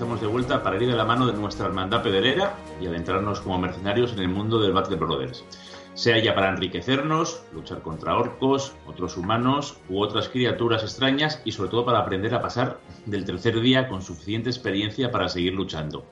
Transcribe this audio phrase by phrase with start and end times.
[0.00, 3.58] estamos de vuelta para ir de la mano de nuestra hermandad pedrera y adentrarnos como
[3.58, 5.44] mercenarios en el mundo del Battle Brothers.
[5.92, 11.68] Sea ya para enriquecernos, luchar contra orcos, otros humanos u otras criaturas extrañas y sobre
[11.68, 16.06] todo para aprender a pasar del tercer día con suficiente experiencia para seguir luchando.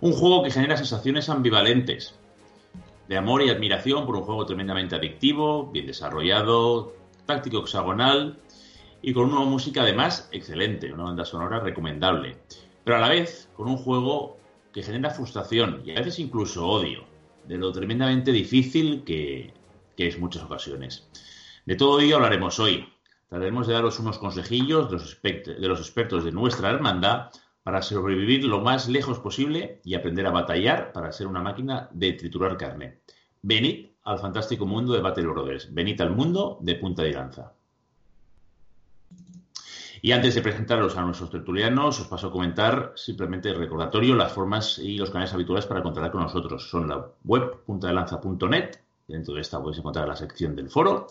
[0.00, 2.16] Un juego que genera sensaciones ambivalentes,
[3.08, 6.92] de amor y admiración por un juego tremendamente adictivo, bien desarrollado,
[7.24, 8.40] táctico hexagonal
[9.00, 12.38] y con una música además excelente, una banda sonora recomendable,
[12.84, 14.38] pero a la vez con un juego
[14.72, 17.04] que genera frustración y a veces incluso odio,
[17.46, 19.52] de lo tremendamente difícil que,
[19.96, 21.08] es muchas ocasiones.
[21.64, 22.88] De todo ello hablaremos hoy.
[23.28, 27.30] Trataremos de daros unos consejillos de los, de los expertos de nuestra hermandad
[27.62, 32.14] para sobrevivir lo más lejos posible y aprender a batallar para ser una máquina de
[32.14, 32.98] triturar carne.
[33.42, 35.72] Venid al fantástico mundo de Battle Brothers.
[35.72, 37.52] Venid al mundo de punta de lanza.
[40.04, 44.32] Y antes de presentaros a nuestros tertulianos, os paso a comentar simplemente el recordatorio, las
[44.32, 46.68] formas y los canales habituales para contactar con nosotros.
[46.68, 51.06] Son la web puntadelanza.net, dentro de esta podéis encontrar la sección del foro,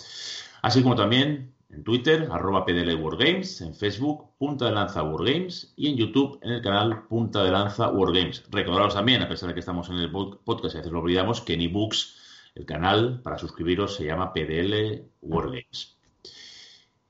[0.62, 5.88] así como también en Twitter, arroba PDL Wargames, en Facebook, Punta de Lanza Wargames y
[5.88, 8.44] en YouTube, en el canal Punta de Lanza Wargames.
[8.52, 11.40] Recordaros también, a pesar de que estamos en el podcast y a veces lo olvidamos,
[11.40, 12.18] que en ebooks
[12.56, 15.96] el canal para suscribiros se llama PDL Wargames.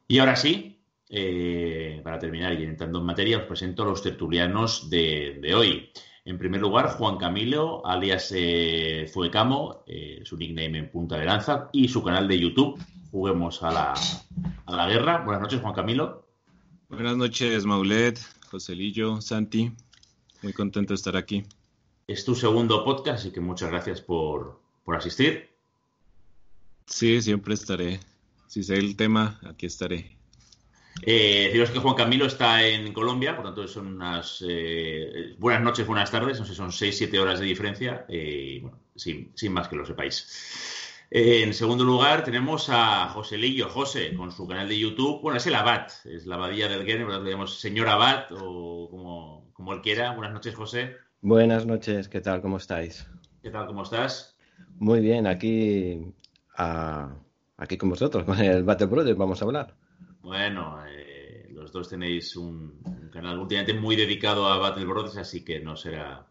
[0.08, 0.81] Y ahora sí,
[1.14, 5.92] eh, para terminar y entrando en materia, os presento a los tertulianos de, hoy.
[6.24, 11.70] En primer lugar, Juan Camilo, alias eh, Fuecamo, eh, su nickname en punta de lanza,
[11.74, 12.80] y su canal de YouTube,
[13.12, 13.94] Juguemos a la,
[14.66, 15.26] a la Guerra.
[15.26, 16.26] Buenas noches, Juan Camilo.
[16.88, 18.18] Buenas noches, Maulet,
[18.50, 19.70] Joselillo, Santi.
[20.42, 21.44] Muy contento de estar aquí.
[22.08, 25.50] Es tu segundo podcast, así que muchas gracias por, por asistir.
[26.86, 28.00] Sí, siempre estaré.
[28.48, 30.21] Si sé el tema, aquí estaré.
[31.04, 35.88] Eh, deciros que Juan Camilo está en Colombia, por tanto son unas eh, buenas noches,
[35.88, 39.86] buenas tardes, no sé, son 6-7 horas de diferencia, eh, bueno, sin, más que lo
[39.86, 41.08] sepáis.
[41.10, 45.38] Eh, en segundo lugar tenemos a José Lillo, José, con su canal de YouTube, bueno,
[45.38, 48.32] es el Abad, es la abadía del Guerre, por lo tanto le llamamos señor Abad
[48.32, 50.12] o como, como él quiera.
[50.12, 50.96] Buenas noches, José.
[51.22, 52.42] Buenas noches, ¿qué tal?
[52.42, 53.08] ¿Cómo estáis?
[53.42, 53.66] ¿Qué tal?
[53.66, 54.38] ¿Cómo estás?
[54.78, 56.14] Muy bien, aquí,
[56.56, 59.81] aquí con vosotros, con el Battle Brothers vamos a hablar.
[60.22, 62.80] Bueno, eh, los dos tenéis un,
[63.12, 66.28] canal últimamente muy dedicado a Battle Brothers, así que no será,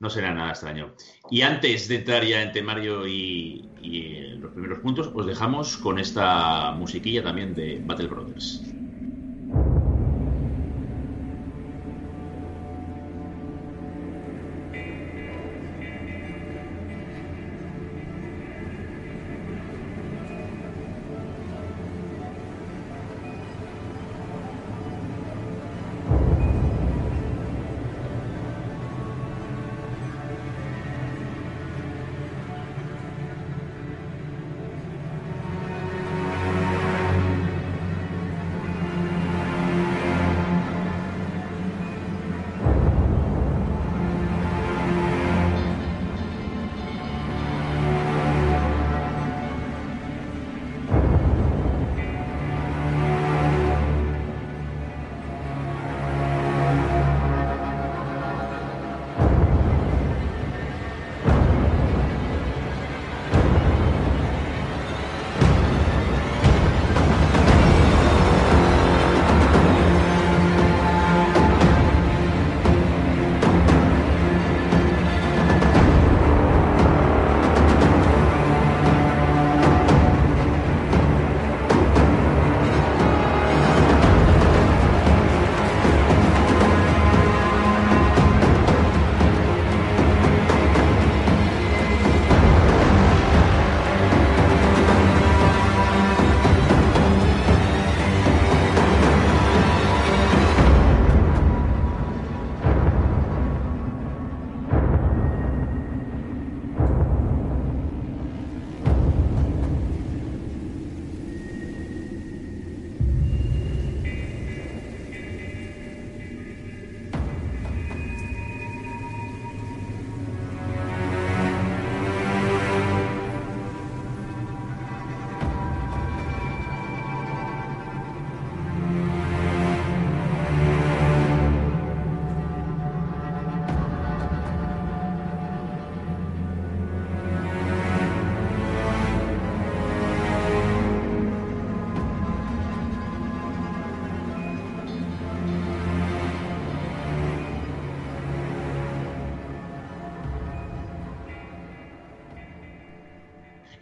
[0.00, 0.94] no será nada extraño.
[1.30, 5.98] Y antes de entrar ya en temario y, y los primeros puntos, os dejamos con
[5.98, 8.74] esta musiquilla también de Battle Brothers.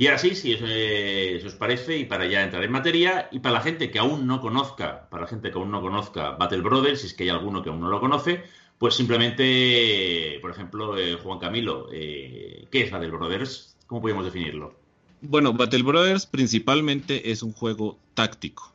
[0.03, 3.53] Y ahora sí, si eh, os parece, y para ya entrar en materia, y para
[3.53, 7.03] la gente que aún no conozca, para la gente que aún no conozca Battle Brothers,
[7.03, 8.43] si es que hay alguno que aún no lo conoce,
[8.79, 13.77] pues simplemente, por ejemplo, eh, Juan Camilo, eh, ¿qué es Battle Brothers?
[13.87, 14.75] ¿Cómo podemos definirlo?
[15.21, 18.73] Bueno, Battle Brothers principalmente es un juego táctico.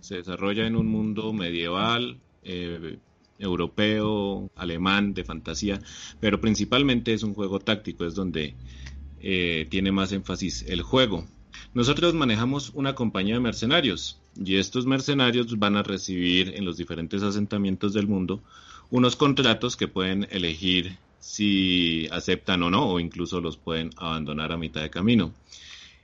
[0.00, 2.16] Se desarrolla en un mundo medieval,
[3.38, 5.78] europeo, alemán, de fantasía,
[6.20, 8.54] pero principalmente es un juego táctico, es donde
[9.20, 11.26] eh, tiene más énfasis el juego.
[11.72, 17.22] Nosotros manejamos una compañía de mercenarios y estos mercenarios van a recibir en los diferentes
[17.22, 18.42] asentamientos del mundo
[18.90, 24.56] unos contratos que pueden elegir si aceptan o no o incluso los pueden abandonar a
[24.56, 25.32] mitad de camino.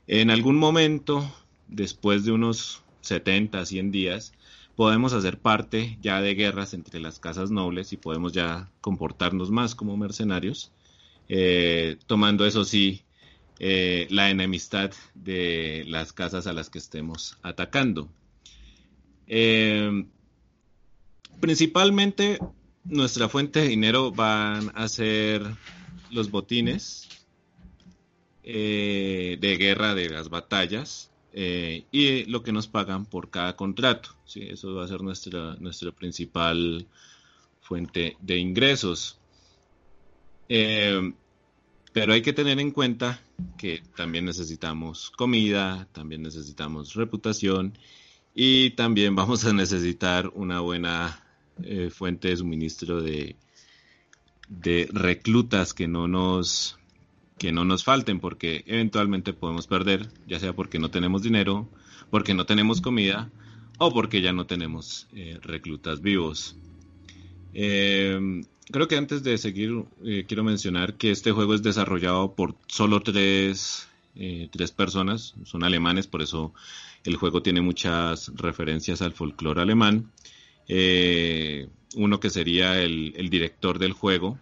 [0.07, 1.29] En algún momento,
[1.67, 4.33] después de unos 70, 100 días,
[4.77, 9.75] podemos hacer parte ya de guerras entre las casas nobles y podemos ya comportarnos más
[9.75, 10.71] como mercenarios,
[11.29, 13.03] eh, tomando eso sí
[13.59, 18.09] eh, la enemistad de las casas a las que estemos atacando.
[19.27, 20.07] Eh,
[21.41, 22.39] principalmente
[22.85, 25.43] nuestra fuente de dinero van a ser
[26.11, 27.09] los botines
[28.45, 34.09] de guerra de las batallas eh, y lo que nos pagan por cada contrato.
[34.25, 34.41] ¿sí?
[34.41, 36.87] Eso va a ser nuestra, nuestra principal
[37.61, 39.19] fuente de ingresos.
[40.49, 41.13] Eh,
[41.97, 43.23] pero hay que tener en cuenta
[43.57, 47.79] que también necesitamos comida, también necesitamos reputación
[48.35, 51.25] y también vamos a necesitar una buena
[51.63, 53.37] eh, fuente de suministro de,
[54.47, 56.79] de reclutas que no nos
[57.39, 61.67] que no nos falten porque eventualmente podemos perder, ya sea porque no tenemos dinero,
[62.11, 63.31] porque no tenemos comida
[63.79, 66.59] o porque ya no tenemos eh, reclutas vivos.
[67.55, 72.55] Eh, creo que antes de seguir eh, quiero mencionar que este juego es desarrollado por
[72.67, 73.89] solo tres,
[74.51, 76.55] tres personas, son alemanes, por eso
[77.05, 80.11] el juego tiene muchas referencias al folclore alemán.
[81.95, 84.39] uno que sería el, el director del juego,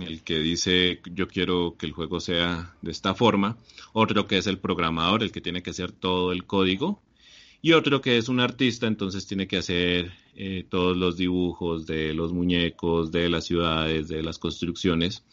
[0.00, 3.56] el que dice yo quiero que el juego sea de esta forma,
[3.92, 7.00] otro que es el programador, el que tiene que hacer todo el código,
[7.60, 12.14] y otro que es un artista, entonces tiene que hacer eh, todos los dibujos de
[12.14, 15.24] los muñecos, de las ciudades, de las construcciones.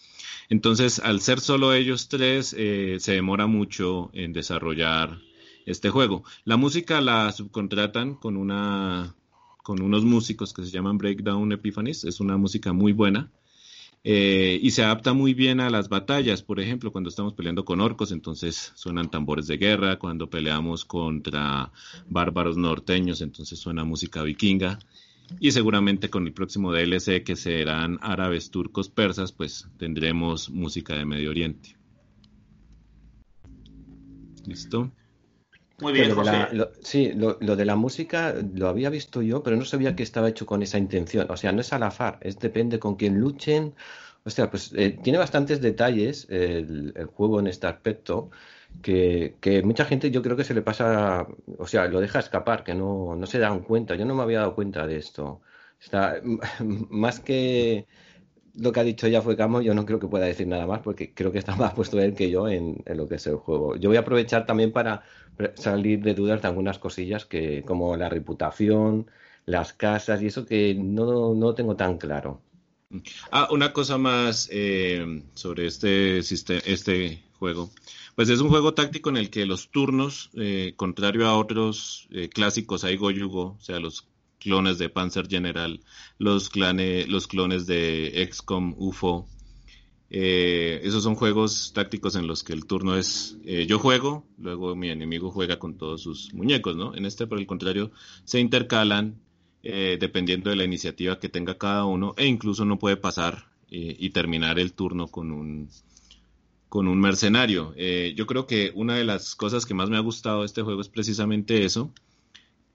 [0.49, 5.19] Entonces, al ser solo ellos tres, eh, se demora mucho en desarrollar
[5.65, 6.23] este juego.
[6.43, 9.15] La música la subcontratan con una
[9.63, 13.31] con unos músicos que se llaman Breakdown Epiphanies, es una música muy buena
[14.07, 16.43] eh, y se adapta muy bien a las batallas.
[16.43, 19.97] Por ejemplo, cuando estamos peleando con orcos, entonces suenan tambores de guerra.
[19.97, 21.71] Cuando peleamos contra
[22.07, 24.77] bárbaros norteños, entonces suena música vikinga.
[25.39, 31.05] Y seguramente con el próximo DLC, que serán árabes, turcos, persas, pues tendremos música de
[31.05, 31.75] Medio Oriente.
[34.45, 34.91] ¿Listo?
[35.79, 36.15] Muy bien,
[36.81, 40.29] sí, lo, lo, de la música lo había visto yo, pero no sabía que estaba
[40.29, 41.27] hecho con esa intención.
[41.29, 43.75] O sea, no es al azar, es depende con quién luchen.
[44.23, 48.31] O sea, pues eh, tiene bastantes detalles el, juego en este aspecto
[48.81, 51.27] que, que, mucha gente yo creo que se le pasa,
[51.57, 53.95] o sea, lo deja escapar, que no, no se dan cuenta.
[53.95, 55.41] Yo no me había dado cuenta de esto.
[55.79, 56.21] Está
[56.89, 57.85] más que
[58.57, 60.81] lo que ha dicho ya fue Camo, yo no creo que pueda decir nada más
[60.81, 63.75] porque creo que está más puesto él que yo en, lo que es el juego.
[63.75, 65.03] Yo voy a aprovechar también para
[65.55, 69.07] salir de dudas de algunas cosillas que como la reputación,
[69.45, 72.41] las casas y eso que no, no tengo tan claro.
[73.31, 77.69] Ah, una cosa más eh, sobre este, este juego.
[78.15, 82.29] Pues es un juego táctico en el que los turnos, eh, contrario a otros eh,
[82.29, 84.07] clásicos, hay Goyugo, o sea, los
[84.39, 85.79] clones de Panzer General,
[86.17, 89.27] los, clones de XCOM, UFO.
[90.09, 94.75] Eh, esos son juegos tácticos en los que el turno es eh, yo juego, luego
[94.75, 96.95] mi enemigo juega con todos sus muñecos, ¿no?
[96.95, 97.91] En este, por el contrario,
[98.23, 99.19] se intercalan
[99.63, 104.11] eh, dependiendo de la iniciativa que tenga cada uno e incluso no puede pasar y
[104.11, 105.69] terminar el turno con un,
[106.69, 107.73] con un mercenario.
[108.15, 110.79] yo creo que una de las cosas que más me ha gustado de este juego
[110.79, 111.91] es precisamente eso,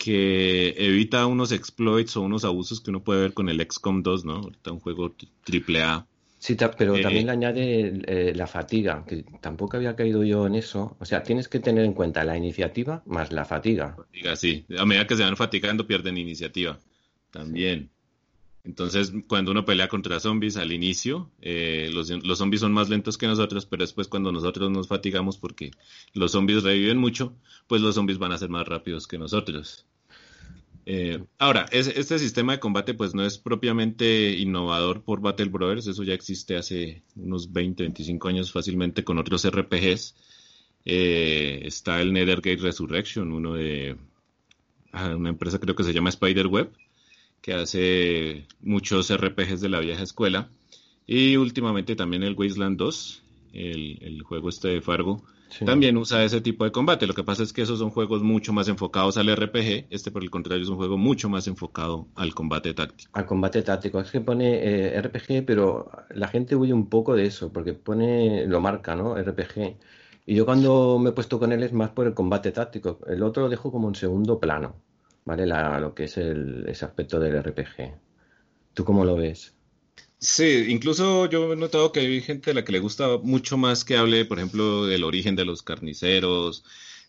[0.01, 4.25] que evita unos exploits o unos abusos que uno puede ver con el XCOM 2,
[4.25, 4.37] ¿no?
[4.37, 5.15] Ahorita un juego
[5.45, 6.07] triple A.
[6.39, 10.55] Sí, pero eh, también le añade eh, la fatiga, que tampoco había caído yo en
[10.55, 10.97] eso.
[10.99, 13.95] O sea, tienes que tener en cuenta la iniciativa más la fatiga.
[13.95, 14.65] Fatiga, sí.
[14.79, 16.79] A medida que se van fatigando, pierden iniciativa.
[17.31, 17.91] También.
[18.65, 23.19] Entonces, cuando uno pelea contra zombies al inicio, eh, los, los, zombies son más lentos
[23.19, 25.73] que nosotros, pero después cuando nosotros nos fatigamos porque
[26.15, 27.35] los zombies reviven mucho,
[27.67, 29.87] pues los zombies van a ser más rápidos que nosotros.
[30.87, 36.03] Eh, ahora, este sistema de combate pues no es propiamente innovador por Battle Brothers, eso
[36.03, 40.15] ya existe hace unos 20, 25 años fácilmente con otros RPGs.
[40.85, 43.97] Eh, está el Nethergate Resurrection, uno de
[44.93, 46.73] ah, una empresa creo que se llama Spiderweb,
[47.43, 50.49] que hace muchos RPGs de la vieja escuela.
[51.07, 53.23] Y últimamente también el Wasteland 2,
[53.53, 55.25] el, el juego este de Fargo,
[55.65, 57.07] también usa ese tipo de combate.
[57.07, 59.87] Lo que pasa es que esos son juegos mucho más enfocados al RPG.
[59.91, 63.11] Este, por el contrario, es un juego mucho más enfocado al combate táctico.
[63.15, 64.01] Al combate táctico.
[64.01, 68.47] Es que pone eh, RPG, pero la gente huye un poco de eso, porque pone,
[68.47, 69.15] lo marca, ¿no?
[69.17, 69.77] RPG.
[70.27, 73.01] Y yo cuando me he puesto con él es más por el combate táctico.
[73.07, 74.77] El otro lo dejo como en segundo plano,
[75.25, 75.47] ¿vale?
[75.47, 77.95] lo que es el, ese aspecto del RPG.
[78.75, 79.57] ¿Tú cómo lo ves?
[80.21, 83.85] Sí, incluso yo he notado que hay gente a la que le gusta mucho más
[83.87, 86.63] que hable, por ejemplo, del origen de los carniceros,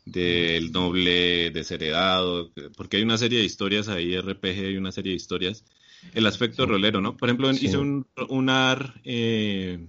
[0.05, 5.17] del noble desheredado, porque hay una serie de historias ahí, RPG, hay una serie de
[5.17, 5.65] historias.
[6.13, 7.17] El aspecto rolero, ¿no?
[7.17, 9.85] Por ejemplo, hice un, un AR eh,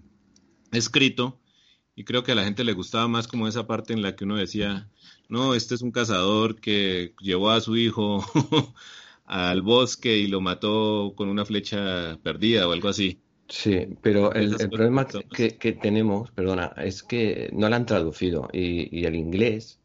[0.73, 1.41] escrito
[1.95, 4.25] y creo que a la gente le gustaba más como esa parte en la que
[4.25, 4.91] uno decía,
[5.29, 8.27] no, este es un cazador que llevó a su hijo
[9.33, 13.19] al bosque y lo mató con una flecha perdida o algo así.
[13.49, 19.15] Sí, pero el, problema que, tenemos, perdona, es que no la han traducido y, el
[19.15, 19.81] inglés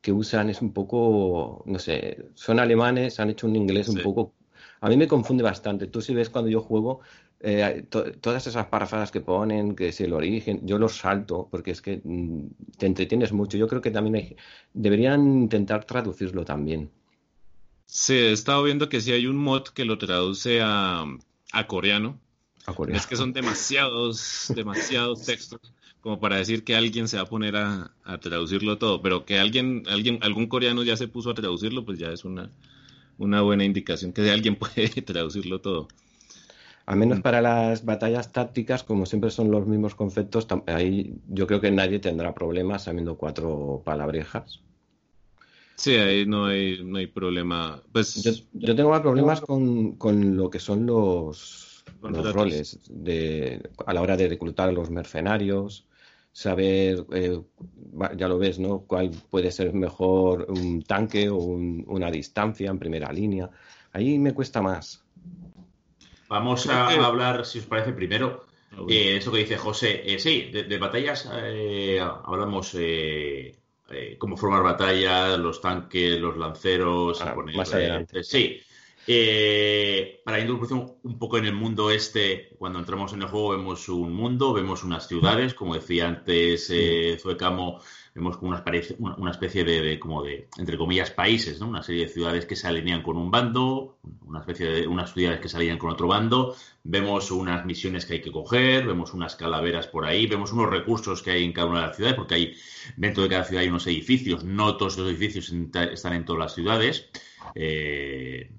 [0.00, 4.34] que usan es un poco, no sé, son alemanes, han hecho un inglés un poco...
[4.80, 5.88] A mí me confunde bastante.
[5.88, 7.00] Tú si ves cuando yo juego,
[7.40, 11.82] eh, todas esas parafadas que ponen, que es el origen, yo los salto porque es
[11.82, 12.46] que mm,
[12.78, 13.58] te entretienes mucho.
[13.58, 14.36] Yo creo que también
[14.72, 16.90] deberían intentar traducirlo también.
[17.94, 21.04] Sí, he estado viendo que sí hay un mod que lo traduce a,
[21.66, 22.18] coreano.
[22.64, 22.98] A coreano.
[22.98, 25.60] Es que son demasiados, demasiados textos
[26.00, 29.82] como para decir que alguien se va a poner a, traducirlo todo, pero que alguien,
[29.90, 32.48] alguien, algún coreano ya se puso a traducirlo, pues ya es una,
[33.18, 35.88] una buena indicación que alguien puede traducirlo todo.
[36.86, 41.60] Al menos para las batallas tácticas, como siempre son los mismos conceptos, ahí yo creo
[41.60, 44.62] que nadie tendrá problemas sabiendo cuatro palabrejas.
[45.76, 47.82] Sí, ahí no hay, no hay problema.
[47.92, 53.92] Pues, yo, tengo más problemas con, con, lo que son los, los roles de, a
[53.92, 55.86] la hora de reclutar a los mercenarios,
[56.32, 57.40] saber, eh,
[58.16, 58.80] ya lo ves, ¿no?
[58.80, 63.50] ¿Cuál puede ser mejor un tanque o una distancia en primera línea?
[63.92, 65.02] Ahí me cuesta más.
[66.28, 70.02] Vamos a hablar, si os parece, primero, ah, eh, eso que dice José.
[70.06, 71.28] Eh, sí, de, batallas
[72.24, 72.74] hablamos
[73.92, 77.20] eh, cómo formar batalla, los tanques, los lanceros.
[77.22, 78.22] Ah, más adelante.
[78.22, 78.60] Sí.
[79.06, 83.88] Eh, para introducción un poco en el mundo este, cuando entramos en el juego vemos
[83.88, 87.80] un mundo, vemos unas ciudades, como decía antes eh, Zuecamo,
[88.14, 88.62] vemos como una,
[89.16, 91.68] una especie de, como de, entre comillas, países, ¿no?
[91.68, 95.40] Una serie de ciudades que se alinean con un bando, una especie de unas ciudades
[95.40, 96.54] que se alinean con otro bando,
[96.84, 101.22] vemos unas misiones que hay que coger, vemos unas calaveras por ahí, vemos unos recursos
[101.22, 102.54] que hay en cada una de las ciudades, porque hay
[102.96, 106.54] dentro de cada ciudad hay unos edificios, no todos los edificios están en todas las
[106.54, 107.08] ciudades.
[107.54, 108.50] Eh,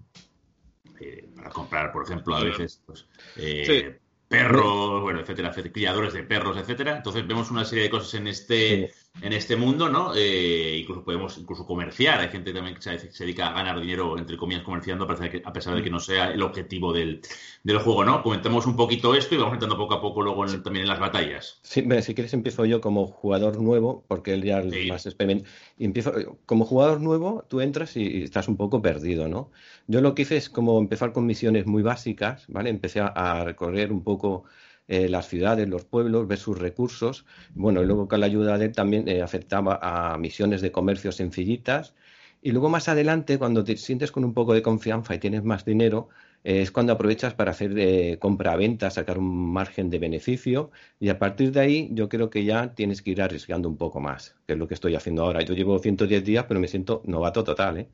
[1.00, 3.06] eh, para comprar, por ejemplo, a veces pues,
[3.38, 6.98] eh, perros, bueno, etcétera, criadores de perros, etcétera.
[6.98, 8.92] Entonces vemos una serie de cosas en este
[9.22, 10.14] en este mundo, ¿no?
[10.16, 12.20] Eh, incluso podemos incluso comerciar.
[12.20, 15.84] Hay gente también que se, dedica a ganar dinero, entre comillas, comerciando, a pesar de
[15.84, 17.22] que no sea el objetivo del,
[17.64, 18.24] juego, ¿no?
[18.24, 21.60] Comentamos un poquito esto y vamos entrando poco a poco luego también en las batallas.
[21.62, 25.54] Sí, si quieres empiezo yo como jugador nuevo, porque él ya es más experimentado.
[25.78, 29.52] Empiezo, como jugador nuevo, tú entras y, estás un poco perdido, ¿no?
[29.88, 32.70] Yo lo que hice es como empezar con misiones muy básicas, ¿vale?
[32.70, 34.46] Empecé a recorrer un poco
[34.88, 37.26] eh, las ciudades, los pueblos, ver sus recursos.
[37.54, 41.12] Bueno, y luego con la ayuda de él también eh, aceptaba a misiones de comercio
[41.12, 41.94] sencillitas.
[42.42, 45.64] Y luego más adelante, cuando te sientes con un poco de confianza y tienes más
[45.66, 46.10] dinero,
[46.44, 50.72] eh, es cuando aprovechas para hacer compra-venta, sacar un margen de beneficio.
[51.00, 54.00] Y a partir de ahí, yo creo que ya tienes que ir arriesgando un poco
[54.02, 55.42] más, que es lo que estoy haciendo ahora.
[55.42, 57.90] Yo llevo 110 días, pero me siento novato total, ¿eh?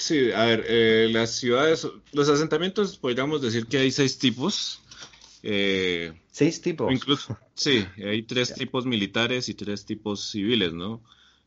[0.00, 4.80] Sí, a ver, eh, las ciudades, los asentamientos, podríamos decir que hay seis tipos.
[5.42, 6.90] Eh, ¿Seis tipos?
[6.90, 11.02] Incluso, sí, hay tres tipos militares y tres tipos civiles, ¿no?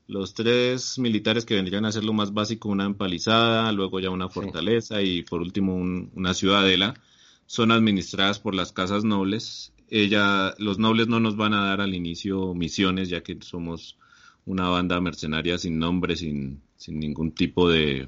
[0.05, 4.29] Los tres militares que vendrían a ser lo más básico, una empalizada, luego ya una
[4.29, 5.75] fortaleza y por último
[6.13, 6.93] una ciudadela,
[7.47, 9.73] son administradas por las casas nobles.
[9.89, 13.97] Ella, los nobles no nos van a dar al inicio misiones, ya que somos
[14.45, 18.07] una banda mercenaria sin nombre, sin, sin ningún tipo de,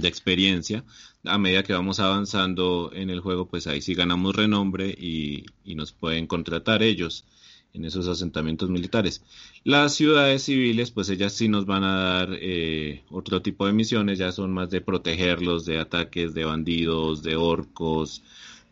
[0.00, 0.84] de experiencia.
[1.24, 5.92] A medida que vamos avanzando en el juego, pues ahí sí ganamos renombre y, nos
[5.92, 7.24] pueden contratar ellos
[7.72, 9.22] en esos asentamientos militares.
[9.64, 14.18] Las ciudades civiles, pues ellas sí nos van a dar eh, otro tipo de misiones,
[14.18, 18.22] ya son más de protegerlos de ataques de bandidos, de orcos,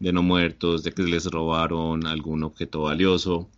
[0.00, 3.49] de no muertos, de que les robaron algún objeto valioso.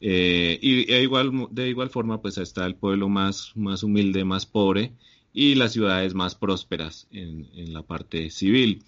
[0.00, 4.46] Eh, y de igual, de igual forma, pues está el pueblo más, más humilde, más
[4.46, 4.92] pobre,
[5.32, 8.84] y las ciudades más prósperas en, en la parte civil.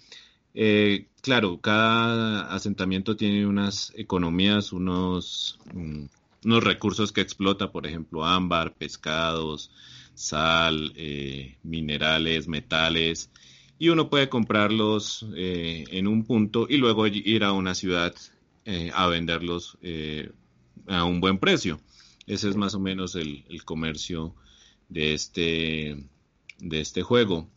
[0.53, 6.05] Eh, claro, cada asentamiento tiene unas economías, unos, mm,
[6.45, 9.71] unos recursos que explota, por ejemplo, ámbar, pescados,
[10.13, 13.29] sal, eh, minerales, metales,
[13.79, 18.13] y uno puede comprarlos eh, en un punto y luego ir a una ciudad
[18.93, 19.77] a venderlos
[20.87, 21.81] a un buen precio.
[22.27, 24.35] Ese es más o menos el, el comercio
[24.87, 25.97] de este,
[26.61, 27.47] de este juego.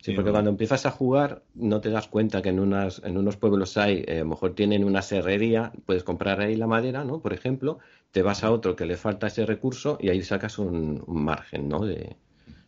[0.00, 3.36] Sí, porque cuando empiezas a jugar no te das cuenta que en, unas, en unos
[3.36, 7.20] pueblos hay, eh, a lo mejor tienen una serrería, puedes comprar ahí la madera, ¿no?
[7.20, 7.78] Por ejemplo,
[8.10, 11.84] te vas a otro que le falta ese recurso y ahí sacas un, margen, ¿no?
[11.84, 12.16] De,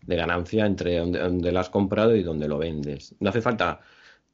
[0.07, 3.17] ganancia entre donde, lo has comprado y donde lo vendes.
[3.21, 3.81] No hace falta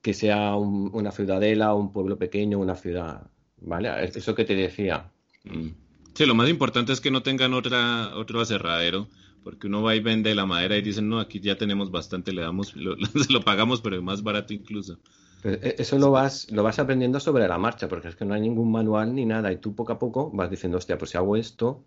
[0.03, 3.88] que sea una ciudadela, un pueblo pequeño, una ciudad, ¿vale?
[4.05, 5.11] Eso que te decía.
[5.44, 5.68] Mm.
[6.12, 9.07] Sí, lo más importante es que no tengan otra, otro aserradero
[9.42, 12.42] porque uno va y vende la madera y dicen, no, aquí ya tenemos bastante, le
[12.42, 12.96] damos, lo,
[13.31, 14.98] lo pagamos, pero es más barato incluso.
[15.44, 18.40] Eh, eso lo vas, lo vas aprendiendo sobre la marcha, porque es que no hay
[18.40, 21.37] ningún manual ni nada, y tú poco a poco vas diciendo, hostia, pues si hago
[21.37, 21.85] esto,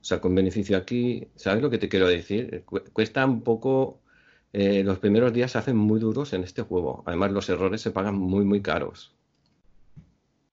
[0.00, 2.64] saco un beneficio aquí, ¿sabes lo que te quiero decir?
[2.92, 4.00] Cuesta un poco,
[4.52, 7.90] eh, los primeros días se hacen muy duros en este juego, además los errores se
[7.90, 9.12] pagan muy, muy caros.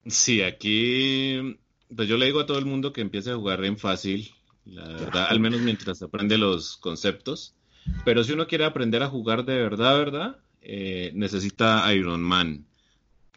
[0.06, 1.58] Sí, aquí,
[1.96, 4.32] pues yo le digo a todo el mundo que empiece a jugar en fácil,
[4.65, 7.56] la verdad, al menos mientras aprende los conceptos.
[8.06, 12.65] Pero si uno quiere aprender a jugar de verdad, verdad, eh, necesita Iron Man.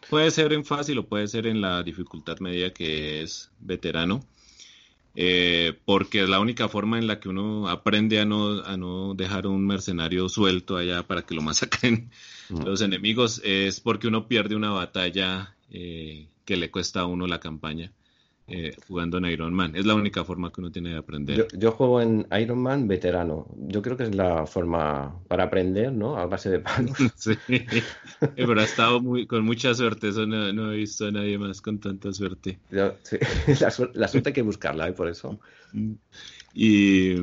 [0.09, 4.23] Puede ser en fácil o puede ser en la dificultad media que es veterano.
[5.19, 9.15] Eh, porque es la única forma en la que uno aprende a no, a no
[9.15, 12.11] dejar un mercenario suelto allá para que lo masacren
[12.49, 17.39] los enemigos, es porque uno pierde una batalla eh, que le cuesta a uno la
[17.39, 17.91] campaña.
[18.49, 19.75] Eh, jugando en Iron Man.
[19.75, 21.49] Es la única forma que uno tiene de aprender.
[21.51, 23.45] Yo, juego en Iron Man veterano.
[23.57, 26.15] Yo creo que es la forma para aprender, ¿no?
[26.15, 26.95] A base de palos.
[27.17, 27.33] sí,
[28.37, 30.07] pero ha estado muy, con mucha suerte.
[30.07, 32.57] Eso no, he visto a nadie más con tanta suerte.
[33.03, 33.17] sí.
[33.93, 34.93] la, suerte hay que buscarla, ¿eh?
[34.93, 35.37] Por eso.
[36.53, 37.15] Y,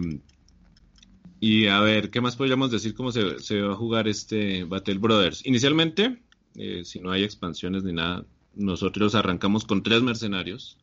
[1.40, 4.98] y a ver, ¿qué más podríamos decir cómo se, se va a jugar este Battle
[4.98, 5.46] Brothers?
[5.46, 6.18] Inicialmente,
[6.54, 10.76] eh, si no hay expansiones ni nada, nosotros arrancamos con tres mercenarios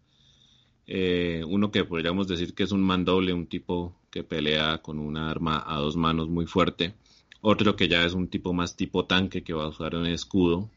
[0.93, 5.32] eh, uno que podríamos decir que es un mandoble, un tipo que pelea con una
[5.32, 6.95] arma a dos manos muy fuerte.
[7.39, 10.69] Otro que ya es un tipo más tipo tanque que va a usar un escudo.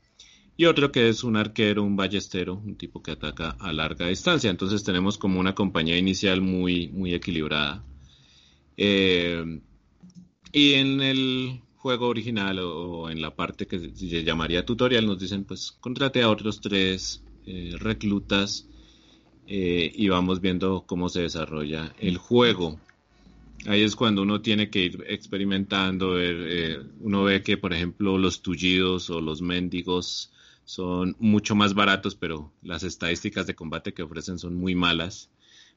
[0.56, 4.50] Y otro que es un arquero, un ballestero, un tipo que ataca a larga distancia.
[4.50, 7.84] Entonces tenemos como una compañía inicial muy, muy equilibrada.
[8.76, 9.60] Eh,
[10.52, 15.44] y en el juego original o, en la parte que se llamaría tutorial nos dicen
[15.44, 18.68] pues contrate a otros tres eh, reclutas
[19.46, 22.78] eh, y vamos viendo cómo se desarrolla el juego.
[23.66, 28.42] Ahí es cuando uno tiene que ir experimentando, eh, uno ve que por ejemplo los
[28.42, 30.32] tullidos o los mendigos
[30.64, 35.30] son mucho más baratos, pero las estadísticas de combate que ofrecen son muy malas,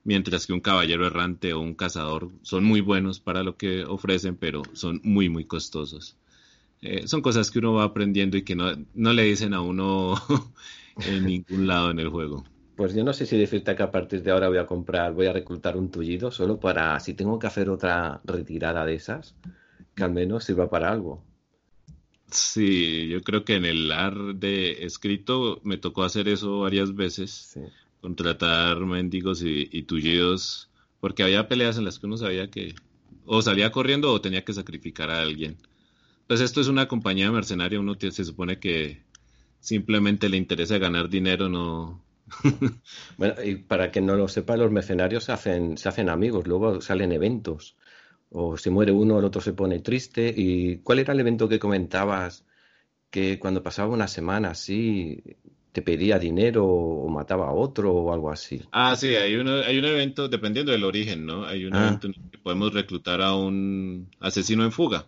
[0.03, 4.38] mientras que un caballero errante o un cazador son muy buenos para lo que ofrecen,
[4.38, 6.15] pero son muy, muy costosos.
[6.82, 10.15] Eh, son cosas que uno va aprendiendo y que no, no le dicen a uno
[11.08, 12.45] en ningún lado en el juego.
[12.77, 15.25] Pues yo no sé si decirte que a partir de ahora voy a comprar, voy
[15.25, 19.35] a reclutar un tullido solo para, si tengo que hacer otra retirada de esas,
[19.95, 21.23] que al menos sirva para algo.
[22.29, 27.59] Sí, yo creo que en el AR de escrito me tocó hacer eso varias veces.
[27.99, 32.75] Contratar mendigos y, y, tullidos, porque había peleas en las que uno sabía que
[33.25, 35.57] o salía corriendo o tenía que sacrificar a alguien.
[36.27, 39.01] Pues esto es una compañía mercenaria, uno se supone que
[39.61, 42.03] simplemente le interesa ganar dinero, no,
[43.17, 46.81] bueno, y para que no lo sepa, los mercenarios se hacen, se hacen amigos, luego
[46.81, 47.75] salen eventos.
[48.29, 50.33] O si muere uno, el otro se pone triste.
[50.35, 52.45] ¿Y cuál era el evento que comentabas?
[53.09, 55.23] Que cuando pasaba una semana así,
[55.71, 58.61] te pedía dinero o mataba a otro o algo así.
[58.71, 61.45] Ah, sí, hay, uno, hay un evento, dependiendo del origen, ¿no?
[61.45, 61.87] Hay un ah.
[61.87, 65.05] evento en el que podemos reclutar a un asesino en fuga.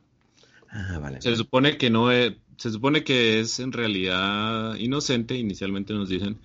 [0.70, 1.22] Ah, vale.
[1.22, 6.40] Se supone que no es, se supone que es en realidad inocente, inicialmente nos dicen,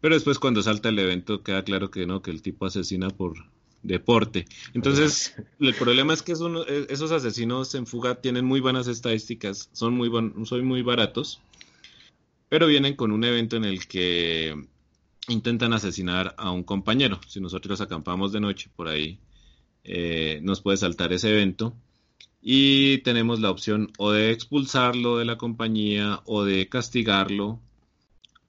[0.00, 3.34] pero después cuando salta el evento queda claro que no, que el tipo asesina por
[3.82, 4.46] deporte.
[4.74, 9.94] Entonces, el problema es que e, esos asesinos en fuga tienen muy buenas estadísticas, son
[9.94, 10.10] muy,
[10.44, 11.40] son muy baratos,
[12.48, 14.54] pero vienen con un evento en el que
[15.28, 17.20] intentan asesinar a un compañero.
[17.28, 19.18] Si nosotros acampamos de noche por ahí,
[19.84, 21.74] eh, nos puede saltar ese evento.
[22.42, 27.60] Y tenemos la opción o de expulsarlo de la compañía o de castigarlo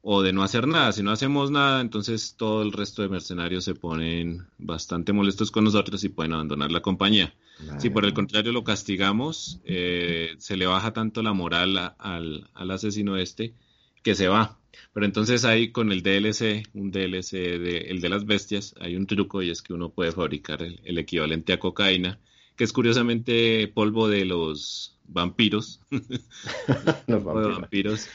[0.01, 0.91] o de no hacer nada.
[0.91, 5.63] Si no hacemos nada, entonces todo el resto de mercenarios se ponen bastante molestos con
[5.63, 7.33] nosotros y pueden abandonar la compañía.
[7.77, 13.17] Si por el contrario lo castigamos, eh, se le baja tanto la moral al, asesino
[13.17, 13.53] este
[14.01, 14.57] que se va.
[14.93, 19.05] Pero entonces ahí con el DLC, un DLC de el de las bestias, hay un
[19.05, 22.19] truco y es que uno puede fabricar el, equivalente a cocaína,
[22.55, 25.81] que es curiosamente polvo de los vampiros.
[27.07, 28.09] los vampiros.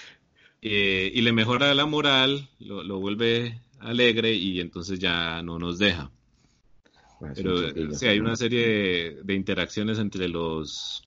[0.62, 6.11] Eh, y le mejora la moral, lo, vuelve alegre y entonces ya no nos deja.
[7.35, 11.03] Pero sí, hay una serie de, interacciones entre los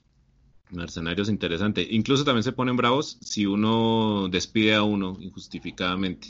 [0.71, 1.85] mercenarios interesante.
[1.89, 6.29] Incluso también se ponen bravos si uno despide a uno injustificadamente.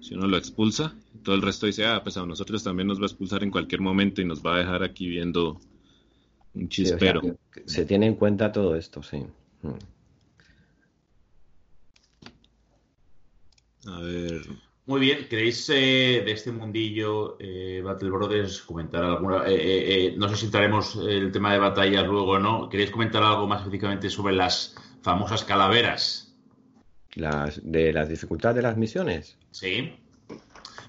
[0.00, 3.04] Si uno lo expulsa, todo el resto dice, ah, pues a nosotros también nos va
[3.04, 5.60] a expulsar en cualquier momento y nos va a dejar aquí viendo
[6.54, 7.22] un chispero.
[7.64, 9.24] se tiene en cuenta todo esto, sí.
[13.86, 14.42] A ver.
[14.84, 19.44] Muy bien, ¿queréis eh, de este mundillo eh, Battle Brothers comentar alguna?
[19.46, 22.68] Eh, no sé si entraremos el tema de batallas luego o no.
[22.68, 26.34] ¿Queréis comentar algo más específicamente sobre las famosas calaveras?
[27.14, 29.38] Las, ¿De las dificultades de las misiones?
[29.52, 29.94] Sí.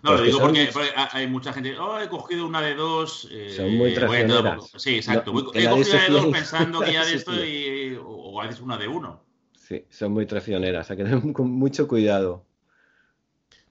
[0.01, 0.69] No, pues lo digo porque,
[1.11, 1.77] hay mucha gente.
[1.77, 3.29] Oh, he cogido una de dos.
[3.55, 4.71] son muy traicioneras.
[4.75, 5.31] sí, exacto.
[5.31, 8.77] he cogido una de dos pensando que ya de esto y, o, a veces una
[8.77, 9.23] de uno.
[9.55, 10.89] Sí, son muy traicioneras.
[10.89, 12.43] Hay que tener mucho cuidado.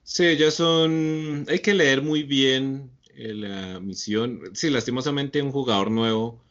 [0.03, 1.45] Sí, ya son.
[1.49, 4.41] Hay que leer muy bien eh, la misión.
[4.53, 6.43] Sí, lastimosamente un jugador nuevo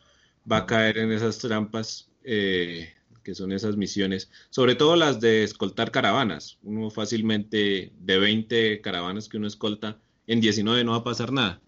[0.51, 5.45] va a caer en esas trampas eh, que son esas misiones, sobre todo las de
[5.45, 6.59] escoltar caravanas.
[6.63, 11.61] Uno fácilmente de 20 caravanas que uno escolta, en 19 no va a pasar nada.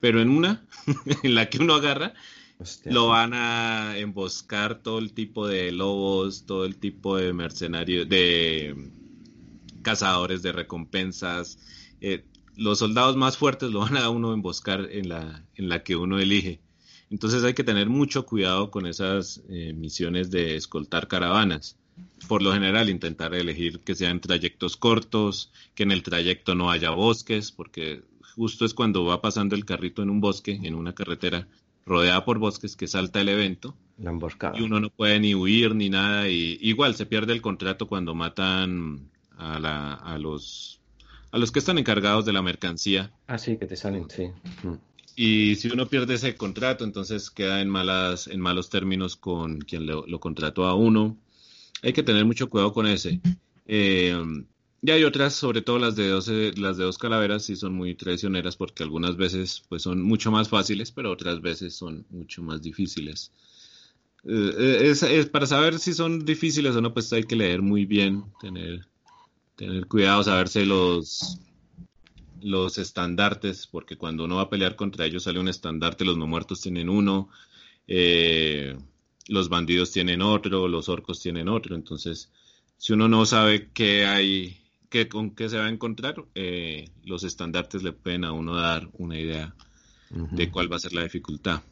[0.00, 0.66] Pero en una,
[1.22, 2.14] en la que uno agarra,
[2.84, 8.74] lo van a emboscar todo el tipo de lobos, todo el tipo de mercenarios, de
[9.82, 11.58] cazadores de recompensas.
[12.00, 12.24] Eh,
[12.56, 16.18] los soldados más fuertes lo van a uno emboscar en la, en la que uno
[16.18, 16.60] elige.
[17.10, 21.76] Entonces hay que tener mucho cuidado con esas eh, misiones de escoltar caravanas.
[22.26, 26.90] Por lo general, intentar elegir que sean trayectos cortos, que en el trayecto no haya
[26.90, 28.02] bosques, porque
[28.34, 31.48] justo es cuando va pasando el carrito en un bosque, en una carretera
[31.84, 33.76] rodeada por bosques, que salta el evento.
[33.98, 34.58] La emboscada.
[34.58, 36.30] Y uno no puede ni huir ni nada.
[36.30, 39.10] Y igual se pierde el contrato cuando matan
[39.42, 40.80] a, la, a, los,
[41.30, 43.12] a los que están encargados de la mercancía.
[43.26, 44.30] Ah, sí, que te salen, sí.
[45.16, 49.86] Y si uno pierde ese contrato, entonces queda en, malas, en malos términos con quien
[49.86, 51.16] lo, contrató a uno.
[51.82, 53.20] Hay que tener mucho cuidado con ese.
[53.66, 54.16] Eh,
[54.84, 57.94] y hay otras, sobre todo las de dos, las de dos calaveras, sí son muy
[57.94, 62.62] traicioneras porque algunas veces pues son mucho más fáciles, pero otras veces son mucho más
[62.62, 63.30] difíciles.
[64.24, 67.86] Eh, es, es, para saber si son difíciles o no, pues hay que leer muy
[67.86, 68.88] bien, tener
[69.56, 71.38] tener cuidado, saberse los,
[72.40, 76.26] los estandartes, porque cuando uno va a pelear contra ellos sale un estandarte, los no
[76.26, 77.28] muertos tienen uno,
[77.86, 78.76] eh,
[79.28, 82.30] los bandidos tienen otro, los orcos tienen otro, entonces
[82.76, 84.56] si uno no sabe qué hay,
[84.88, 88.88] qué, con qué se va a encontrar, eh, los estandartes le pueden a uno dar
[88.94, 89.54] una idea
[90.10, 91.62] de cuál va a ser la dificultad.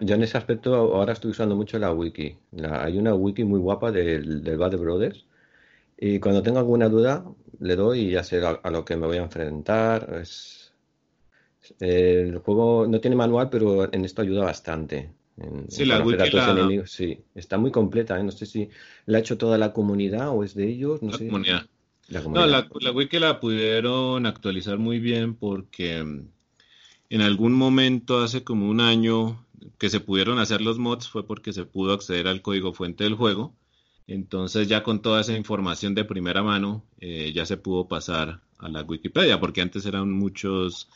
[0.00, 2.36] Yo en ese aspecto ahora estoy usando mucho la wiki.
[2.62, 5.24] hay una wiki muy guapa del, del Bad Brothers
[6.00, 7.24] y cuando tengo alguna duda,
[7.58, 10.18] le doy y ya sé a, lo que me voy a enfrentar.
[10.22, 10.72] Es,
[11.80, 15.10] el juego no tiene manual, pero en esto ayuda bastante.
[15.68, 16.30] sí, la wiki
[16.86, 18.18] Sí, está muy completa.
[18.18, 18.22] ¿eh?
[18.22, 18.68] No sé si
[19.06, 21.02] la ha hecho toda la comunidad o es de ellos.
[21.02, 21.26] No la sé.
[21.26, 21.66] Comunidad.
[22.06, 26.28] La No, la, la, wiki la pudieron actualizar muy bien porque mm,
[27.10, 29.44] en algún momento, hace como un año,
[29.78, 33.14] que se pudieron hacer los mods fue porque se pudo acceder al código fuente del
[33.14, 33.56] juego
[34.08, 38.68] entonces ya con toda esa información de primera mano eh, ya se pudo pasar a
[38.68, 40.88] la Wikipedia, porque antes eran muchos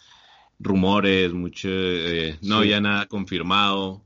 [0.59, 4.03] rumores, mucho, eh, no había nada confirmado,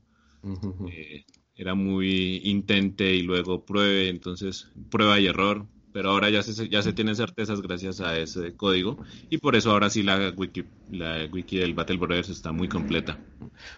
[0.91, 1.23] eh,
[1.55, 6.81] era muy intente y luego pruebe, entonces prueba y error, pero ahora ya se, ya
[6.81, 8.97] se tienen certezas gracias a ese código
[9.29, 13.19] y por eso ahora sí la wiki, la wiki del Battle Brothers está muy completa.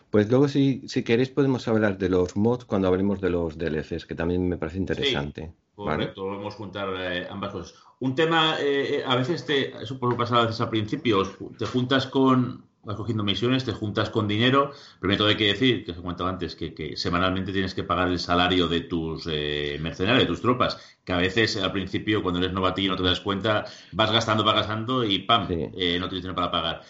[0.10, 4.06] Pues luego si, si queréis podemos hablar de los mods cuando hablemos de los DLCs,
[4.06, 5.54] que también me parece interesante.
[5.56, 7.76] Sí, correcto, vamos a juntar eh, ambas cosas.
[8.00, 11.24] Un tema, eh, eh, a veces te, eso puede pasar a veces al principio,
[11.58, 14.72] te juntas con vas cogiendo misiones, te juntas con dinero.
[15.00, 18.20] Primero hay que decir, que os he comentado antes, que, semanalmente tienes que pagar el
[18.20, 22.54] salario de tus eh, mercenarios, de tus tropas, que a veces al principio, cuando eres
[22.54, 25.48] novatillo, no te das cuenta, vas gastando, vas gastando y ¡pam!
[25.50, 26.82] Eh, no tienes dinero para pagar.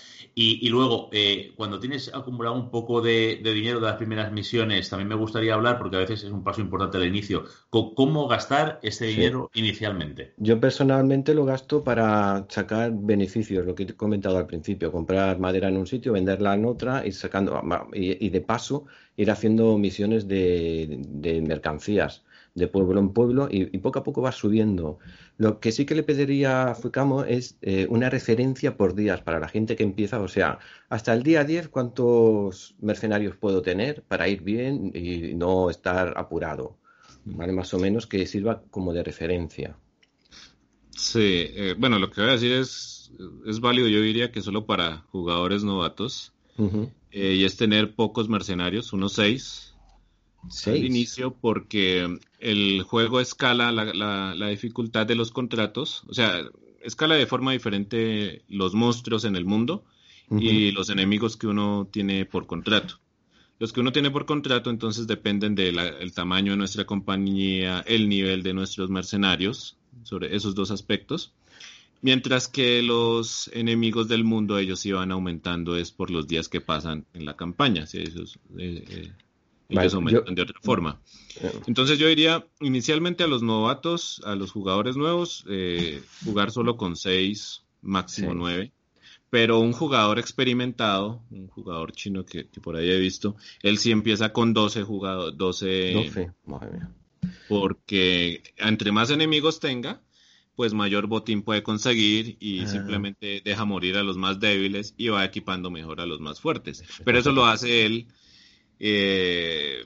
[0.41, 5.09] Y, luego, eh, cuando tienes acumulado un poco de, dinero de las primeras misiones, también
[5.09, 9.07] me gustaría hablar, porque a veces es un paso importante al inicio, cómo gastar ese
[9.07, 10.35] dinero inicialmente.
[10.37, 15.67] Yo personalmente lo gasto para sacar beneficios, lo que he comentado al principio, comprar madera
[15.67, 18.85] en un sitio, venderla en otra y sacando, y, de paso
[19.17, 22.23] ir haciendo misiones de mercancías
[22.59, 24.99] de pueblo en pueblo y, poco a poco va subiendo.
[25.37, 29.39] Lo que sí que le pediría a Fucamo es eh, una referencia por días para
[29.39, 34.27] la gente que empieza, o sea, hasta el día 10 cuántos mercenarios puedo tener para
[34.27, 36.77] ir bien y no estar apurado.
[37.25, 37.51] ¿Vale?
[37.51, 39.77] Más o menos que sirva como de referencia.
[40.91, 43.11] Sí, eh, bueno, lo que voy a decir es,
[43.45, 46.33] es válido, yo diría que solo para jugadores novatos,
[47.11, 49.75] eh, y es tener pocos mercenarios, unos seis,
[50.65, 56.41] al inicio porque el juego escala la, dificultad de los contratos, o sea,
[56.81, 59.83] escala de forma diferente los monstruos en el mundo
[60.31, 62.99] y los enemigos que uno tiene por contrato.
[63.57, 68.41] Los que uno tiene por contrato entonces dependen del tamaño de nuestra compañía, el nivel
[68.41, 71.33] de nuestros mercenarios, sobre esos dos aspectos.
[72.01, 77.05] Mientras que los enemigos del mundo, ellos iban aumentando es por los días que pasan
[77.13, 77.85] en la campaña.
[77.85, 77.97] ¿sí?
[77.97, 79.11] Esos, eh, eh,
[79.77, 80.99] aumentan de otra forma.
[81.41, 86.77] Eh, Entonces yo diría, inicialmente a los novatos, a los jugadores nuevos, eh, jugar solo
[86.77, 88.71] con seis, máximo nueve.
[89.29, 94.33] Pero un jugador experimentado, un jugador chino que, por ahí he visto, él sí empieza
[94.33, 96.31] con 12 jugadores, 12, 12.
[97.47, 100.01] Porque entre más enemigos tenga,
[100.55, 102.67] pues mayor botín puede conseguir y ah.
[102.67, 106.83] simplemente deja morir a los más débiles y va equipando mejor a los más fuertes.
[107.05, 108.07] Pero eso lo hace él
[108.79, 109.85] eh,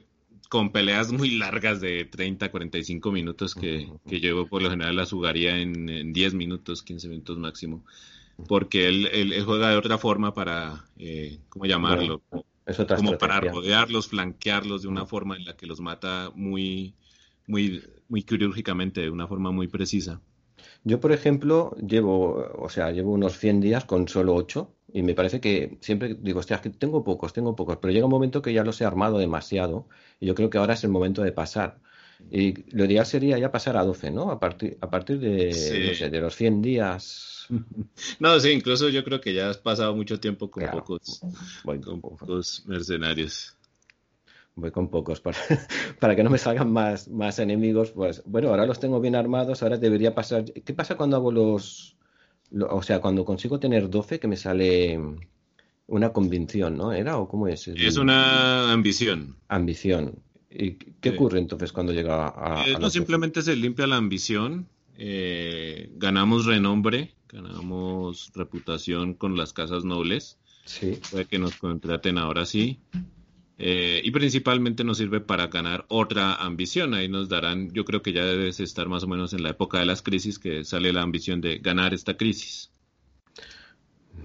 [0.49, 5.09] con peleas muy largas de 30, 45 minutos que, que yo por lo general las
[5.09, 7.83] jugaría en, 10 minutos, 15 minutos máximo,
[8.47, 12.21] porque él, juega de otra forma para, eh, ¿cómo llamarlo?
[12.95, 16.93] como para rodearlos, flanquearlos de una forma en la que los mata muy,
[17.47, 20.21] muy, muy quirúrgicamente, de una forma muy precisa.
[20.83, 25.15] Yo, por ejemplo, llevo, o sea, llevo unos 100 días con solo 8 y me
[25.15, 28.53] parece que siempre digo, hostia, que tengo pocos, tengo pocos, pero llega un momento que
[28.53, 29.87] ya los he armado demasiado
[30.19, 31.79] y yo creo que ahora es el momento de pasar.
[32.31, 34.31] Y lo ideal sería ya pasar a 12, ¿no?
[34.31, 37.47] A partir, a partir de, de los 100 días.
[38.19, 41.21] No, sí, incluso yo creo que ya has pasado mucho tiempo con pocos,
[41.63, 43.57] con pocos mercenarios
[44.55, 45.37] voy con pocos para,
[45.99, 47.91] para, que no me salgan más, más enemigos.
[47.91, 50.45] Pues bueno, ahora los tengo bien armados, ahora debería pasar.
[50.45, 51.97] ¿Qué pasa cuando hago los,
[52.69, 54.99] o sea, cuando consigo tener 12 que me sale
[55.87, 56.93] una convicción, ¿no?
[56.93, 57.67] ¿Era o cómo es?
[57.67, 59.35] Es una ambición.
[59.47, 60.19] Ambición.
[60.49, 62.63] ¿Y qué ocurre entonces cuando llega a...
[62.67, 69.83] Eh, no, simplemente se limpia la ambición, eh, ganamos renombre, ganamos reputación con las casas
[69.83, 70.37] nobles.
[70.65, 70.99] Sí.
[71.11, 72.79] Puede que nos contraten ahora sí.
[73.65, 76.93] Eh, y principalmente nos sirve para ganar otra ambición.
[76.93, 79.79] Ahí nos darán, yo creo que ya debes estar más o menos en la época
[79.79, 82.73] de las crisis que sale la ambición de ganar esta crisis.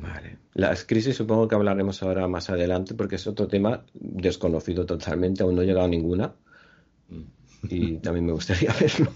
[0.03, 0.39] Vale.
[0.55, 5.55] Las crisis supongo que hablaremos ahora más adelante porque es otro tema desconocido totalmente, aún
[5.55, 6.35] no he llegado a ninguna.
[7.09, 7.23] Mm.
[7.71, 9.13] Y también me gustaría verlo.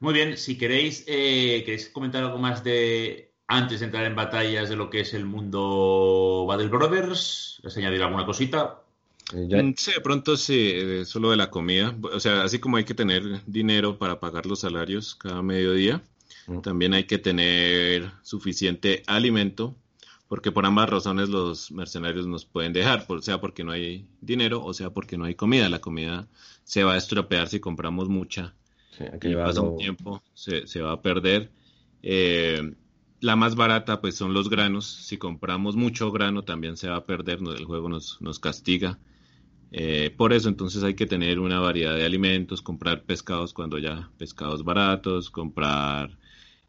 [0.00, 4.68] Muy bien, si queréis, eh, queréis comentar algo más de antes de entrar en batallas
[4.68, 8.82] de lo que es el mundo Battle Brothers, ¿les añadir alguna cosita?
[9.32, 11.96] Eh, mm, sí, de pronto sí, eh, solo de la comida.
[12.12, 16.02] O sea, así como hay que tener dinero para pagar los salarios cada mediodía,
[16.46, 16.60] mm.
[16.60, 19.76] también hay que tener suficiente alimento,
[20.28, 24.74] porque por ambas razones los mercenarios nos pueden dejar, sea porque no hay dinero o
[24.74, 25.68] sea porque no hay comida.
[25.68, 26.26] La comida
[26.64, 28.54] se va a estropear si compramos mucha.
[28.90, 31.50] Sí, y pasa un tiempo, se, se va a perder.
[32.02, 32.74] Eh,
[33.20, 34.86] la más barata pues son los granos.
[34.86, 38.98] Si compramos mucho grano también se va a perder, el juego nos, nos castiga.
[39.72, 44.10] Eh, por eso entonces hay que tener una variedad de alimentos, comprar pescados cuando ya
[44.16, 46.16] pescados baratos, comprar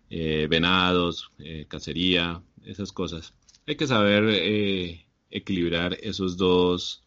[0.10, 3.34] eh, venados, eh, cacería, esas cosas.
[3.68, 7.04] Hay que saber equilibrar esos dos,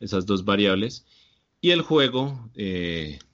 [0.00, 1.06] esas dos variables.
[1.60, 2.50] Y el juego,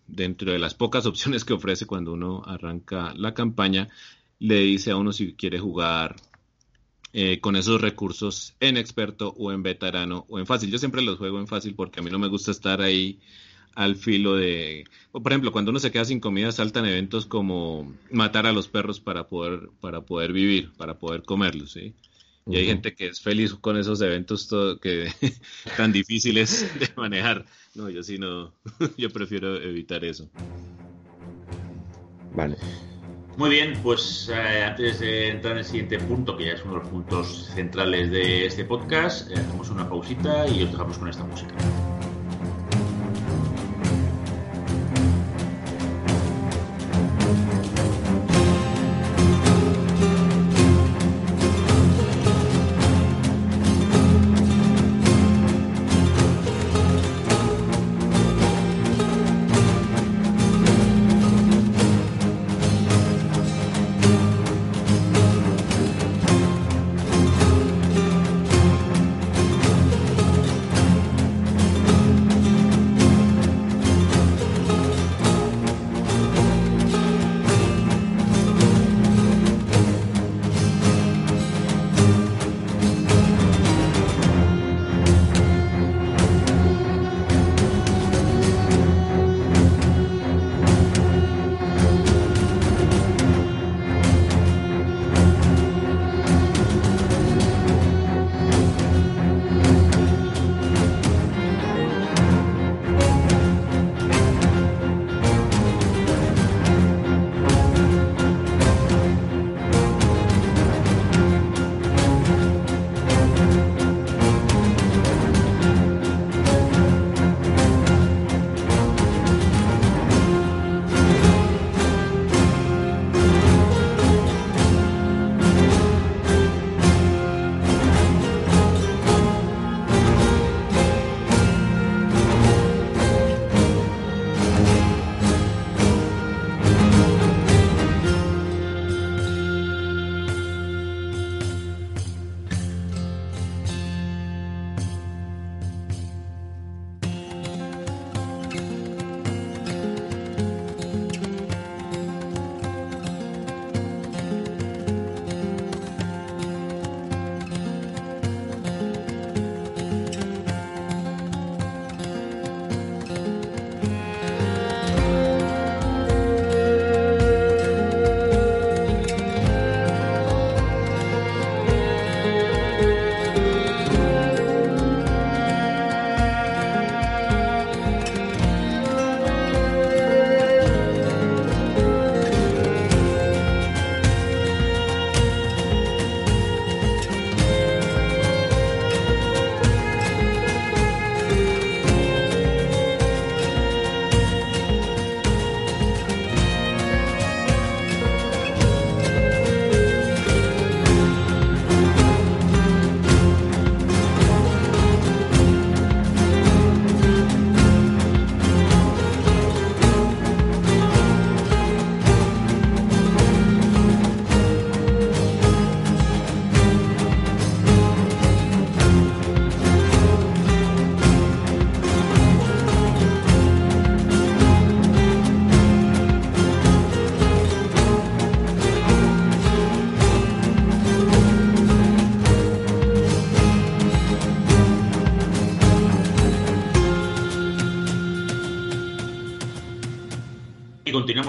[0.07, 3.89] dentro de las pocas opciones que ofrece cuando uno arranca la campaña,
[4.39, 6.17] le dice a uno si quiere jugar
[7.13, 10.71] eh, con esos recursos en experto o en veterano o en fácil.
[10.71, 13.21] Yo siempre los juego en fácil porque a mí no me gusta estar ahí
[13.75, 14.85] al filo de...
[15.13, 19.01] por ejemplo, cuando uno se queda sin comida, saltan eventos como matar a los perros
[19.01, 21.95] para poder, para poder vivir, para poder comerlos, ¿sí?
[22.49, 24.49] Y hay gente que es feliz con esos eventos
[24.81, 25.11] que
[25.77, 27.45] tan difíciles de manejar.
[27.75, 28.55] No, yo sí no,
[28.97, 30.31] yo prefiero evitar eso.
[32.35, 32.57] Vale.
[33.37, 36.75] Muy bien, pues eh, antes de entrar en el siguiente punto, que ya es uno
[36.75, 41.09] de los puntos centrales de este podcast, eh, hacemos una pausita y os dejamos con
[41.09, 41.55] esta música.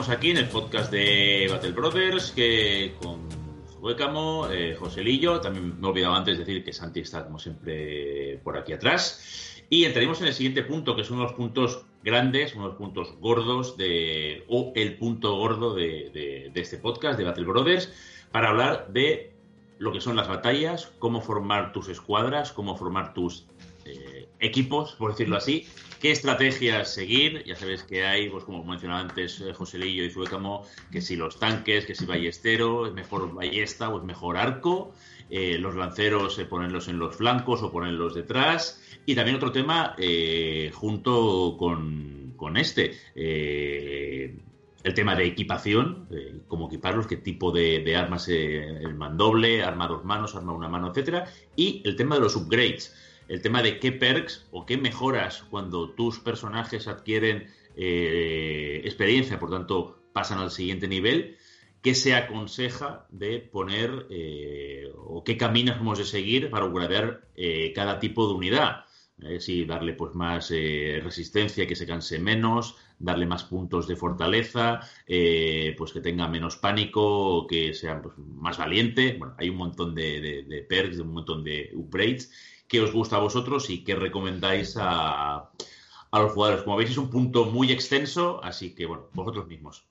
[0.10, 3.20] Aquí en el podcast de Battle Brothers, que con
[3.80, 7.38] Huécamo, eh, José Lillo, también me he olvidado antes de decir que Santi está como
[7.38, 9.64] siempre por aquí atrás.
[9.70, 12.70] Y entraremos en el siguiente punto, que es uno de los puntos grandes, uno de
[12.70, 17.94] los puntos gordos de, o el punto gordo de, este podcast de Battle Brothers,
[18.32, 19.32] para hablar de
[19.78, 23.46] lo que son las batallas, cómo formar tus escuadras, cómo formar tus
[23.86, 25.68] eh, equipos, por decirlo así,
[26.00, 27.44] ¿Qué estrategias seguir?
[27.46, 31.16] Ya sabéis que hay, pues como mencionaba antes eh, José Lillo y Zuécamo, que si
[31.16, 34.94] los tanques, que si ballestero, es mejor ballesta o es mejor arco.
[35.32, 38.80] Eh, los lanceros, eh, ponerlos en los flancos o ponerlos detrás.
[39.08, 39.96] Y también otro tema
[40.74, 42.98] junto con, este.
[43.16, 46.10] el tema de equipación,
[46.48, 51.26] cómo equiparlos, qué tipo de, armas, el mandoble, arma dos manos, arma una mano, etcétera,
[51.56, 52.94] y el tema de los upgrades
[53.28, 59.52] el tema de qué perks o qué mejoras cuando tus personajes adquieren eh, experiencia, por
[59.52, 61.38] tanto pasan al siguiente nivel,
[61.82, 67.72] qué se aconseja de poner eh, o qué caminos hemos de seguir para upgradear eh,
[67.76, 68.84] cada tipo de unidad.
[69.40, 75.92] Sí, darle pues más resistencia, que se canse menos, darle más puntos de fortaleza, pues
[75.92, 79.16] que tenga menos pánico, que sea pues, más valiente.
[79.18, 82.32] Bueno, hay un montón de, de, perks, un montón de upgrades
[82.68, 85.50] que os gusta a vosotros y que recomendáis a,
[86.12, 86.64] a los jugadores.
[86.64, 89.86] Como veis, es un punto muy extenso, así que bueno, vosotros mismos.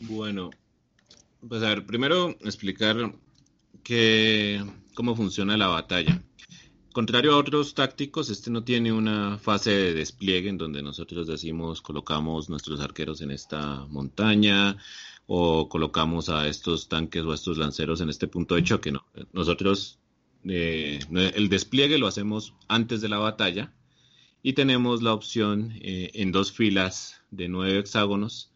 [0.00, 0.50] Bueno,
[1.46, 3.12] pues a ver, primero explicar
[3.82, 4.64] que,
[4.94, 6.22] cómo funciona la batalla.
[6.92, 11.80] Contrario a otros tácticos, este no tiene una fase de despliegue en donde nosotros decimos
[11.80, 14.76] colocamos nuestros arqueros en esta montaña
[15.26, 18.90] o colocamos a estos tanques o a estos lanceros en este punto de choque.
[18.90, 19.97] No, nosotros
[20.44, 23.72] eh, el despliegue lo hacemos antes de la batalla
[24.42, 28.52] y tenemos la opción eh, en dos filas de nueve hexágonos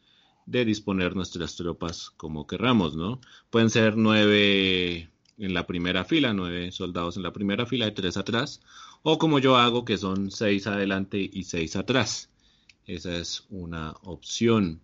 [0.47, 3.21] de disponer nuestras tropas como querramos, ¿no?
[3.51, 8.17] Pueden ser nueve en la primera fila, nueve soldados en la primera fila y tres
[8.17, 8.61] atrás,
[9.03, 12.31] o como yo hago, que son seis adelante y seis atrás.
[12.87, 14.81] Esa es una opción.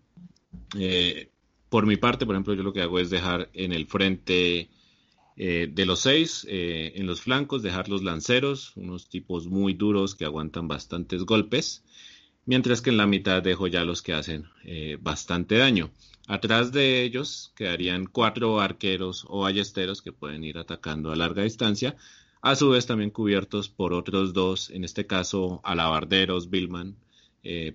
[0.78, 1.30] Eh,
[1.68, 4.70] por mi parte, por ejemplo, yo lo que hago es dejar en el frente
[5.41, 10.16] eh, de los seis, eh, en los flancos, dejar los lanceros, unos tipos muy duros
[10.16, 11.84] que aguantan bastantes golpes,
[12.45, 15.93] mientras que en la mitad dejo ya los que hacen eh, bastante daño.
[16.26, 21.95] Atrás de ellos quedarían cuatro arqueros o ballesteros que pueden ir atacando a larga distancia,
[22.43, 26.97] a su vez también cubiertos por otros dos, en este caso alabarderos, Billman.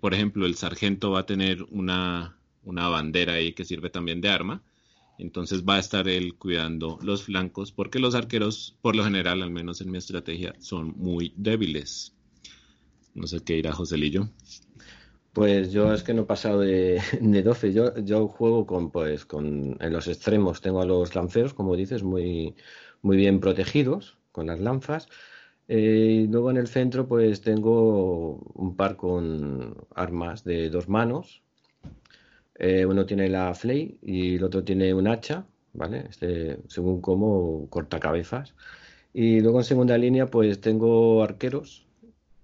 [0.01, 4.30] por ejemplo, el sargento va a tener una, una bandera ahí que sirve también de
[4.30, 4.61] arma
[5.18, 9.51] entonces va a estar él cuidando los flancos porque los arqueros, por lo general, al
[9.51, 12.14] menos en mi estrategia, son muy débiles.
[13.14, 14.30] No sé qué irá Joselillo.
[15.34, 17.01] Pues yo es que no he pasado de,
[17.43, 17.74] 12.
[17.74, 22.03] Yo, yo juego con, pues, con, en los extremos tengo a los lanceros, como dices,
[22.03, 22.55] muy,
[23.01, 25.07] muy bien protegidos con las lanzas.
[25.68, 31.42] Eh, y luego en el centro, pues tengo un par con armas de dos manos,
[32.55, 36.05] eh, uno tiene la flay y el otro tiene un hacha, ¿vale?
[36.09, 38.55] Este, según cómo corta cabezas.
[39.13, 41.87] Y luego en segunda línea, pues tengo arqueros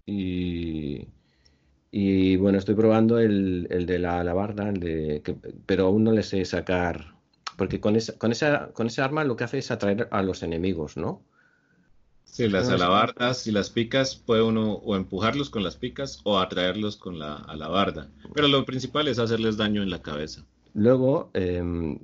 [0.05, 1.07] y,
[1.91, 5.23] y bueno, estoy probando el, de la alabarda, el de,
[5.65, 7.15] pero aún no le sé sacar,
[7.57, 10.43] porque con esa, con, esa, con esa arma lo que hace es atraer a los
[10.43, 11.23] enemigos, ¿no?
[12.31, 16.95] Sí, las alabardas y las picas puede uno o empujarlos con las picas o atraerlos
[16.95, 18.09] con la alabarda.
[18.33, 20.45] Pero lo principal es hacerles daño en la cabeza.
[20.73, 21.99] Luego, em,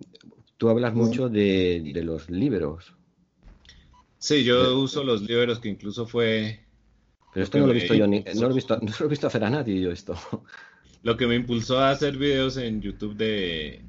[0.57, 2.93] tú hablas mucho de, los líberos.
[4.17, 6.59] Sí, yo uso los líberos que incluso fue...
[7.33, 9.09] Pero esto no lo he visto yo, ni, no, lo he visto, no lo he
[9.09, 10.15] visto hacer a nadie yo esto.
[11.03, 13.79] Lo que me impulsó a hacer videos en YouTube de,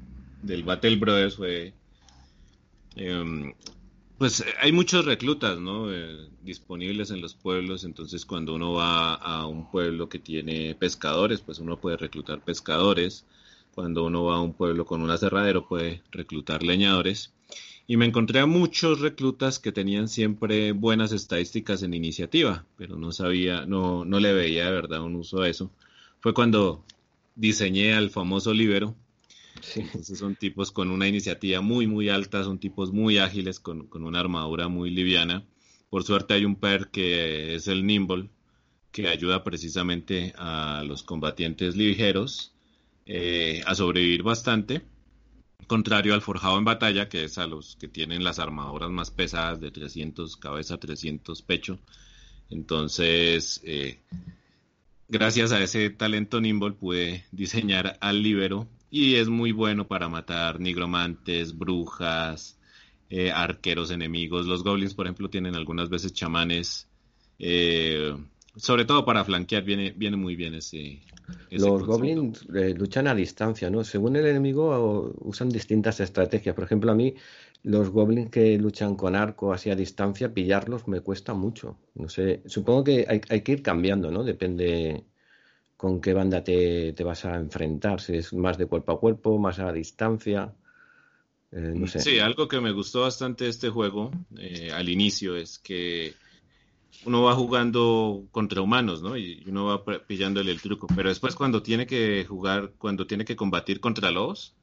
[0.43, 1.73] del Battle Brothers fue
[2.95, 3.53] em,
[4.17, 5.93] pues eh, hay muchos reclutas, ¿no?
[5.93, 11.41] Eh, disponibles en los pueblos, entonces cuando uno va a un pueblo que tiene pescadores,
[11.41, 13.25] pues uno puede reclutar pescadores.
[13.75, 17.33] Cuando uno va a un pueblo con un aserradero, puede reclutar leñadores.
[17.85, 23.11] Y me encontré a muchos reclutas que tenían siempre buenas estadísticas en iniciativa, pero no
[23.11, 25.71] sabía, no, no le veía de verdad un uso a eso.
[26.19, 26.83] Fue cuando
[27.35, 28.95] diseñé al famoso libero,
[29.75, 34.19] entonces son tipos con una iniciativa muy, muy alta, son tipos muy ágiles, con, una
[34.19, 35.45] armadura muy liviana.
[35.89, 38.29] Por suerte hay un per que es el Nimble,
[38.91, 42.53] que ayuda precisamente a los combatientes ligeros
[43.05, 44.81] eh, a sobrevivir bastante.
[45.67, 49.59] Contrario al forjado en batalla, que es a los que tienen las armaduras más pesadas
[49.59, 51.79] de 300 cabeza, 300 pecho.
[52.49, 53.99] Entonces, eh,
[55.09, 60.59] gracias a ese talento Nimble pude diseñar al libero y es muy bueno para matar
[60.59, 62.57] nigromantes, brujas,
[63.09, 64.45] eh, arqueros enemigos.
[64.45, 66.87] Los goblins, por ejemplo, tienen algunas veces chamanes.
[67.39, 68.15] Eh,
[68.55, 71.01] sobre todo para flanquear viene, viene muy bien ese.
[71.51, 73.83] Los goblins eh, luchan a distancia, ¿no?
[73.83, 76.55] Según el enemigo usan distintas estrategias.
[76.55, 77.13] Por ejemplo, a mí
[77.63, 81.77] los goblins que luchan con arco así a distancia, pillarlos me cuesta mucho.
[81.95, 84.23] No sé, supongo que hay, hay que ir cambiando, ¿no?
[84.23, 85.03] Depende
[85.77, 89.59] con qué banda te, vas a enfrentar, si es más de cuerpo a cuerpo, más
[89.59, 90.53] a distancia.
[91.51, 92.01] Eh, no sé.
[92.01, 96.15] Sí, algo que me gustó bastante de este juego eh, al inicio es que
[97.05, 99.15] uno va jugando contra humanos, ¿no?
[99.15, 100.87] Y uno va pillándole el truco.
[100.95, 104.55] Pero después cuando tiene que jugar, cuando tiene que combatir contra lobos,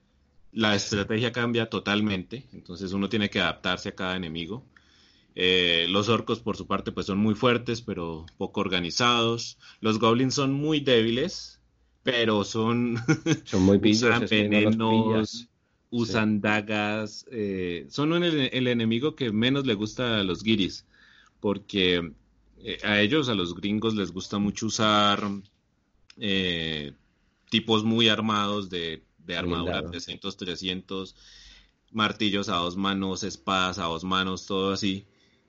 [0.52, 2.48] la estrategia cambia totalmente.
[2.52, 4.64] Entonces uno tiene que adaptarse a cada enemigo.
[5.36, 9.58] Eh, los orcos, por su parte, pues son muy fuertes, pero poco organizados.
[9.80, 11.60] Los goblins son muy débiles,
[12.04, 12.96] pero son.
[13.44, 15.48] Son muy usan venenos,
[15.90, 17.26] usan dagas.
[17.30, 20.86] Eh, son el, enemigo que menos le gusta a los guiris,
[21.40, 22.12] porque
[22.58, 25.20] eh, a ellos, a los gringos, les gusta mucho usar
[26.18, 26.92] eh,
[27.50, 31.16] tipos muy armados de, de armadura 300, 300,
[31.92, 35.06] martillos a dos manos, espadas a dos manos, todo así.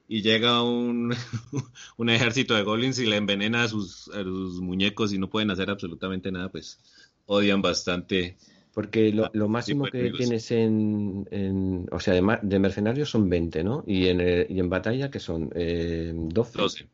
[0.07, 1.13] Y llega un,
[1.97, 5.51] un ejército de goblins y le envenena a sus, a sus muñecos y no pueden
[5.51, 6.79] hacer absolutamente nada, pues
[7.25, 8.37] odian bastante
[8.75, 13.63] porque lo, lo máximo que tienes en, en, O sea, de, de, mercenarios son 20,
[13.63, 13.85] ¿no?
[13.87, 15.49] Y en, y en batalla, que son?
[15.55, 16.57] Eh, 12.
[16.57, 16.87] 12.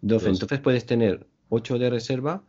[0.00, 0.28] 12.
[0.28, 2.42] Entonces puedes tener 8 de reserva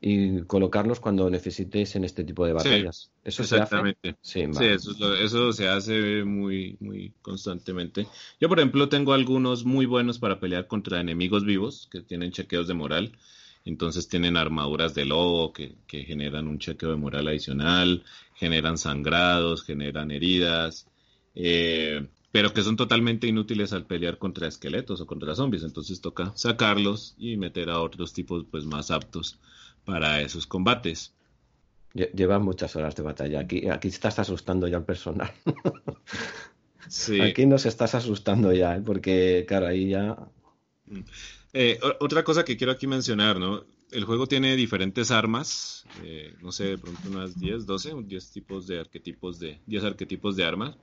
[0.00, 3.10] y colocarlos cuando necesites en este tipo de batallas.
[3.14, 4.16] Sí, ¿Eso exactamente.
[4.20, 4.52] se hace?
[4.52, 8.06] Sí, sí eso, lo, eso, se hace muy, muy constantemente.
[8.40, 12.68] Yo, por ejemplo, tengo algunos muy buenos para pelear contra enemigos vivos que tienen chequeos
[12.68, 13.12] de moral
[13.66, 20.12] entonces tienen armaduras de lobo que, generan un chequeo de moral adicional, generan sangrados, generan
[20.12, 20.86] heridas,
[21.34, 25.64] eh, pero que son totalmente inútiles al pelear contra esqueletos o contra zombies.
[25.64, 29.40] Entonces toca sacarlos y meter a otros tipos pues más aptos
[29.86, 31.14] para esos combates.
[31.94, 33.40] Lleva muchas horas de batalla.
[33.40, 35.32] Aquí, aquí estás asustando ya al personal.
[36.88, 37.22] sí.
[37.22, 38.82] Aquí nos estás asustando ya, ¿eh?
[38.84, 40.18] porque claro, ahí ya.
[40.84, 41.00] Mm.
[41.54, 43.64] Eh, otra cosa que quiero aquí mencionar, ¿no?
[43.90, 48.66] El juego tiene diferentes armas, eh, no sé, de pronto unas 10, 12, 10 tipos
[48.66, 50.76] de arquetipos de, 10 arquetipos de armas.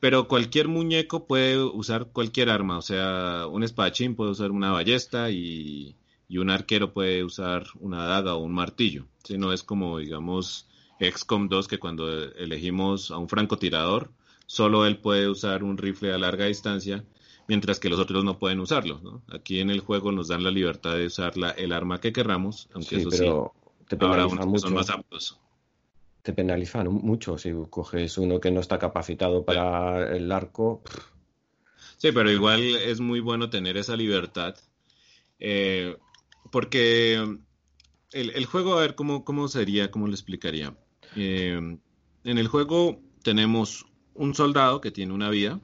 [0.00, 5.30] Pero cualquier muñeco puede usar cualquier arma, o sea, un espadachín puede usar una ballesta
[5.30, 5.96] y,
[6.32, 9.04] y un arquero puede usar una daga o un martillo.
[9.22, 10.66] Si no es como, digamos,
[10.98, 14.10] XCOM 2, que cuando elegimos a un francotirador,
[14.46, 17.04] solo él puede usar un rifle a larga distancia
[17.48, 18.98] mientras que los otros no pueden usarlo.
[19.02, 19.22] ¿no?
[19.30, 22.70] Aquí en el juego nos dan la libertad de usar la, el arma que querramos,
[22.72, 24.58] aunque eso pero sí, te penaliza mucho.
[24.60, 25.38] son más aptos.
[26.22, 30.80] Te penalizan mucho si coges uno que no está capacitado para el arco.
[31.98, 34.56] Sí, pero igual es muy bueno tener esa libertad.
[35.38, 35.94] Eh,
[36.50, 37.14] porque
[38.12, 40.76] el, el, juego, a ver cómo, cómo sería, cómo lo explicaría.
[41.16, 41.78] Eh,
[42.24, 45.60] en el juego tenemos un soldado que tiene una vida,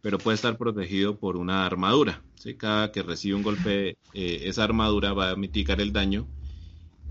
[0.00, 2.22] pero puede estar protegido por una armadura.
[2.36, 2.54] ¿sí?
[2.54, 6.26] Cada que recibe un golpe, eh, esa armadura va a mitigar el daño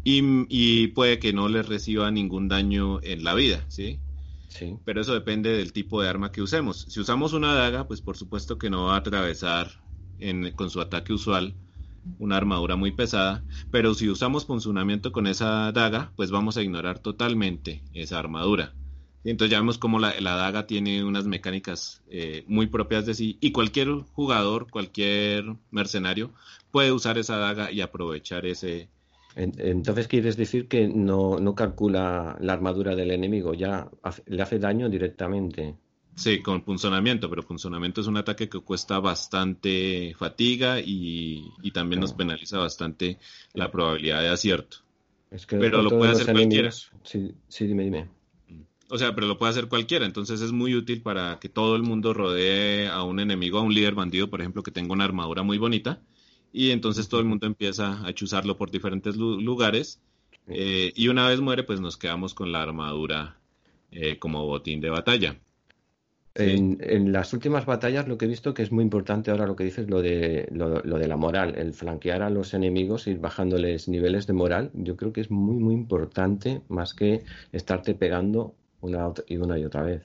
[0.04, 3.66] y, puede que no le reciba ningún daño en la vida.
[3.68, 4.00] ¿sí?
[4.48, 4.76] Sí.
[4.86, 6.86] Pero eso depende del tipo de arma que usemos.
[6.88, 9.82] Si usamos una daga, pues por supuesto que no va a atravesar
[10.20, 11.56] en, con su ataque usual
[12.20, 17.00] una armadura muy pesada, pero si usamos funcionamiento con esa daga, pues vamos a ignorar
[17.00, 18.74] totalmente esa armadura.
[19.24, 23.52] Entonces ya vemos cómo la, daga tiene unas mecánicas eh, muy propias de sí y
[23.52, 26.32] cualquier jugador, cualquier mercenario
[26.72, 28.90] puede usar esa daga y aprovechar ese...
[29.36, 33.88] Entonces quieres decir que no, no calcula la armadura del enemigo, ya
[34.26, 35.76] le hace daño directamente.
[36.18, 42.02] Sí, con punzonamiento, pero punzonamiento es un ataque que cuesta bastante fatiga y, y también
[42.02, 43.20] nos penaliza bastante
[43.54, 44.78] la probabilidad de acierto.
[45.30, 46.72] Es que pero lo puede hacer cualquiera.
[46.72, 48.10] Sí, sí, dime, dime.
[48.90, 51.84] O sea, pero lo puede hacer cualquiera, entonces es muy útil para que todo el
[51.84, 55.44] mundo rodee a un enemigo, a un líder bandido, por ejemplo, que tenga una armadura
[55.44, 56.02] muy bonita,
[56.52, 60.02] y entonces todo el mundo empieza a chuzarlo por diferentes lugares,
[60.48, 63.38] eh, y una vez muere, pues nos quedamos con la armadura
[63.92, 65.38] eh, como botín de batalla.
[66.40, 69.56] En, en, las últimas batallas lo que he visto que es muy importante ahora lo
[69.56, 73.20] que dices, lo de, lo, lo, de la moral, el flanquear a los enemigos, ir
[73.20, 78.54] bajándoles niveles de moral, yo creo que es muy, muy importante más que estarte pegando
[78.82, 80.04] una y una y otra vez.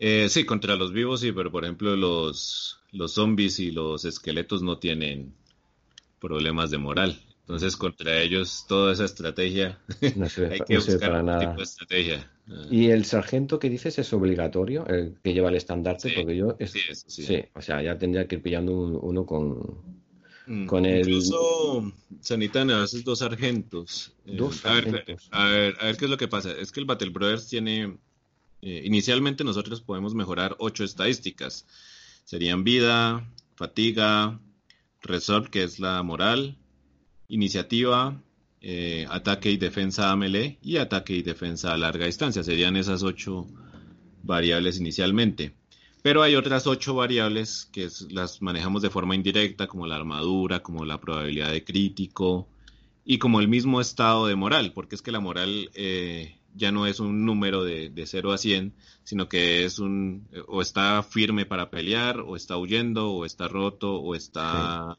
[0.00, 4.62] Eh, sí, contra los vivos sí, pero por ejemplo los, los zombies y los esqueletos
[4.62, 5.32] no tienen
[6.20, 7.20] problemas de moral.
[7.40, 9.78] Entonces contra ellos toda esa estrategia
[10.16, 12.30] no hay que buscar para tipo de estrategia.
[12.50, 12.66] Ah.
[12.70, 16.80] Y el sargento que dices es obligatorio, el que lleva el estandarte, porque yo sí,
[16.94, 19.78] sí, o sea, ya tendría que ir pillando uno con,
[20.46, 21.00] mm, con el...
[21.00, 24.12] Incluso Sanitana, a veces dos sargentos.
[24.24, 25.28] Eh, dos sargentos.
[25.30, 26.52] A, ver, a, ver, qué es lo que pasa.
[26.52, 27.98] Es que el Battle Brothers tiene...
[28.60, 31.66] Eh, inicialmente nosotros podemos mejorar ocho estadísticas.
[32.24, 34.40] Serían vida, fatiga,
[35.02, 36.56] resolve, que es la moral,
[37.28, 38.20] iniciativa,
[38.60, 42.42] eh, ataque y defensa a melee y ataque y defensa a larga distancia.
[42.42, 43.46] Serían esas ocho
[44.22, 45.54] variables inicialmente.
[46.02, 50.84] Pero hay otras ocho variables que las manejamos de forma indirecta, como la armadura, como
[50.84, 52.48] la probabilidad de crítico
[53.04, 56.86] y como el mismo estado de moral, porque es que la moral eh, ya no
[56.86, 61.46] es un número de, de 0 a 100, sino que es un, o está firme
[61.46, 64.98] para pelear, o está huyendo, o está roto, o está...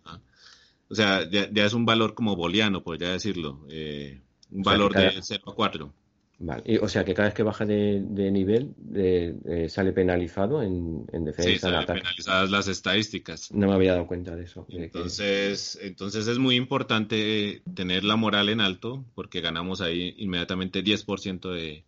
[0.90, 3.66] O sea, ya, es un valor como booleano, podría decirlo.
[3.70, 4.22] Eh,
[4.52, 5.94] un valor de 0 a 4.
[6.42, 6.80] Vale.
[6.80, 8.00] o sea que cada vez que baja de,
[8.32, 11.52] nivel eh, sale penalizado en, defensa.
[11.52, 13.52] Sí, salen penalizadas las estadísticas.
[13.52, 14.66] No me había dado cuenta de eso.
[14.70, 21.52] Entonces, entonces es muy importante tener la moral en alto porque ganamos ahí inmediatamente 10%
[21.54, 21.84] de,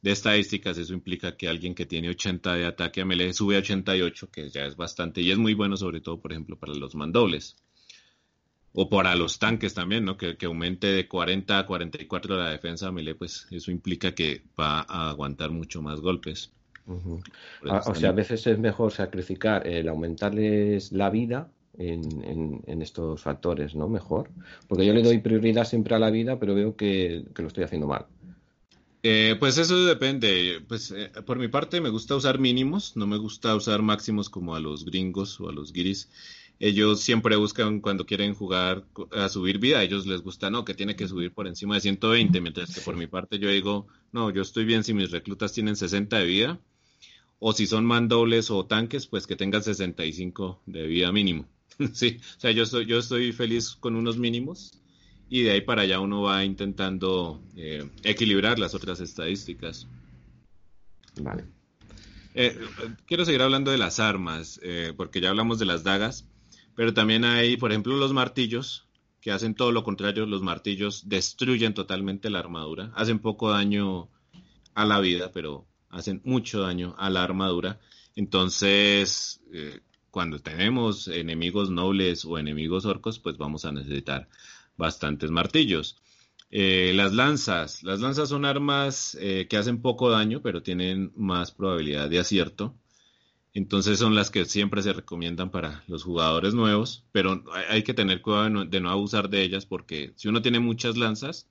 [0.00, 0.78] de estadísticas.
[0.78, 4.48] Eso implica que alguien que tiene 80 de ataque a melee sube a 88, que
[4.48, 7.56] ya es bastante y es muy bueno sobre todo, por ejemplo, para los mandobles
[8.74, 10.16] o para los tanques también, ¿no?
[10.16, 15.10] Que, aumente de 40 a 44 la defensa melee, pues eso implica que va a
[15.10, 16.52] aguantar mucho más golpes.
[17.68, 21.48] Ah, o sea, a veces es mejor sacrificar el aumentarles la vida
[21.78, 23.88] en, estos factores, ¿no?
[23.88, 24.30] Mejor.
[24.68, 27.86] Porque yo le doy prioridad siempre a la vida, pero veo que, lo estoy haciendo
[27.86, 28.06] mal.
[29.04, 30.60] Eh, pues eso depende.
[30.66, 34.54] Pues eh, por mi parte me gusta usar mínimos, no me gusta usar máximos como
[34.54, 36.08] a los gringos o a los guiris
[36.62, 40.74] ellos siempre buscan cuando quieren jugar a subir vida, a ellos les gusta, no, que
[40.74, 44.30] tiene que subir por encima de 120, mientras que por mi parte yo digo, no,
[44.30, 46.60] yo estoy bien si mis reclutas tienen 60 de vida,
[47.40, 51.48] o si son mandobles o tanques, pues que tengan 65 de vida mínimo.
[51.94, 54.80] sí, o sea, yo estoy, yo estoy feliz con unos mínimos
[55.28, 59.88] y de ahí para allá uno va intentando eh, equilibrar las otras estadísticas.
[61.20, 61.42] Vale.
[62.34, 62.56] Eh,
[63.04, 66.28] quiero seguir hablando de las armas, eh, porque ya hablamos de las dagas.
[66.74, 68.86] Pero también hay, por ejemplo, los martillos,
[69.22, 70.26] que hacen todo lo contrario.
[70.26, 74.10] Los martillos destruyen totalmente la armadura, hacen poco daño
[74.74, 77.80] a la vida, pero hacen mucho daño a la armadura.
[78.16, 84.28] Entonces, eh, cuando tenemos enemigos nobles o enemigos orcos, pues vamos a necesitar
[84.76, 85.96] bastantes martillos.
[86.50, 87.82] Eh, las lanzas.
[87.82, 92.74] Las lanzas son armas eh, que hacen poco daño, pero tienen más probabilidad de acierto.
[93.54, 98.22] Entonces son las que siempre se recomiendan para los jugadores nuevos, pero hay que tener
[98.22, 101.48] cuidado de no, abusar de ellas porque si uno tiene muchas lanzas,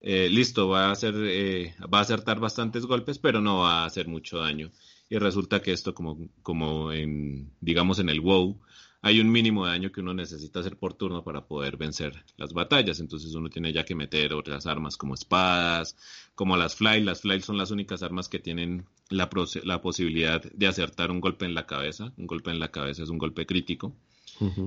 [0.00, 3.86] eh, listo, va a, hacer, eh, va a acertar bastantes golpes, pero no va a
[3.86, 4.70] hacer mucho daño.
[5.08, 8.60] Y resulta que esto, como, como en, digamos en el WoW,
[9.04, 12.52] hay un mínimo de daño que uno necesita hacer por turno para poder vencer las
[12.52, 13.00] batallas.
[13.00, 15.96] Entonces uno tiene ya que meter otras armas como espadas,
[16.36, 17.02] como las fly.
[17.02, 19.28] Las fly son las únicas armas que tienen la,
[19.64, 22.12] la posibilidad de acertar un golpe en la cabeza.
[22.16, 23.92] Un golpe en la cabeza es un golpe crítico.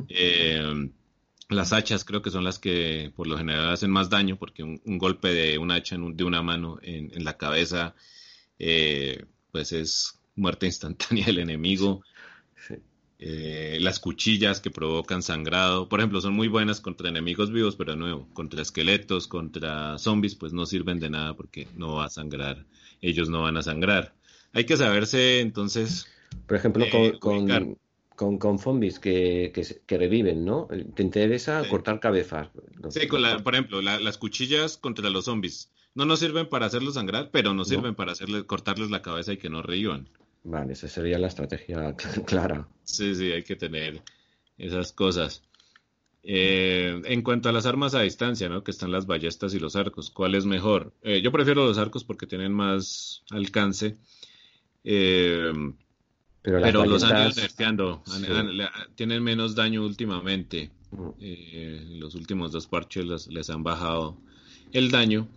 [0.09, 0.89] Eh,
[1.47, 4.97] las hachas creo que son las que por lo general hacen más daño porque un,
[4.97, 7.95] golpe de un hacha de una mano en, la cabeza
[8.59, 12.03] eh, pues es muerte instantánea del enemigo.
[13.17, 17.93] Eh, las cuchillas que provocan sangrado, por ejemplo, son muy buenas contra enemigos vivos, pero
[17.93, 22.09] de nuevo, contra esqueletos, contra zombies, pues no sirven de nada porque no va a
[22.09, 22.65] sangrar,
[23.01, 24.13] ellos no van a sangrar.
[24.51, 26.07] Hay que saberse entonces...
[26.45, 27.77] Por ejemplo, eh, con,
[28.15, 29.51] con, zombies que,
[29.85, 30.67] que, reviven, ¿no?
[30.95, 32.49] Te interesa cortar cabezas.
[32.89, 35.71] Sí, con la, por ejemplo, las cuchillas contra los zombies.
[35.93, 39.37] No nos sirven para hacerlos sangrar, pero nos sirven para hacerles, cortarles la cabeza y
[39.37, 40.09] que no revivan.
[40.45, 42.67] Vale, esa sería la estrategia clara.
[42.83, 44.01] Sí, sí, hay que tener
[44.57, 45.43] esas cosas.
[46.21, 48.63] Eh, en cuanto a las armas a distancia, ¿no?
[48.63, 50.93] Que están las ballestas y los arcos, ¿cuál es mejor?
[51.01, 53.97] Eh, yo prefiero los arcos porque tienen más alcance.
[54.83, 55.51] Eh,
[56.43, 58.03] pero, los han ido nerfeando,
[58.95, 60.71] tienen menos daño últimamente.
[60.91, 61.99] Mm.
[61.99, 64.17] los últimos dos parches les han bajado
[64.71, 65.27] el daño.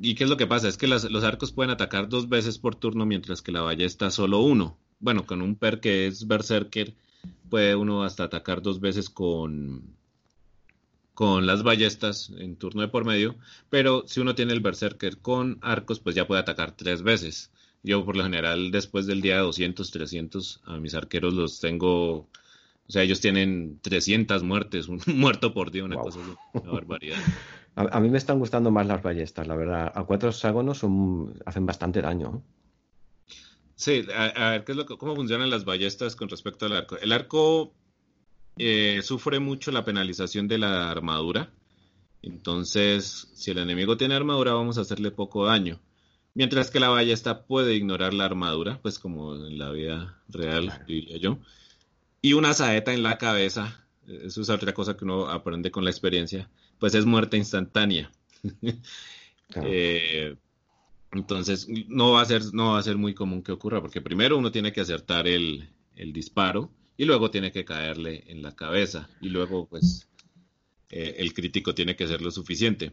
[0.00, 0.68] ¿Y qué es lo que pasa?
[0.68, 4.40] Es que los arcos pueden atacar dos veces por turno mientras que la ballesta solo
[4.40, 4.76] uno.
[4.98, 6.94] Bueno, con un per que es Berserker
[7.48, 9.94] puede uno hasta atacar dos veces con,
[11.14, 13.36] con las ballestas en turno de por medio,
[13.70, 17.50] pero si uno tiene el Berserker con arcos, pues ya puede atacar tres veces.
[17.82, 22.28] Yo por lo general después del día 200, 300, a mis arqueros los tengo, o
[22.88, 26.18] sea, ellos tienen 300 muertes, un muerto por día, una cosa
[26.52, 27.18] una barbaridad.
[27.76, 29.92] A, mí me están gustando más las ballestas, la verdad.
[29.94, 32.42] A cuatro hexágonos son, hacen bastante daño.
[33.74, 36.96] Sí, a, ver, ¿qué es lo ¿cómo funcionan las ballestas con respecto al arco?
[36.98, 37.74] El arco
[38.58, 41.52] eh, sufre mucho la penalización de la armadura.
[42.22, 45.80] Entonces, si el enemigo tiene armadura, vamos a hacerle poco daño.
[46.34, 51.16] Mientras que la ballesta puede ignorar la armadura, pues como en la vida real, diría
[51.18, 51.38] yo.
[52.22, 55.90] Y una saeta en la cabeza, eso es otra cosa que uno aprende con la
[55.90, 56.48] experiencia
[56.78, 58.10] pues es muerte instantánea.
[59.62, 60.34] Eh,
[61.12, 64.36] entonces, no va, a ser, no va a ser muy común que ocurra, porque primero
[64.36, 65.68] uno tiene que acertar el,
[66.12, 70.08] disparo y luego tiene que caerle en la cabeza y luego pues
[70.90, 72.92] eh, el crítico tiene que ser lo suficiente.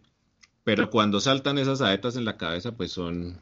[0.64, 3.40] Pero cuando saltan esas saetas en la cabeza, pues son,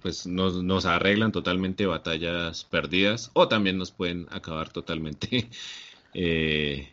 [0.00, 5.50] pues nos, nos arreglan totalmente batallas perdidas o también nos pueden acabar totalmente
[6.14, 6.90] eh,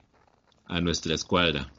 [0.65, 1.71] a nuestra escuadra.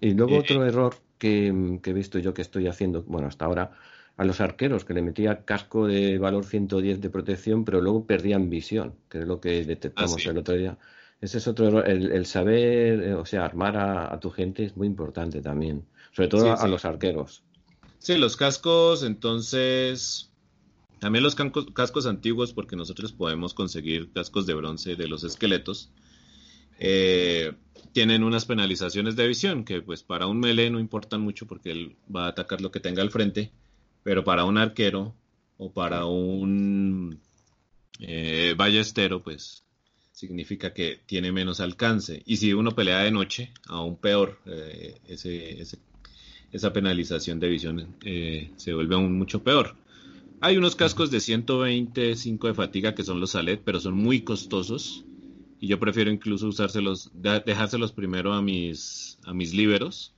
[0.00, 3.72] Y luego eh, otro error que, he visto yo que estoy haciendo, bueno, hasta ahora,
[4.16, 8.50] a los arqueros, que le metía casco de valor 110 de protección, pero luego perdían
[8.50, 10.78] visión, que es lo que detectamos ah, el otro día.
[11.20, 11.88] Ese es otro error.
[11.88, 16.52] El, saber, eh, o sea, armar a, tu gente es muy importante también, sobre todo
[16.52, 17.42] a, los arqueros.
[17.98, 20.32] Sí, los cascos, entonces,
[20.98, 25.92] también los cascos, antiguos, porque nosotros podemos conseguir cascos de bronce de los esqueletos.
[26.84, 27.52] Eh,
[27.92, 31.94] tienen unas penalizaciones de visión que pues para un melee no importan mucho porque él
[32.14, 33.52] va a atacar lo que tenga al frente,
[34.02, 35.14] pero para un arquero
[35.58, 37.20] o para un
[38.00, 39.62] eh, ballestero pues
[40.10, 42.20] significa que tiene menos alcance.
[42.26, 44.98] Y si uno pelea de noche, aún peor, eh,
[46.50, 49.76] esa penalización de visión eh, se vuelve aún mucho peor.
[50.40, 55.04] Hay unos cascos de 125 de fatiga que son los Salet, pero son muy costosos
[55.62, 60.12] y yo prefiero incluso usárselos, dejárselos primero a mis, a mis líberos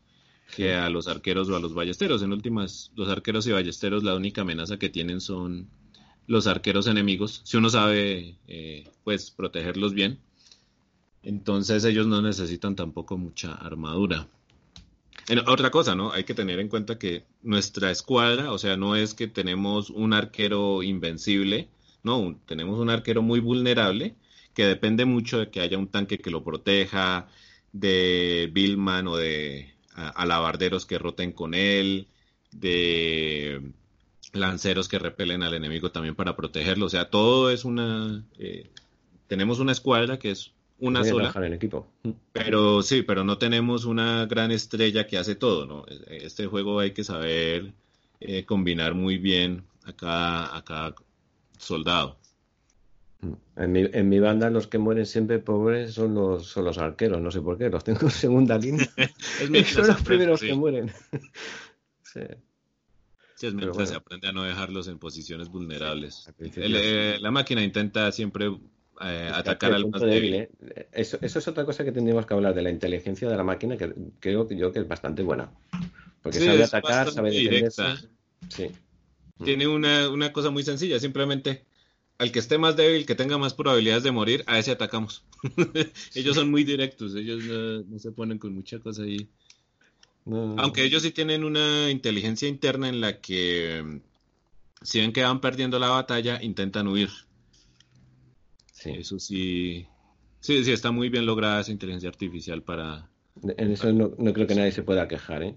[0.57, 2.23] que a los arqueros o a los ballesteros.
[2.23, 5.69] En últimas, los arqueros y ballesteros la única amenaza que tienen son
[6.27, 7.43] los arqueros enemigos.
[7.45, 10.19] Si uno sabe, eh, pues, protegerlos bien,
[11.23, 14.27] entonces ellos no necesitan tampoco mucha armadura.
[15.47, 16.11] otra cosa, ¿no?
[16.11, 20.15] Hay que tener en cuenta que nuestra escuadra, o sea, no es que tenemos un
[20.15, 21.69] arquero invencible,
[22.03, 24.17] no, tenemos un arquero muy vulnerable
[24.55, 27.29] que depende mucho de que haya un tanque que lo proteja,
[27.73, 32.09] de Billman o de alabarderos que roten con él,
[32.53, 33.61] de
[34.33, 36.87] lanceros que repelen al enemigo también para protegerlo.
[36.87, 38.25] O sea, todo es una...
[38.39, 38.71] Eh,
[39.27, 41.33] tenemos una escuadra que es una sola.
[41.37, 41.87] En equipo.
[42.33, 45.85] Pero sí, pero no tenemos una gran estrella que hace todo, ¿no?
[46.09, 47.73] Este juego hay que saber
[48.21, 50.95] eh, combinar muy bien a cada, a cada
[51.59, 52.19] soldado.
[53.57, 57.21] En mi, en mi, banda los que mueren siempre pobres son los, son los arqueros,
[57.21, 58.89] no sé por qué, los tengo en segunda línea.
[59.67, 60.93] son los primeros que mueren.
[62.03, 62.21] sí.
[63.43, 66.31] es mientras se aprende a no dejarlos en posiciones vulnerables.
[66.41, 68.51] Eh, la máquina intenta siempre
[69.01, 70.35] eh, atacar al más débil.
[70.35, 70.51] ¿eh?
[70.93, 73.77] Eso, eso, es otra cosa que tendríamos que hablar de la inteligencia de la máquina,
[73.77, 75.51] que creo que yo que es bastante buena.
[76.23, 77.83] Porque sabe atacar, sabe defenderse.
[78.49, 78.71] Sí.
[79.43, 81.65] Tiene una, una cosa muy sencilla, simplemente
[82.19, 85.25] al que esté más débil, que tenga más probabilidades de morir, a ese atacamos.
[86.15, 87.45] ellos son muy directos, ellos
[87.89, 89.29] no, se ponen con mucha cosa ahí.
[90.27, 94.01] Aunque ellos sí tienen una inteligencia interna en la que mm,
[94.83, 97.11] si ven que van perdiendo la batalla, intentan huir.
[98.73, 98.91] Sí.
[98.91, 99.87] Eso sí,
[100.41, 103.11] sí, sí, está muy bien lograda esa inteligencia artificial para,
[103.43, 105.55] en eso no, creo que nadie se pueda quejar, ¿eh?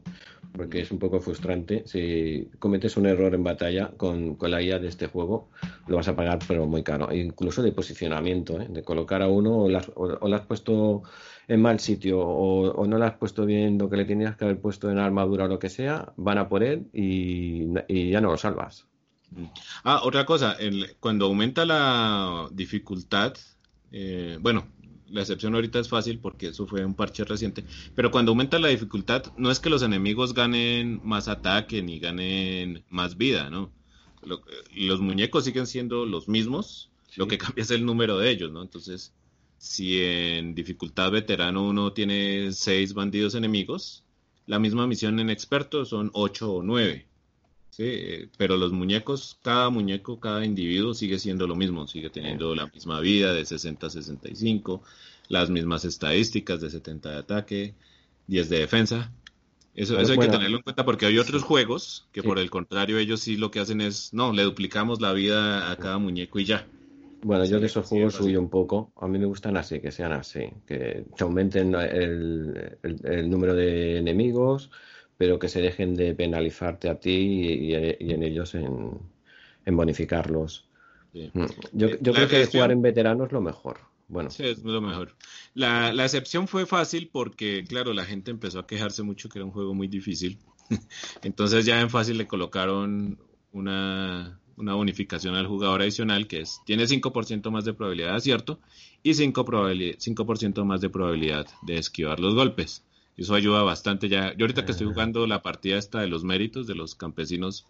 [0.53, 1.84] porque es un poco frustrante.
[1.86, 5.49] Si cometes un error en batalla con, la IA de este juego,
[5.88, 7.13] lo vas a pagar, pero muy caro.
[7.13, 8.67] Incluso de posicionamiento, ¿eh?
[8.69, 11.03] de colocar a uno o, lo has puesto
[11.47, 14.59] en mal sitio o, no lo has puesto bien lo que le tenías que haber
[14.59, 17.71] puesto en armadura o lo que sea, van a por él y,
[18.11, 18.86] ya no lo salvas.
[19.84, 20.57] Ah, otra cosa,
[20.99, 23.34] cuando aumenta la dificultad,
[23.91, 24.67] eh, bueno,
[25.10, 27.64] la excepción ahorita es fácil porque eso fue un parche reciente,
[27.95, 32.84] pero cuando aumenta la dificultad no es que los enemigos ganen más ataque ni ganen
[32.89, 33.72] más vida, ¿no?
[34.76, 38.62] los muñecos siguen siendo los mismos, lo que cambia es el número de ellos, ¿no?
[38.62, 39.14] Entonces,
[39.58, 44.03] si en dificultad veterano uno tiene seis bandidos enemigos,
[44.45, 47.07] la misma misión en experto son ocho o nueve.
[47.78, 52.65] Sí, pero los muñecos, cada muñeco, cada individuo sigue siendo lo mismo, sigue teniendo la
[52.65, 54.82] misma vida de 60 a 65,
[55.30, 57.75] las mismas estadísticas de 70 de ataque,
[58.25, 59.11] 10 de defensa.
[59.75, 62.97] Eso, eso hay que tenerlo en cuenta porque hay otros juegos que por el contrario
[62.97, 66.45] ellos sí lo que hacen es, no, le duplicamos la vida a cada muñeco y
[66.45, 66.65] ya.
[67.21, 68.91] Bueno, yo de esos juegos huyo un poco.
[68.95, 74.71] A mí me gustan así, que sean así, que se aumenten el número de enemigos,
[75.18, 78.99] pero que se dejen de penalizarte a ti y, en ellos en,
[79.65, 80.70] bonificarlos.
[81.13, 81.45] Mm.
[81.74, 83.80] Yo, creo que jugar en veterano es lo mejor.
[84.07, 84.30] Bueno.
[84.30, 85.15] Sí, es lo mejor.
[85.53, 89.45] La, la, excepción fue fácil porque, claro, la gente empezó a quejarse mucho que era
[89.45, 90.38] un juego muy difícil.
[91.24, 93.20] Entonces ya en fácil le colocaron
[93.51, 98.59] una, una bonificación al jugador adicional que es, tiene 5% más de probabilidad de acierto
[99.03, 102.84] y 5%, 5 más de probabilidad de esquivar los golpes
[103.18, 104.34] eso ayuda bastante ya.
[104.36, 107.65] Yo ahorita que estoy jugando la partida esta de los méritos de los campesinos,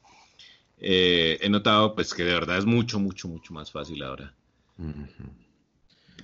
[0.79, 4.33] eh, he notado pues que de verdad es mucho, mucho, mucho más fácil ahora.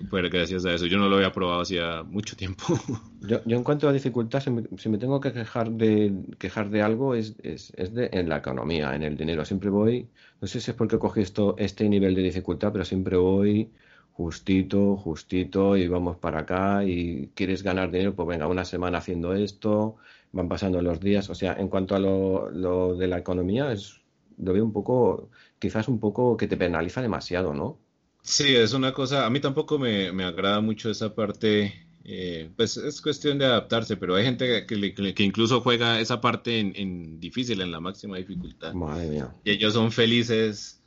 [0.10, 2.66] Pues gracias a eso, yo no lo había probado hacía mucho tiempo.
[3.22, 7.36] Yo, en cuanto a dificultad, si me, tengo que quejar de quejar de algo, es,
[7.42, 9.46] es, es de, en la economía, en el dinero.
[9.46, 10.10] Siempre voy,
[10.42, 13.70] no sé si es porque cogí esto, este nivel de dificultad, pero siempre voy
[14.14, 19.34] justito, justito y vamos para acá y quieres ganar dinero, pues venga, una semana haciendo
[19.34, 19.98] esto,
[20.32, 21.30] van pasando los días.
[21.30, 24.00] O sea, en cuanto a lo, de la economía, es
[24.38, 27.80] lo veo un poco, quizás un poco que te penaliza demasiado, ¿no?
[28.22, 33.02] Sí, es una cosa, a mí tampoco me, agrada mucho esa parte, eh, pues es
[33.02, 37.72] cuestión de adaptarse, pero hay gente que, que, incluso juega esa parte en, difícil, en
[37.72, 38.74] la máxima dificultad.
[38.74, 39.36] Madre mía.
[39.44, 40.82] Y ellos son felices,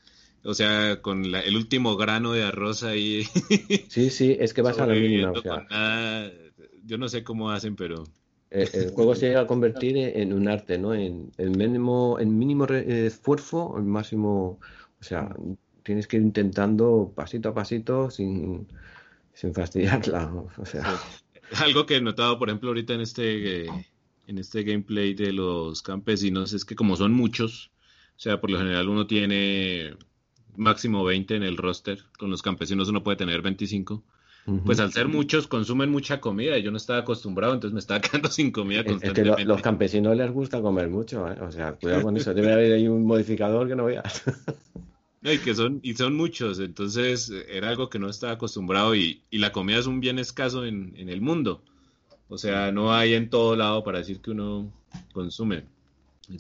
[0.45, 3.25] o sea, con el último grano de arroz ahí.
[3.89, 5.33] Sí, sí, es que vas a la mínima.
[6.85, 8.05] yo no sé cómo hacen, pero...
[8.51, 10.95] Eh, el, juego se llega a convertir en un arte, ¿no?
[10.95, 14.61] En el mínimo, en mínimo esfuerzo, el máximo,
[15.01, 15.35] o sea,
[15.83, 18.69] tienes que ir intentando pasito a pasito sin,
[19.33, 20.33] sin fastidiarla.
[20.59, 20.99] O sea.
[21.57, 26.53] Algo que he notado, por ejemplo, ahorita en este, en este gameplay de los campesinos
[26.53, 27.71] es que como son muchos,
[28.17, 29.95] o sea, por lo general uno tiene
[30.57, 34.03] máximo 20 en el roster, con los campesinos uno puede tener 25.
[34.65, 38.01] Pues al ser muchos consumen mucha comida y yo no estaba acostumbrado, entonces me estaba
[38.01, 39.31] quedando sin comida constantemente.
[39.31, 41.37] Es que los campesinos les gusta comer mucho, ¿eh?
[41.41, 44.23] o sea, cuidado con eso, debe haber ahí un modificador que no veas.
[45.23, 49.51] y que son, y son muchos, entonces era algo que no estaba acostumbrado y, la
[49.51, 51.63] comida es un bien escaso en, el mundo.
[52.29, 54.73] O sea, no hay en todo lado para decir que uno
[55.13, 55.65] consume.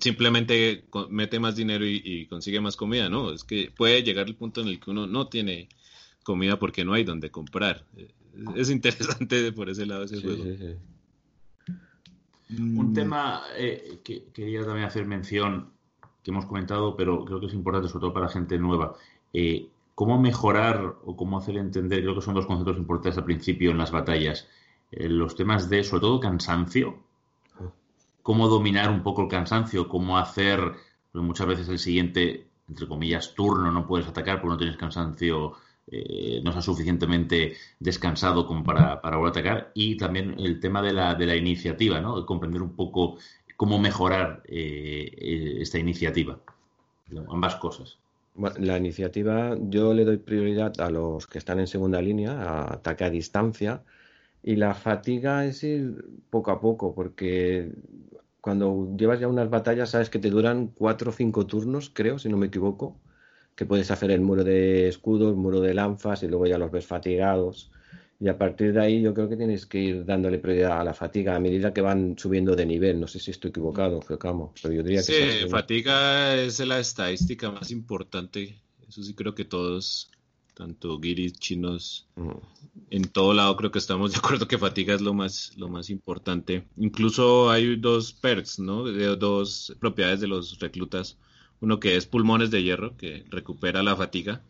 [0.01, 3.33] Simplemente mete más dinero y, consigue más comida, ¿no?
[3.33, 5.69] Es que puede llegar el punto en el que uno no tiene
[6.25, 7.85] comida porque no hay donde comprar.
[8.57, 10.45] Es interesante por ese lado ese juego.
[12.51, 15.71] Un tema eh, que quería también hacer mención
[16.23, 18.95] que hemos comentado, pero creo que es importante, sobre todo para gente nueva.
[19.33, 22.03] Eh, ¿Cómo mejorar o cómo hacer entender?
[22.03, 24.49] Creo que son dos conceptos importantes al principio en las batallas.
[24.91, 26.99] Eh, los temas de, sobre todo, cansancio.
[28.27, 30.59] Cómo dominar un poco el cansancio, cómo hacer,
[31.13, 35.53] pues muchas veces el siguiente, entre comillas, turno no puedes atacar porque no tienes cansancio,
[35.87, 39.71] eh, no estás suficientemente descansado como para, para volver a atacar.
[39.75, 42.27] Y también el tema de la, de la iniciativa, ¿no?
[42.27, 43.17] comprender un poco
[43.57, 46.37] cómo mejorar eh, eh, esta iniciativa.
[47.29, 47.97] Ambas cosas.
[48.59, 53.05] La iniciativa yo le doy prioridad a los que están en segunda línea, a ataque
[53.05, 53.85] a distancia,
[54.43, 57.73] y la fatiga es ir poco a poco, porque
[58.41, 62.29] cuando llevas ya unas batallas sabes que te duran cuatro o cinco turnos, creo, si
[62.29, 63.01] no me equivoco,
[63.57, 66.71] que puedes hacer el muro de escudos, el muro de lanzas y luego ya los
[66.71, 67.71] ves fatigados.
[68.19, 70.95] Y a partir de ahí yo creo que tienes que ir dándole prioridad a la
[70.95, 73.01] fatiga a medida que van subiendo de nivel.
[73.01, 75.43] No sé si estoy equivocado, Geocamo, pero yo diría que...
[75.43, 78.63] Sí, fatiga es la estadística más importante.
[78.89, 80.11] Eso sí creo que todos,
[80.57, 82.09] tanto guiris, chinos,
[82.91, 85.91] en todo lado creo que estamos de acuerdo que fatiga es lo más, lo más
[85.91, 86.67] importante.
[86.77, 88.85] Incluso hay dos perks, ¿no?
[88.85, 91.19] De, dos propiedades de los reclutas.
[91.61, 94.43] Uno que es pulmones de hierro, que recupera la fatiga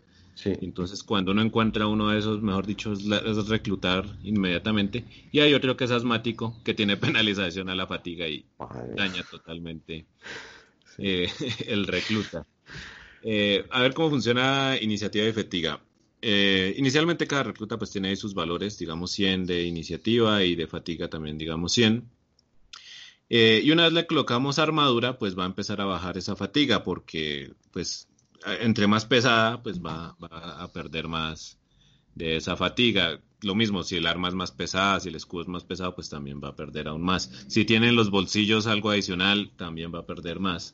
[0.45, 5.05] entonces, cuando uno encuentra uno de esos, mejor dicho, es, reclutar inmediatamente.
[5.33, 8.45] Y hay otro que es asmático, que tiene penalización a la fatiga y
[8.95, 10.07] daña totalmente
[10.99, 11.29] eh,
[11.67, 12.47] el recluta.
[13.23, 15.81] Eh, a ver cómo funciona iniciativa y fatiga.
[16.23, 20.67] Eh, inicialmente cada recluta pues tiene ahí sus valores, digamos 100 de iniciativa y de
[20.67, 22.09] fatiga también digamos 100.
[23.29, 27.53] y una vez le colocamos armadura, pues va a empezar a bajar esa fatiga porque
[27.73, 28.09] pues
[28.61, 31.59] entre más pesada, pues va, a perder más
[32.15, 33.21] de esa fatiga.
[33.43, 36.09] Lo mismo, si el arma es más pesada, si el escudo es más pesado, pues
[36.09, 37.31] también va a perder aún más.
[37.49, 40.73] Si tienen los bolsillos algo adicional, también va a perder más.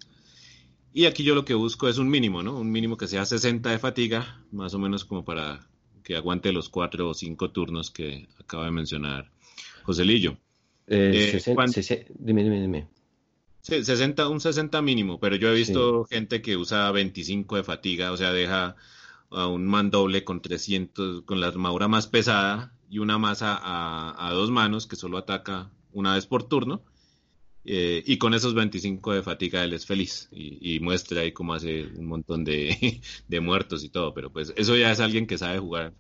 [0.93, 2.59] Y aquí yo lo que busco es un mínimo, ¿no?
[2.59, 5.66] Un mínimo que sea 60 de fatiga, más o menos como para
[6.03, 9.30] que aguante los cuatro o cinco turnos que acaba de mencionar
[9.84, 10.36] Joselillo.
[10.86, 12.88] Eh, eh, dime, dime, dime.
[13.62, 18.11] Sí, 60, un 60 mínimo, pero yo he visto gente que usa 25 de fatiga,
[18.11, 18.74] o sea, deja
[19.30, 24.51] a un mandoble con 300, con la armadura más pesada y una masa a, dos
[24.51, 26.82] manos que solo ataca una vez por turno.
[27.65, 31.87] Eh, y con esos 25 de fatiga él es feliz y, muestra ahí cómo hace
[31.97, 35.59] un montón de, de, muertos y todo, pero pues eso ya es alguien que sabe
[35.59, 35.93] jugar.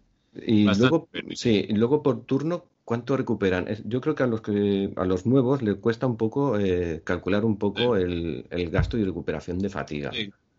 [0.44, 3.66] Y luego, sí, luego por turno, ¿Cuánto recuperan?
[3.84, 7.44] Yo creo que a los que a los nuevos le cuesta un poco eh, calcular
[7.44, 10.10] un poco el, gasto y recuperación de fatiga.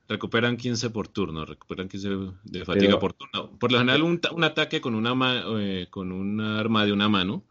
[0.07, 2.09] recuperan 15 por turno, recuperan 15
[2.45, 3.51] de fatiga por turno.
[3.59, 7.43] Por lo general, un, ataque con una eh, con un arma de una mano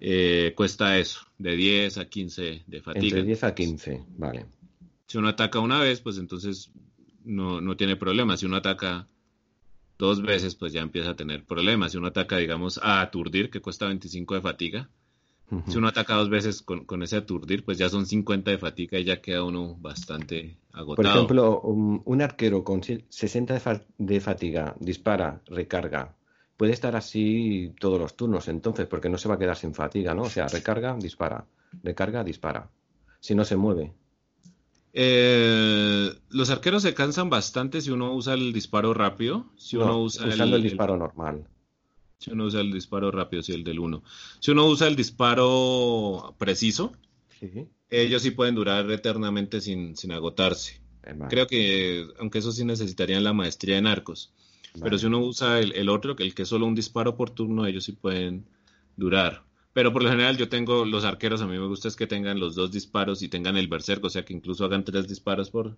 [0.00, 3.06] eh, cuesta eso, de 10 a 15 de fatiga.
[3.06, 4.46] Entre 10 a 15, vale.
[5.06, 6.70] Si uno ataca una vez, pues entonces
[7.24, 8.36] no, no tiene problema.
[8.36, 9.06] Si uno ataca
[9.98, 11.92] dos veces, pues ya empieza a tener problemas.
[11.92, 14.90] Si uno ataca, digamos, a aturdir, que cuesta 25 de fatiga,
[15.68, 19.04] si uno ataca dos veces con, ese aturdir, pues ya son 50 de fatiga y
[19.04, 20.96] ya queda uno bastante agotado.
[20.96, 26.16] Por ejemplo, un, arquero con 60 de, fatiga dispara, recarga.
[26.56, 30.14] Puede estar así todos los turnos, entonces, porque no se va a quedar sin fatiga,
[30.14, 30.22] ¿no?
[30.22, 31.44] O sea, recarga, dispara,
[31.82, 32.70] recarga, dispara.
[33.20, 33.92] Si no se mueve.
[34.98, 39.44] Eh, los arqueros se cansan bastante si uno usa el disparo rápido.
[39.56, 41.46] Si uno usa usando el, disparo normal.
[42.18, 44.02] Si uno usa el disparo rápido, si el del 1.
[44.40, 46.92] Si uno usa el disparo preciso,
[47.90, 50.80] ellos sí pueden durar eternamente sin, agotarse.
[51.28, 54.32] Creo que, aunque eso sí necesitarían la maestría en arcos.
[54.82, 57.66] Pero si uno usa el, el otro, el que es solo un disparo por turno,
[57.66, 58.44] ellos sí pueden
[58.96, 59.42] durar.
[59.72, 62.40] Pero por lo general yo tengo los arqueros, a mí me gusta es que tengan
[62.40, 65.76] los dos disparos y tengan el berserk, o sea que incluso hagan tres disparos por,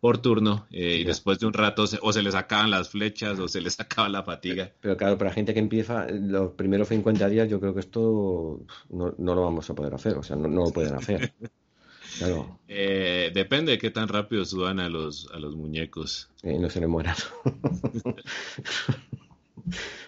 [0.00, 3.48] por turno eh, y después de un rato o se les acaban las flechas o
[3.48, 4.70] se les acaba la fatiga.
[4.80, 9.14] Pero claro, para gente que empieza los primeros 50 días yo creo que esto no,
[9.18, 11.32] lo vamos a poder hacer, o sea, no, lo pueden hacer.
[12.18, 12.58] Claro.
[12.68, 16.28] Eh, depende de qué tan rápido suban a los, a los muñecos.
[16.42, 17.16] Y no se le mueran.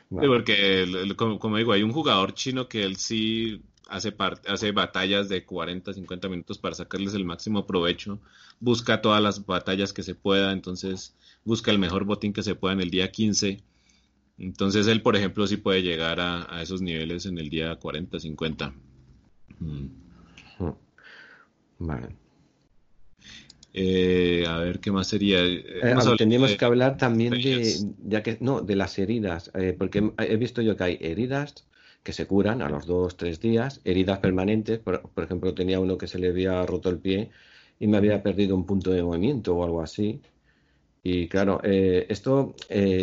[0.09, 0.87] porque,
[1.17, 4.15] como, digo, hay un jugador chino que él sí hace,
[4.47, 8.19] hace batallas de 40, 50 minutos para sacarles el máximo provecho,
[8.61, 12.75] busca todas las batallas que se pueda, entonces busca el mejor botín que se pueda
[12.75, 13.61] en el día 15.
[14.39, 18.73] Entonces él, por ejemplo, sí puede llegar a, esos niveles en el día 40, 50.
[19.59, 19.87] Mm.
[21.83, 22.09] Vale.
[23.75, 25.41] Eh, a ver, ¿qué más sería?
[25.45, 27.75] Eh, eh tendríamos que hablar también de,
[28.07, 31.67] ya que, no, de las heridas, porque he visto yo que hay heridas
[32.03, 36.07] que se curan a los dos, tres días, heridas permanentes, por, ejemplo, tenía uno que
[36.07, 37.31] se le había roto el pie
[37.79, 40.21] y me había perdido un punto de movimiento o algo así.
[41.03, 42.55] Y claro, eh, esto,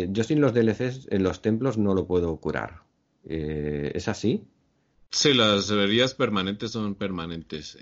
[0.08, 2.82] yo sin los DLCs en los templos no lo puedo curar.
[3.24, 4.44] ¿Es así?
[5.10, 7.76] Sí, las heridas permanentes son permanentes.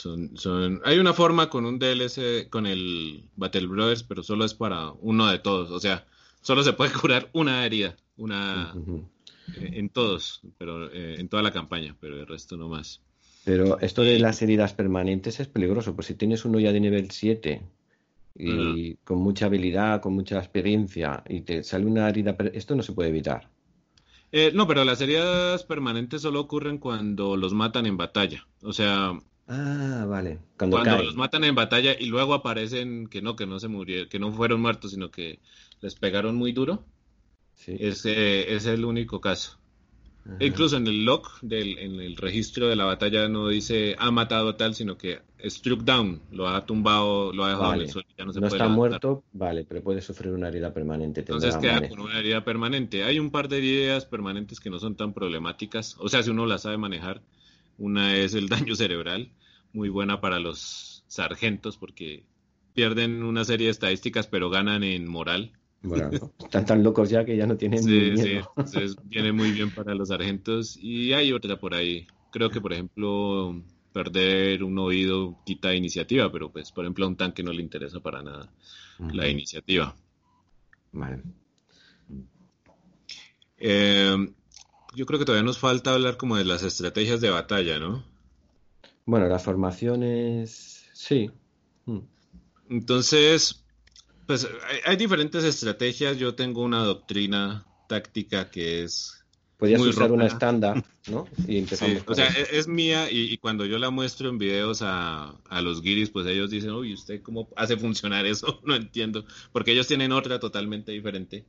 [0.00, 4.54] Son, son, hay una forma con un DLC, con el Battle Brothers, pero solo es
[4.54, 5.70] para uno de todos.
[5.70, 6.06] O sea,
[6.40, 8.74] solo se puede curar una herida, una,
[9.56, 13.02] eh, en todos, pero eh, en toda la campaña, pero el resto no más.
[13.44, 17.10] Pero esto de las heridas permanentes es peligroso, pues si tienes uno ya de nivel
[17.10, 17.62] 7
[18.36, 22.92] y con mucha habilidad, con mucha experiencia y te sale una herida, esto no se
[22.92, 23.50] puede evitar.
[24.32, 28.46] Eh, no, pero las heridas permanentes solo ocurren cuando los matan en batalla.
[28.62, 29.18] O sea,
[29.52, 30.38] Ah, vale.
[30.56, 34.20] Cuando, los matan en batalla y luego aparecen que no, que no se murieron, que
[34.20, 35.40] no fueron muertos, sino que
[35.80, 36.84] les pegaron muy duro.
[37.66, 39.58] Ese es el único caso.
[40.38, 44.50] incluso en el log, del, en el registro de la batalla, no dice ha matado
[44.50, 48.08] a tal, sino que struck down, lo ha tumbado, lo ha dejado en el suelo.
[48.16, 51.20] Ya no, se no está muerto, vale, pero puede sufrir una herida permanente.
[51.20, 53.02] Entonces queda con una herida permanente.
[53.02, 56.46] Hay un par de heridas permanentes que no son tan problemáticas, o sea, si uno
[56.46, 57.20] las sabe manejar.
[57.78, 59.30] Una es el daño cerebral,
[59.72, 62.24] muy buena para los sargentos porque
[62.74, 65.52] pierden una serie de estadísticas, pero ganan en moral.
[65.82, 67.82] Bueno, están tan locos ya que ya no tienen.
[67.82, 70.76] Sí, sí, entonces viene muy bien para los sargentos.
[70.76, 72.06] Y hay otra por ahí.
[72.30, 73.62] Creo que, por ejemplo,
[73.92, 78.00] perder un oído quita iniciativa, pero pues, por ejemplo, a un tanque no le interesa
[78.00, 78.52] para nada
[78.98, 79.96] la iniciativa.
[80.92, 81.22] Vale.
[83.56, 84.16] Eh,
[84.94, 88.04] yo creo que todavía nos falta hablar como de las estrategias de batalla, ¿no?
[89.06, 91.30] Bueno, las formaciones, sí.
[91.86, 92.00] Mm.
[92.70, 93.64] Entonces,
[94.26, 94.46] pues
[94.86, 96.16] hay, diferentes estrategias.
[96.16, 99.24] Yo tengo una doctrina táctica que es.
[99.56, 101.26] Podrías usar una estándar, ¿no?
[101.48, 105.82] Y empezamos o sea, es, mía y, cuando yo la muestro en videos a, los
[105.82, 108.60] guiris, pues ellos dicen, uy, ¿usted cómo hace funcionar eso?
[108.64, 109.24] no entiendo.
[109.50, 111.44] Porque ellos tienen otra totalmente diferente.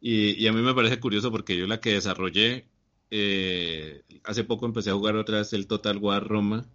[0.00, 2.66] Y, a mí me parece curioso porque yo la que desarrollé,
[3.10, 6.66] eh, hace poco empecé a jugar otra vez el Total War Roma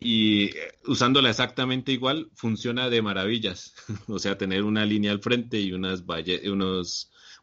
[0.00, 3.74] y eh, usándola exactamente igual funciona de maravillas.
[4.08, 6.04] o sea, tener una línea al frente y unas,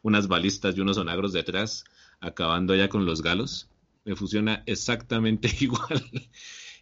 [0.02, 1.84] unas balistas y unos onagros detrás,
[2.20, 3.68] acabando ya con los galos,
[4.04, 6.02] me funciona exactamente igual.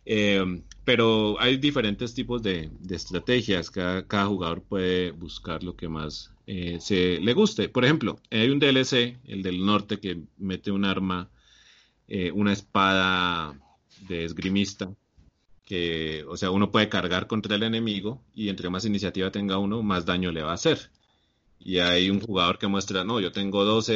[0.06, 3.70] Eh, pero hay diferentes tipos de, estrategias.
[3.70, 7.68] Cada, jugador puede buscar lo que más eh, se le guste.
[7.68, 11.30] Por ejemplo, hay un DLC, el del norte, que mete un arma,
[12.34, 13.56] una espada
[14.08, 14.92] de esgrimista
[15.70, 19.84] que, o sea, uno puede cargar contra el enemigo y entre más iniciativa tenga uno,
[19.84, 20.90] más daño le va a hacer.
[21.60, 23.92] Y hay un jugador que muestra, no, yo tengo 12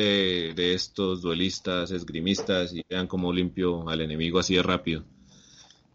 [0.55, 5.03] de estos duelistas, esgrimistas, y vean cómo limpio al enemigo así de rápido.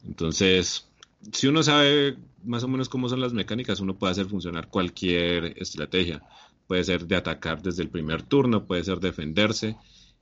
[0.06, 0.86] Entonces,
[1.32, 5.58] si uno sabe más o menos cómo son las mecánicas, uno puede hacer funcionar cualquier
[5.62, 6.22] estrategia.
[6.68, 9.78] Puede ser de atacar desde el primer turno, puede ser defenderse,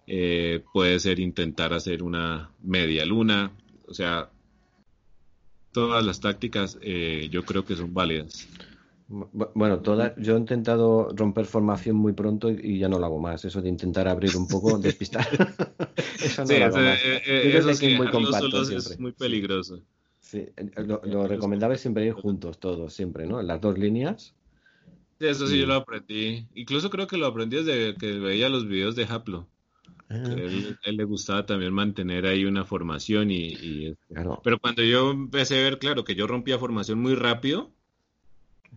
[0.06, 3.52] eh, puede ser intentar hacer una media luna.
[3.88, 4.30] O sea,
[5.72, 8.48] todas las tácticas eh, yo creo que son válidas.
[9.10, 13.46] Bueno, todas, yo he intentado romper formación muy pronto y, ya no lo hago más.
[13.46, 15.26] Eso de intentar abrir un poco, despistar.
[16.22, 17.00] eso no lo hago más.
[17.06, 18.62] Eh, eh, es muy compacto.
[18.64, 19.82] es muy peligroso.
[20.20, 20.46] Sí,
[20.86, 23.40] lo, lo recomendable es siempre ir juntos, todos, siempre, ¿no?
[23.40, 24.36] En las dos líneas.
[25.20, 26.46] Sí, eso sí, yo lo aprendí.
[26.54, 29.48] Incluso creo que lo aprendí desde que veía los videos de Haplo.
[30.10, 30.24] Ah.
[30.24, 33.94] él, le gustaba también mantener ahí una formación y,
[34.42, 37.74] pero cuando yo empecé a ver claro que yo rompía formación muy rápido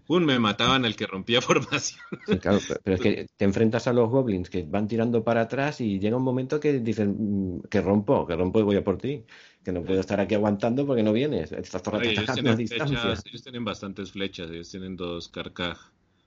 [0.08, 0.24] ¡pum!
[0.24, 2.00] me mataban al que rompía formación.
[2.40, 6.00] Claro pero es que te enfrentas a los goblins que van tirando para atrás y
[6.00, 9.24] llega un momento que dicen mm, que rompo que rompo y voy a por ti
[9.64, 13.64] que no puedo estar aquí aguantando porque no vienes estás todo ellos, tienen ellos tienen
[13.64, 15.78] bastantes flechas ellos tienen dos carcaj.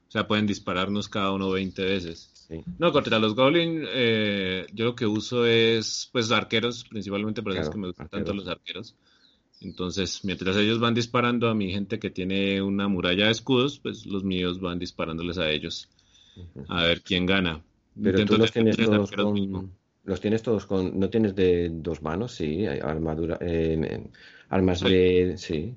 [0.08, 2.33] O sea pueden dispararnos cada uno 20 veces
[2.78, 7.62] no, contra los Goblins eh, yo lo que uso es pues arqueros, principalmente, por eso
[7.62, 8.96] es que me gustan tanto los arqueros.
[9.62, 14.06] Entonces, mientras ellos van disparando a mi gente que tiene una muralla de escudos, pues
[14.06, 15.90] los míos van disparándoles a ellos.
[16.68, 17.64] A ver quién gana.
[18.02, 19.72] Pero tú los tienes todos con...
[20.06, 21.00] Los tienes todos con...
[21.00, 22.34] ¿No tienes de dos manos?
[22.34, 23.38] Sí, armadura...
[23.40, 24.10] Eh,
[24.50, 25.36] armas de...
[25.38, 25.74] Sí.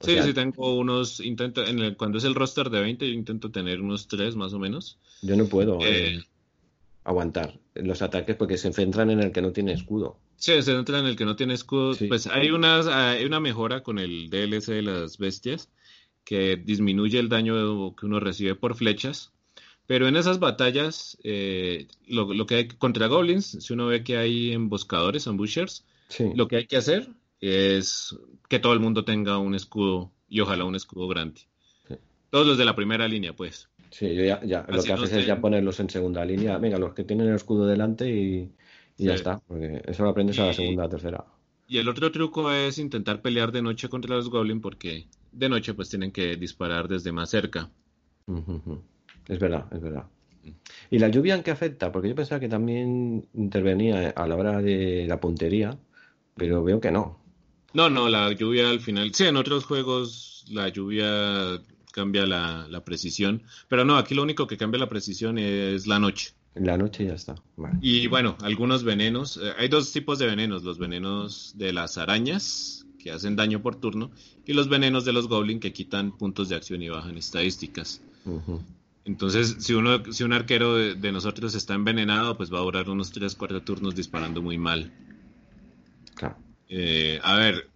[0.00, 1.20] sí, sí, tengo unos...
[1.20, 4.52] Intento, en el, cuando es el roster de 20, yo intento tener unos tres más
[4.52, 4.98] o menos.
[5.22, 6.24] Yo no puedo eh, eh,
[7.04, 10.18] aguantar los ataques porque se centran en el que no tiene escudo.
[10.36, 11.96] Sí, se centran en el que no tiene escudo.
[12.08, 15.68] Pues hay, unas, hay una mejora con el DLC de las bestias
[16.24, 19.32] que disminuye el daño que uno recibe por flechas.
[19.86, 24.52] Pero en esas batallas, eh, lo, que hay contra goblins, si uno ve que hay
[24.52, 25.86] emboscadores, ambushers,
[26.34, 27.08] lo que hay que hacer
[27.40, 28.14] es
[28.48, 31.40] que todo el mundo tenga un escudo y ojalá un escudo grande.
[32.30, 33.70] Todos los de la primera línea, pues.
[33.90, 34.66] Sí, yo ya, ya.
[34.68, 36.58] lo que haces es ya ponerlos en segunda línea.
[36.58, 38.52] Venga, los que tienen el escudo delante y,
[38.96, 39.40] ya está.
[39.46, 41.24] Porque eso lo aprendes a la segunda, a tercera.
[41.66, 45.74] Y el otro truco es intentar pelear de noche contra los goblins porque de noche
[45.74, 47.70] pues tienen que disparar desde más cerca.
[49.28, 50.04] Es verdad, es verdad.
[50.44, 50.50] Mm.
[50.90, 51.92] ¿Y la lluvia en qué afecta?
[51.92, 55.78] Porque yo pensaba que también intervenía a la hora de la puntería,
[56.34, 57.18] pero veo que no.
[57.74, 59.14] No, no, la lluvia al final.
[59.14, 61.60] Sí, en otros juegos la lluvia
[61.92, 63.42] cambia la, precisión.
[63.68, 66.32] Pero no, aquí lo único que cambia la precisión es la noche.
[66.54, 67.36] La noche ya está.
[67.80, 69.38] Y bueno, algunos venenos.
[69.42, 70.64] Eh, hay dos tipos de venenos.
[70.64, 74.10] Los venenos de las arañas, que hacen daño por turno,
[74.44, 78.00] y los venenos de los goblins, que quitan puntos de acción y bajan estadísticas.
[79.04, 83.10] Entonces, si uno, si un arquero de, nosotros está envenenado, pues va a durar unos
[83.12, 84.92] 3, 4 turnos disparando muy mal.
[86.14, 86.36] Claro.
[86.68, 87.68] Eh, a ver,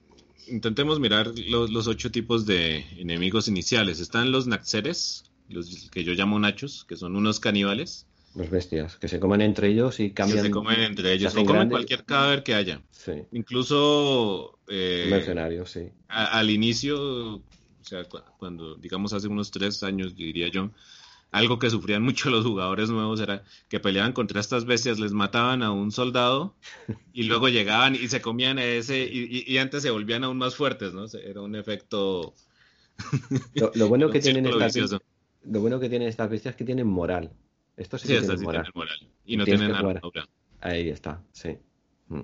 [0.49, 4.01] intentemos mirar los, ocho tipos de enemigos iniciales.
[4.01, 8.07] Están los Naxeres, los que yo llamo Nachos, que son unos caníbales.
[8.35, 10.39] Los bestias, que se comen entre ellos y cambian.
[10.39, 12.81] Que se comen entre ellos, o comen cualquier cadáver que haya.
[12.91, 13.13] Sí.
[13.33, 14.59] Incluso.
[14.69, 15.91] Eh, Mercenarios, sí.
[16.09, 17.43] al inicio, o
[17.83, 18.05] sea,
[18.39, 20.71] cuando, digamos, hace unos tres años, diría yo,
[21.33, 25.63] algo que sufrían mucho los jugadores nuevos era que peleaban contra estas bestias, les mataban
[25.63, 26.55] a un soldado
[27.13, 30.93] y luego llegaban y se comían a ese y, antes se volvían aún más fuertes,
[30.93, 31.07] ¿no?
[31.07, 32.35] Era un efecto...
[33.75, 35.01] Lo, bueno que tienen estas,
[35.45, 37.33] lo bueno que tienen estas bestias es que tienen moral.
[37.77, 38.71] Esto sí, tienen, moral.
[39.25, 40.29] Y no tienen armadura.
[40.61, 41.57] Ahí está, sí.
[42.09, 42.21] Mm.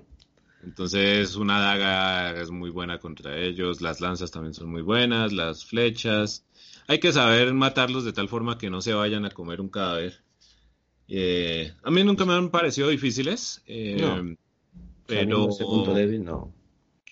[0.63, 5.65] Entonces una daga es muy buena contra ellos, las lanzas también son muy buenas, las
[5.65, 6.45] flechas,
[6.87, 10.21] hay que saber matarlos de tal forma que no se vayan a comer un cadáver.
[11.07, 14.35] Eh, a mí nunca me han parecido difíciles, eh,
[15.05, 15.49] pero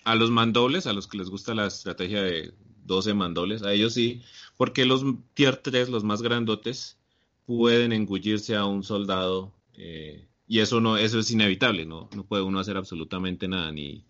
[0.04, 2.54] a los mandobles, a los que les gusta la estrategia de
[2.84, 4.22] 12 mandobles, a ellos sí,
[4.56, 5.04] porque los
[5.34, 6.98] tier 3, los más grandotes,
[7.46, 12.08] pueden engullirse a un soldado eh, y eso no, eso es inevitable, ¿no?
[12.16, 14.04] No puede uno hacer absolutamente nada, ni,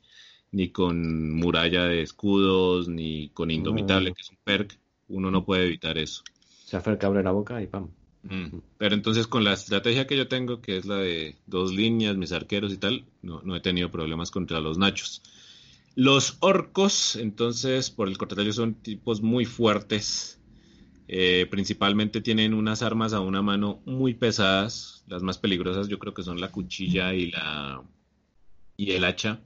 [0.52, 4.78] ni con muralla de escudos, ni con indomitable, que es un perk
[5.08, 6.22] uno no puede evitar eso.
[6.64, 7.88] Se acerca, abre la boca y pam.
[8.22, 8.58] Mm.
[8.76, 12.32] Pero entonces con la estrategia que yo tengo, que es la de dos líneas, mis
[12.32, 15.22] arqueros y tal, no, he tenido problemas contra los nachos.
[15.94, 20.37] Los orcos, entonces, por el contrario, son tipos muy fuertes.
[21.08, 25.04] Eh, principalmente tienen unas armas a una mano muy pesadas.
[25.08, 27.82] Las más peligrosas yo creo que son la cuchilla y la
[28.76, 29.40] y el hacha.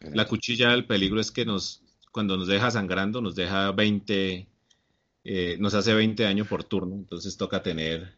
[0.00, 4.48] La cuchilla, el peligro es que nos cuando nos deja sangrando, nos deja 20
[5.24, 8.12] eh, nos hace 20 años por turno, entonces toca tener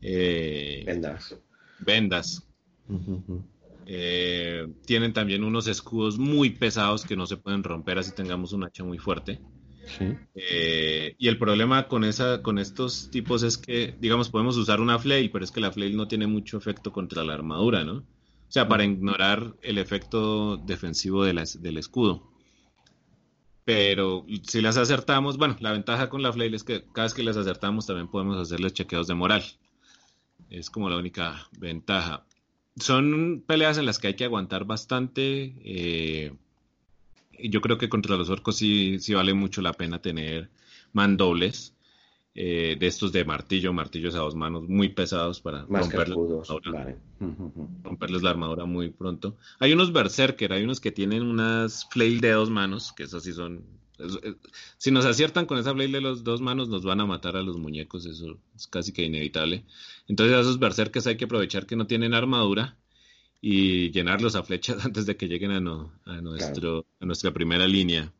[0.00, 1.36] eh, vendas.
[1.78, 2.42] vendas.
[3.86, 8.64] Eh, tienen también unos escudos muy pesados que no se pueden romper así tengamos un
[8.64, 9.40] hacha muy fuerte.
[11.18, 15.30] Y el problema con, esa, con estos tipos es que, digamos, podemos usar una flail,
[15.30, 17.98] pero es que la flail no tiene mucho efecto contra la armadura, ¿no?
[17.98, 22.36] O sea, para ignorar el efecto defensivo del escudo
[23.66, 27.24] pero si las acertamos, bueno, la ventaja con la flail es que cada vez que
[27.24, 29.42] las acertamos también podemos hacerles chequeos de moral.
[30.48, 32.24] Es como la única ventaja.
[32.76, 35.52] Son peleas en las que hay que aguantar bastante.
[35.64, 36.32] Eh,
[37.42, 40.50] yo creo que contra los orcos sí, sí vale mucho la pena tener
[40.92, 41.74] mandobles
[42.34, 46.18] eh, de estos de martillo, martillos a dos manos muy pesados para romperles,
[47.82, 49.36] romperles la armadura muy pronto.
[49.58, 53.32] Hay unos berserker, hay unos que tienen unas flail de dos manos, que esos sí
[53.32, 53.64] son...
[54.76, 57.42] si nos aciertan con esa flail de los dos manos, nos van a matar a
[57.42, 59.64] los muñecos, eso es casi que inevitable.
[60.06, 62.76] Entonces a esos berserkers hay que aprovechar que no tienen armadura
[63.40, 68.12] y llenarlos a flechas antes de que lleguen a, nuestro, a nuestra primera línea.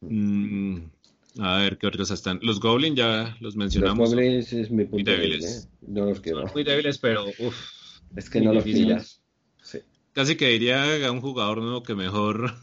[0.00, 0.78] Mm,
[1.38, 2.38] a ver, ¿qué otros están?
[2.42, 4.10] Los Goblins ya los mencionamos.
[4.10, 5.64] Los Goblins es mi punto muy débiles.
[5.64, 5.76] ¿eh?
[5.88, 6.46] No los quiero.
[6.52, 8.00] muy débiles, pero uff.
[8.14, 9.22] Es que no los pillas.
[9.62, 9.80] Sí.
[10.12, 12.54] Casi que diría a un jugador nuevo que mejor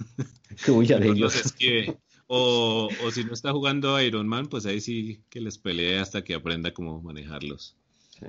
[0.65, 1.53] que huya de ellos.
[2.27, 6.23] O, o, si no está jugando Iron Man, pues ahí sí que les pelee hasta
[6.23, 7.75] que aprenda cómo manejarlos.
[8.09, 8.25] Sí.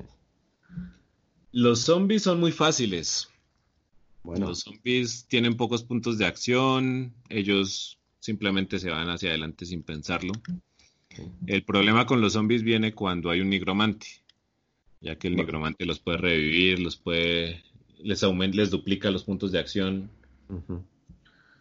[1.55, 3.29] Los zombies son muy fáciles.
[4.25, 4.49] Bueno.
[4.49, 7.15] Los zombies tienen pocos puntos de acción.
[7.29, 10.33] Ellos simplemente se van hacia adelante sin pensarlo.
[11.47, 14.09] El problema con los zombies viene cuando hay un nigromante,
[15.01, 17.63] ya que el nigromante los puede revivir, los puede,
[18.03, 20.11] les aumenta, les duplica los puntos de acción.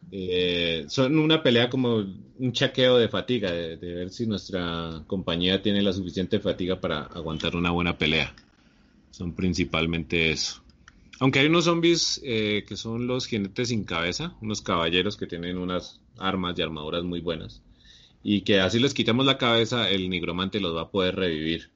[0.09, 1.97] Eh, son una pelea como
[2.39, 7.55] un chaqueo de fatiga, de, ver si nuestra compañía tiene la suficiente fatiga para aguantar
[7.55, 8.33] una buena pelea.
[9.13, 10.63] Son principalmente eso.
[11.19, 15.59] Aunque hay unos zombies eh, que son los jinetes sin cabeza, unos caballeros que tienen
[15.59, 17.61] unas armas y armaduras muy buenas.
[18.23, 21.69] Y que así les quitamos la cabeza, el nigromante los va a poder revivir.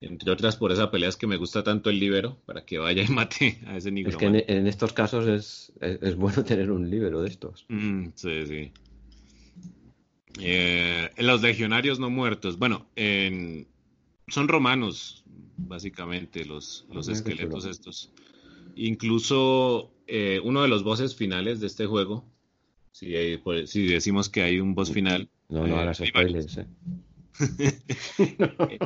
[0.00, 3.04] Entre otras por esa pelea es que me gusta tanto el libero, para que vaya
[3.04, 4.38] y mate a ese nigromante.
[4.38, 7.66] Es que en, estos casos es, es, bueno tener un libero de estos.
[7.68, 8.72] Mm, sí, sí.
[10.40, 12.58] Eh, los legionarios no muertos.
[12.58, 12.88] Bueno,
[14.26, 15.24] son romanos,
[15.58, 18.10] básicamente, los, los esqueletos estos.
[18.76, 22.24] Incluso eh, uno de los bosses finales de este juego
[23.66, 25.28] si, decimos que hay un boss final.
[25.48, 26.66] No, no eh, spoilers, eh.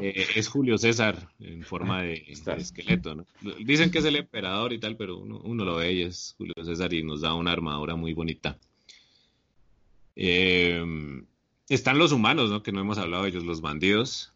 [0.03, 2.23] eh, es Julio César en forma de,
[2.59, 3.27] esqueleto.
[3.65, 6.93] Dicen que es el emperador y tal, pero uno, lo ve y es Julio César
[6.93, 8.59] y nos da una armadura muy bonita.
[10.15, 12.62] están los humanos, ¿no?
[12.62, 14.35] que no hemos hablado de ellos, los bandidos.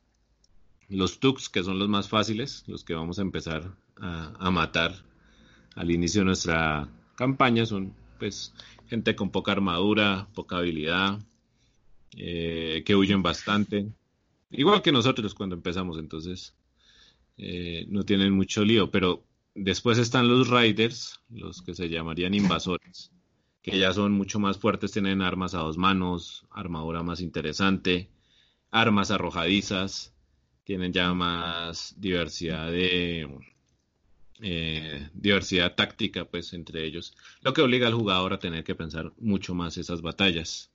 [0.88, 4.94] Los Tux, que son los más fáciles, los que vamos a empezar a, a matar
[5.74, 8.54] al inicio de nuestra campaña, son pues
[8.88, 11.20] gente con poca armadura, poca habilidad,
[12.16, 13.88] eh, que huyen bastante.
[14.50, 16.54] Igual que nosotros cuando empezamos, entonces
[17.36, 19.22] eh, no tienen mucho lío, pero
[19.54, 23.12] después están los riders, los que se llamarían invasores,
[23.62, 28.08] que ya son mucho más fuertes, tienen armas a dos manos, armadura más interesante,
[28.70, 30.14] armas arrojadizas,
[30.66, 33.28] tienen ya más diversidad de,
[34.42, 39.12] eh, diversidad táctica pues entre ellos, lo que obliga al jugador a tener que pensar
[39.18, 40.72] mucho más esas batallas.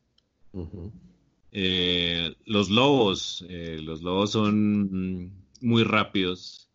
[1.52, 6.70] Eh, los lobos, eh, los lobos son muy rápidos,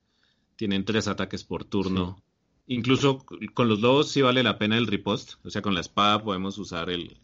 [0.56, 2.22] tienen tres ataques por turno.
[2.66, 3.24] Incluso
[3.54, 6.58] con los lobos sí vale la pena el riposte, o sea, con la espada podemos
[6.58, 7.16] usar el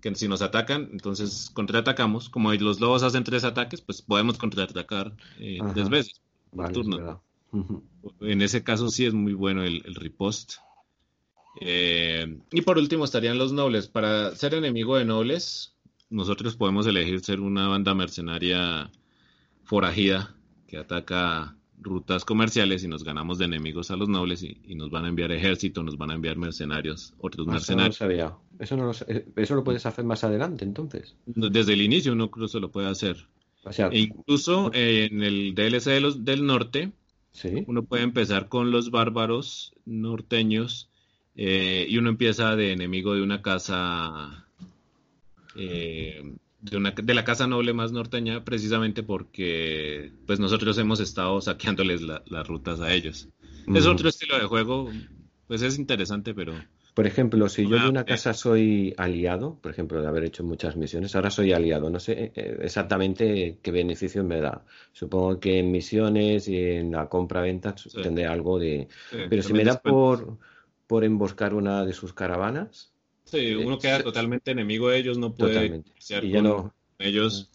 [0.00, 2.28] que si nos atacan, entonces contraatacamos.
[2.28, 5.12] Como los lobos hacen tres ataques, pues podemos contraatacar
[5.74, 6.20] tres veces
[6.54, 7.22] por turno.
[8.20, 10.54] En ese caso sí es muy bueno el, el riposte.
[11.60, 13.88] Eh, y por último estarían los nobles.
[13.88, 15.74] Para ser enemigo de nobles,
[16.08, 18.90] nosotros podemos elegir ser una banda mercenaria
[19.64, 20.34] forajida
[20.66, 25.04] que ataca rutas comerciales y nos ganamos de enemigos a los nobles y, nos van
[25.04, 28.00] a enviar ejército, nos van a enviar mercenarios, otros ah, mercenarios.
[28.58, 28.92] Eso, no lo
[29.36, 31.16] eso lo puedes hacer más adelante entonces.
[31.26, 33.26] Desde el inicio uno incluso lo puede hacer.
[33.90, 36.92] e incluso en el DLC de los, del norte
[37.66, 40.90] uno puede empezar con los bárbaros norteños
[41.36, 44.46] eh, y uno empieza de enemigo de una casa,
[45.56, 51.40] eh, de, una, de la casa noble más norteña, precisamente porque pues nosotros hemos estado
[51.40, 53.28] saqueándoles las rutas a ellos.
[53.66, 54.90] Es otro estilo de juego,
[55.46, 56.54] pues es interesante, pero
[56.94, 60.76] por ejemplo, si yo de una casa soy aliado, por ejemplo, de haber hecho muchas
[60.76, 64.64] misiones, ahora soy aliado, no sé eh, eh, exactamente qué beneficio me da.
[64.92, 68.88] Supongo que en misiones y en la compra-venta tendré algo de...
[69.30, 70.38] Pero si me da por,
[70.86, 72.89] por emboscar una de sus caravanas...
[73.30, 76.74] Sí, uno queda eh, totalmente enemigo de ellos, no puede ser y ya no...
[76.98, 77.50] ellos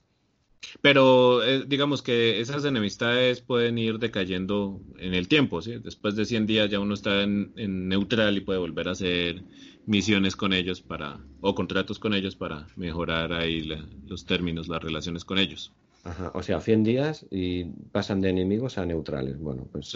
[0.81, 5.77] pero eh, digamos que esas enemistades pueden ir decayendo en el tiempo, ¿sí?
[5.77, 7.53] Después de 100 días ya uno está en,
[7.87, 9.43] neutral y puede volver a hacer
[9.85, 13.69] misiones con ellos para o contratos con ellos para mejorar ahí
[14.07, 15.71] los términos, las relaciones con ellos.
[16.03, 19.39] Ajá, o sea, 100 días y pasan de enemigos a neutrales.
[19.39, 19.91] Bueno, pues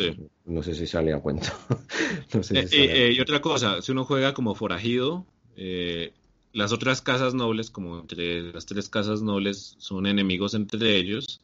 [0.46, 1.50] no sé si sale a cuento.
[2.52, 5.26] Eh, eh, y otra cosa, si uno juega como forajido,
[6.54, 11.42] las otras casas nobles, como entre las tres casas nobles son enemigos entre ellos,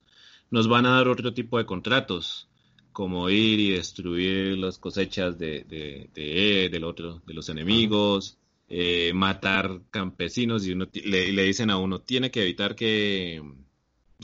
[0.51, 2.47] nos van a dar otro tipo de contratos,
[2.93, 8.37] como ir y destruir las cosechas de del otro, de los enemigos,
[8.67, 13.43] eh, matar campesinos y uno le, le, dicen a uno, tiene que evitar que,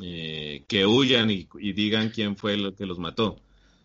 [0.01, 3.39] eh, que huyan y, y, digan quién fue el que los mató.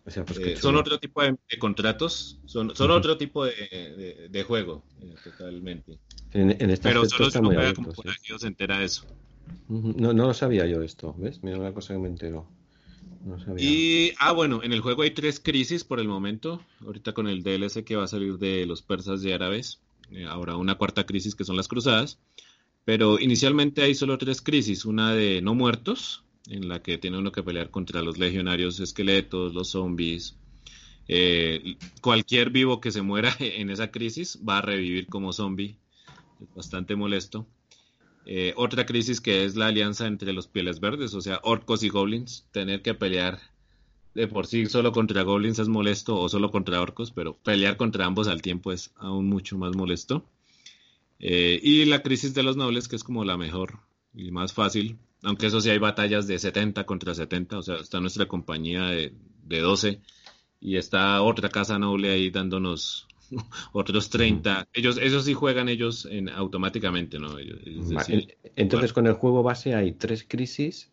[0.07, 4.43] O sea, pues eh, son otro tipo de, contratos, son, son otro tipo de, de
[4.45, 5.99] juego, eh, totalmente.
[6.33, 9.05] En, en este Pero solo se juega como por aquí se entera eso.
[9.69, 11.43] No, no lo sabía yo esto, ¿ves?
[11.43, 12.47] Mira una cosa que me entero.
[13.25, 13.65] No sabía.
[13.65, 16.63] Y, ah, bueno, en el juego hay tres crisis por el momento.
[16.85, 19.81] Ahorita con el DLC que va a salir de los persas y árabes.
[20.13, 22.21] Eh, ahora una cuarta crisis que son las cruzadas.
[22.85, 24.85] Pero inicialmente hay solo tres crisis.
[24.85, 29.55] Una de no muertos, en la que tiene uno que pelear contra los legionarios esqueletos,
[29.55, 30.37] los zombies.
[31.09, 35.77] Eh, cualquier vivo que se muera en esa crisis va a revivir como zombie.
[36.41, 37.47] Es bastante molesto.
[38.27, 41.89] Eh, otra crisis que es la alianza entre los pieles verdes, o sea, orcos y
[41.89, 42.47] goblins.
[42.53, 43.41] Tener que pelear
[44.15, 48.07] de por sí solo contra goblins es molesto o solo contra orcos, pero pelear contra
[48.07, 50.25] ambos al tiempo es aún mucho más molesto.
[51.19, 53.79] Eh, y la crisis de los nobles, que es como la mejor
[54.15, 58.01] y más fácil, aunque eso sí hay batallas de 70 contra 70, o sea, está
[58.01, 59.13] nuestra compañía de,
[59.45, 60.01] de 12
[60.61, 63.07] y está otra casa noble ahí dándonos
[63.73, 64.69] otros 30.
[64.73, 67.37] Ellos, ellos sí juegan ellos en, automáticamente, ¿no?
[68.57, 70.91] Entonces, con el juego base hay tres crisis.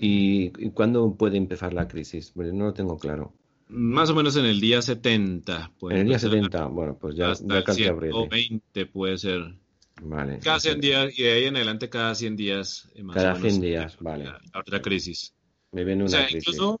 [0.00, 2.32] ¿Y, cuándo puede empezar la crisis?
[2.34, 3.32] no lo tengo claro.
[3.68, 5.70] Más o menos en el día 70.
[5.82, 9.54] En el día 70, bueno, pues ya, hasta ya 120 puede ser.
[10.02, 10.38] Vale.
[10.40, 12.88] Cada 100 días, y de ahí en adelante cada 100 días.
[12.94, 14.24] Eh, cada 100 días, vale.
[14.24, 15.34] La, otra crisis.
[15.72, 16.48] Me viene una o sea, crisis.
[16.48, 16.80] Incluso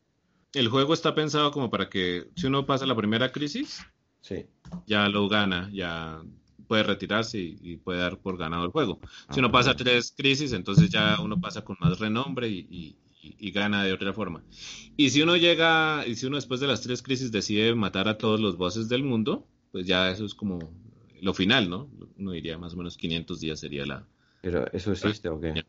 [0.52, 3.80] el juego está pensado como para que si uno pasa la primera crisis,
[4.20, 4.46] sí.
[4.86, 6.22] ya lo gana, ya
[6.66, 9.00] puede retirarse y, puede dar por ganado el juego.
[9.30, 13.50] si uno ah, pasa tres crisis, entonces ya uno pasa con más renombre y, y,
[13.50, 14.42] gana de otra forma.
[14.96, 18.18] Y si uno llega, y si uno después de las tres crisis decide matar a
[18.18, 20.58] todos los bosses del mundo, pues ya eso es como
[21.20, 21.90] lo final, ¿no?
[22.18, 24.06] Uno diría más o menos 500 días sería la...
[24.42, 25.64] ¿Pero eso existe o qué?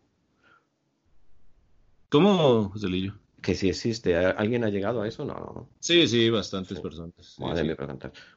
[2.09, 3.13] ¿Cómo, José Lillo?
[3.41, 4.15] Que si existe.
[4.15, 5.25] ¿Alguien ha llegado a eso?
[5.25, 5.69] No, no.
[5.79, 7.37] Sí, sí, bastantes personas.
[7.39, 7.75] Madre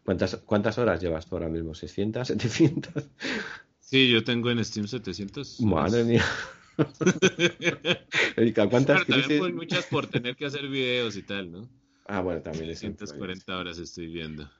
[0.03, 1.73] ¿Cuántas, ¿Cuántas horas llevas tú ahora mismo?
[1.73, 2.37] ¿600?
[2.37, 3.09] ¿700?
[3.81, 5.61] Sí, yo tengo en Steam 700.
[5.61, 6.25] Madre mía.
[8.37, 11.69] Erika, ¿cuántas Pero también muchas por tener que hacer videos y tal, ¿no?
[12.07, 14.51] Ah, bueno, también es 140 horas estoy viendo.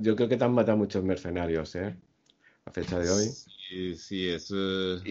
[0.00, 1.96] Yo creo que te han matado muchos mercenarios, ¿eh?
[2.64, 3.26] A fecha de hoy.
[3.68, 4.54] Sí, sí, eso...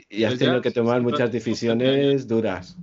[0.09, 2.77] Y, has pues tenido que tomar muchas decisiones duras.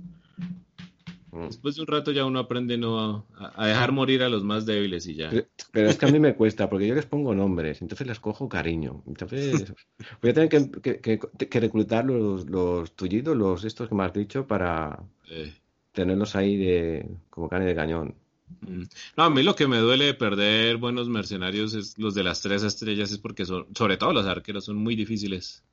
[1.31, 1.47] Mm.
[1.47, 5.07] Después de un rato ya uno aprende no a, dejar morir a los más débiles
[5.07, 5.31] y ya.
[5.71, 8.49] Pero, es que a mí me cuesta, porque yo les pongo nombres, entonces les cojo
[8.49, 9.03] cariño.
[9.07, 9.73] Entonces
[10.21, 15.03] voy a tener que, reclutar los, los, tullidos, los estos que me has dicho, para
[15.29, 15.53] eh.
[15.91, 18.15] tenerlos ahí de, como carne de cañón.
[18.61, 18.83] Mm.
[19.17, 22.63] No, a mí lo que me duele perder buenos mercenarios es los de las tres
[22.63, 25.63] estrellas, es porque son, sobre todo los arqueros, son muy difíciles.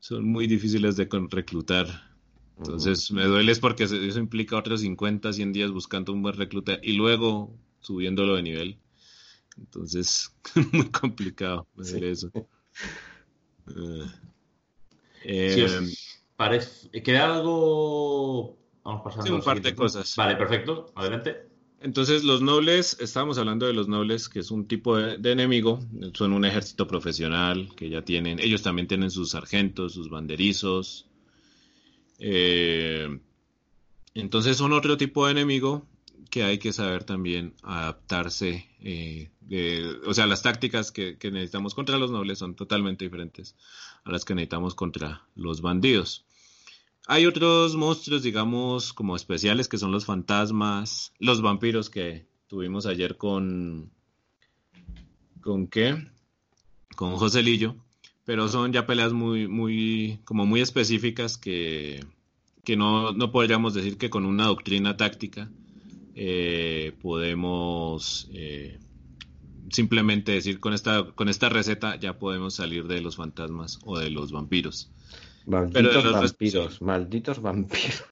[0.00, 2.14] Son muy difíciles de reclutar.
[2.58, 6.78] Entonces me duele es porque eso implica otros 50, 100 días buscando un buen recluta
[6.82, 8.78] y luego subiéndolo de nivel.
[9.56, 10.34] Entonces,
[10.72, 12.30] muy complicado eso.
[15.26, 15.66] Eh,
[16.36, 18.58] parece, ¿Queda algo?
[18.84, 19.26] Vamos pasando.
[19.26, 20.14] Sí, un par de cosas.
[20.16, 20.92] Vale, perfecto.
[20.94, 21.48] Adelante.
[21.84, 25.78] Entonces, los nobles, estábamos hablando de los nobles, que es un tipo de, de, enemigo,
[26.14, 31.06] son un ejército profesional que ya tienen, ellos también tienen sus sargentos, sus banderizos,
[32.18, 33.20] eh,
[34.14, 35.86] entonces son otro tipo de enemigo
[36.30, 38.68] que hay que saber también adaptarse.
[38.80, 39.30] Eh,
[40.06, 43.56] o sea, las tácticas que, necesitamos contra los nobles son totalmente diferentes
[44.04, 46.24] a las que necesitamos contra los bandidos.
[47.06, 53.16] Hay otros monstruos, digamos, como especiales, que son los fantasmas, los vampiros que tuvimos ayer
[53.16, 53.90] con...
[55.40, 56.08] ¿Con qué?
[56.96, 57.76] Con José Lillo
[58.24, 62.04] pero son ya peleas muy, muy, como muy específicas que,
[62.64, 65.50] que no, no podríamos decir que con una doctrina táctica
[66.14, 68.78] eh, podemos eh,
[69.70, 74.10] simplemente decir con esta, con esta receta ya podemos salir de los fantasmas o de
[74.10, 74.90] los vampiros.
[75.46, 78.04] Malditos vampiros, malditos vampiros.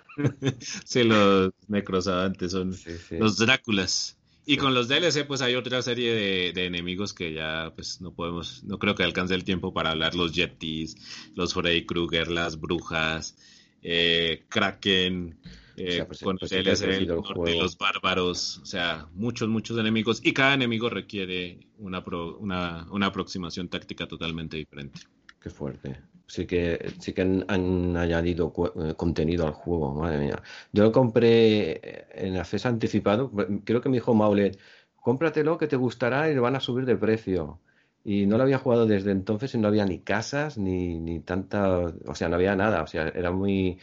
[0.84, 2.74] sí, los necrosadantes son
[3.10, 4.18] los Dráculas.
[4.44, 8.64] Y con los DLC, pues hay otra serie de, enemigos que ya, pues no podemos,
[8.64, 10.16] no creo que alcance el tiempo para hablar.
[10.16, 10.96] Los Yetis,
[11.36, 13.36] los Freddy Krueger, las brujas,
[13.82, 15.38] eh, Kraken,
[15.76, 20.20] eh, pues, con pues, el DLC los bárbaros, o sea, muchos, muchos enemigos.
[20.24, 22.04] Y cada enemigo requiere una,
[22.40, 25.02] una, una aproximación táctica totalmente diferente.
[25.40, 26.00] Qué fuerte.
[26.32, 30.42] Sí que, sí que han, añadido eh, contenido al juego, madre mía.
[30.72, 33.30] Yo lo compré en acceso anticipado.
[33.64, 34.58] Creo que me dijo Maulet,
[34.96, 37.60] cómpratelo que te gustará y le van a subir de precio.
[38.02, 41.92] Y no lo había jugado desde entonces y no había ni casas ni, ni tanta,
[42.06, 42.82] o sea, no había nada.
[42.82, 43.78] O sea, era muy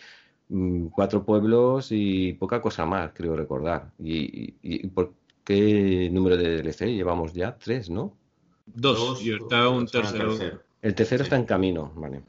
[0.47, 3.91] mm, cuatro pueblos y poca cosa más, creo recordar.
[3.99, 5.13] ¿Y, y, por
[5.43, 7.55] qué número de DLC llevamos ya?
[7.59, 8.17] Tres, ¿no?
[8.65, 10.63] Dos, y está un tercero.
[10.81, 12.23] El tercero está en camino, vale.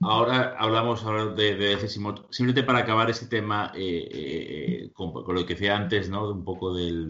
[0.00, 5.54] Ahora hablamos ahora de, de Simplemente para acabar ese tema, eh, eh, con, lo que
[5.54, 6.30] decía antes, ¿no?
[6.30, 7.08] Un poco del,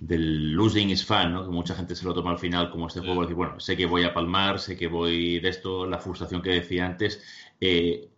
[0.00, 1.44] del, losing is fun, ¿no?
[1.44, 3.22] Que mucha gente se lo toma al final como este juego.
[3.22, 6.50] Decir, bueno, sé que voy a palmar, sé que voy de esto, la frustración que
[6.50, 7.22] decía antes.
[7.60, 8.08] Eh,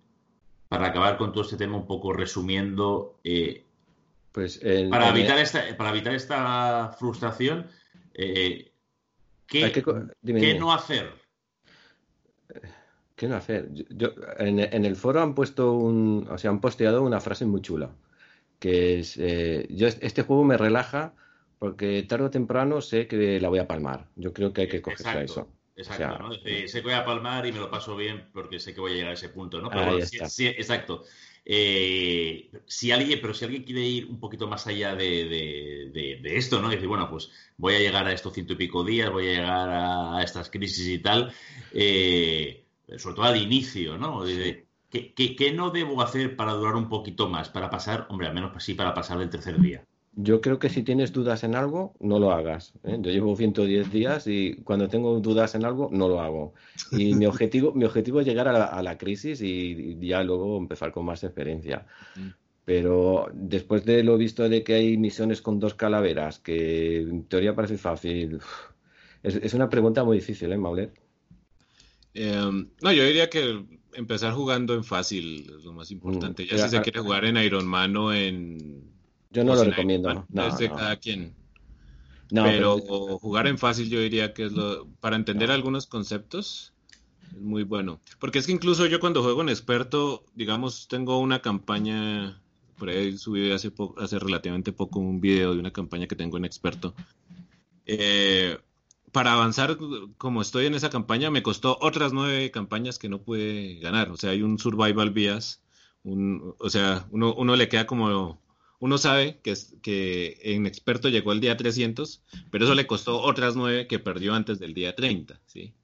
[0.68, 3.18] para acabar con todo este tema, un poco resumiendo,
[4.32, 4.60] pues
[4.90, 7.66] para, evitar esta, para evitar esta frustración,
[8.14, 8.72] ¿qué,
[9.46, 11.27] ¿qué no hacer?
[13.18, 13.68] ¿Qué no hacer?
[13.72, 17.90] Yo, en, el foro han puesto un, o sea, han posteado una frase muy chula,
[18.60, 21.14] que es, eh, yo este juego me relaja
[21.58, 24.06] porque tarde o temprano sé que la voy a palmar.
[24.14, 25.48] Yo creo que hay que cogerse a eso.
[25.74, 26.32] Exacto, ¿no?
[26.32, 28.94] sé que voy a palmar y me lo paso bien porque sé que voy a
[28.94, 29.70] llegar a ese punto, ¿no?
[30.04, 31.04] sí, exacto.
[31.44, 35.24] Eh, si alguien, pero si alguien quiere ir un poquito más allá de,
[35.92, 36.68] de, esto, ¿no?
[36.68, 39.68] Decir, bueno, pues voy a llegar a estos ciento y pico días, voy a llegar
[39.70, 41.32] a, estas crisis y tal,
[41.72, 44.22] eh, sobre todo al inicio, ¿no?
[44.90, 47.48] ¿qué, no debo hacer para durar un poquito más?
[47.48, 49.84] Para pasar, hombre, al menos sí para pasar del tercer día.
[50.20, 52.72] Yo creo que si tienes dudas en algo, no lo hagas.
[52.82, 52.98] ¿eh?
[53.00, 56.54] Yo llevo 110 días y cuando tengo dudas en algo, no lo hago.
[56.90, 61.04] Y mi objetivo, mi objetivo es llegar a la, crisis y, ya luego empezar con
[61.04, 61.86] más experiencia.
[62.16, 62.28] Mm.
[62.64, 67.54] Pero después de lo visto de que hay misiones con dos calaveras, que en teoría
[67.54, 68.40] parece fácil,
[69.22, 70.92] es, una pregunta muy difícil, ¿eh, Maulet?
[72.14, 73.64] Em, no, yo diría que
[73.94, 76.46] empezar jugando en fácil es lo más importante.
[76.46, 78.84] Ya si se quiere jugar en Iron Man o en.
[79.30, 80.26] Yo no lo recomiendo.
[80.28, 81.34] no, de cada quien.
[82.30, 82.78] pero,
[83.18, 84.86] jugar en fácil yo diría que es lo.
[85.00, 86.72] Para entender algunos conceptos
[87.32, 88.00] es muy bueno.
[88.18, 92.40] Porque es que incluso yo cuando juego en experto, digamos, tengo una campaña.
[92.78, 96.44] Por ahí subí hace, hace relativamente poco un video de una campaña que tengo en
[96.44, 96.94] experto.
[97.86, 98.56] Eh,
[99.12, 99.78] para avanzar
[100.18, 104.10] como estoy en esa campaña, me costó otras nueve campañas que no pude ganar.
[104.10, 105.62] O sea, hay un survival bias.
[106.04, 108.40] Un, o sea, uno, uno le queda como...
[108.80, 113.56] Uno sabe que, que en experto llegó el día 300, pero eso le costó otras
[113.56, 115.74] nueve que perdió antes del día 30, ¿sí?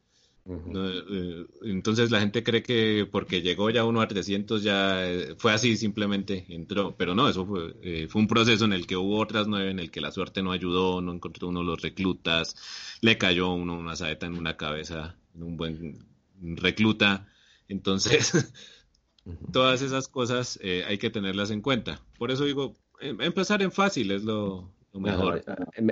[0.46, 5.52] Eh, entonces la gente cree que porque llegó ya uno a 300 ya eh, fue
[5.52, 9.18] así, simplemente entró, pero no, eso fue, eh, fue un proceso en el que hubo
[9.18, 12.56] otras nueve, en el que la suerte no ayudó, no encontró uno los reclutas,
[13.00, 15.98] le cayó uno una saeta en una cabeza, en un buen
[16.42, 17.26] recluta,
[17.68, 18.52] entonces
[19.52, 22.02] todas esas cosas hay que tenerlas en cuenta.
[22.18, 25.44] Por eso digo, em, empezar en fácil es lo, mejor.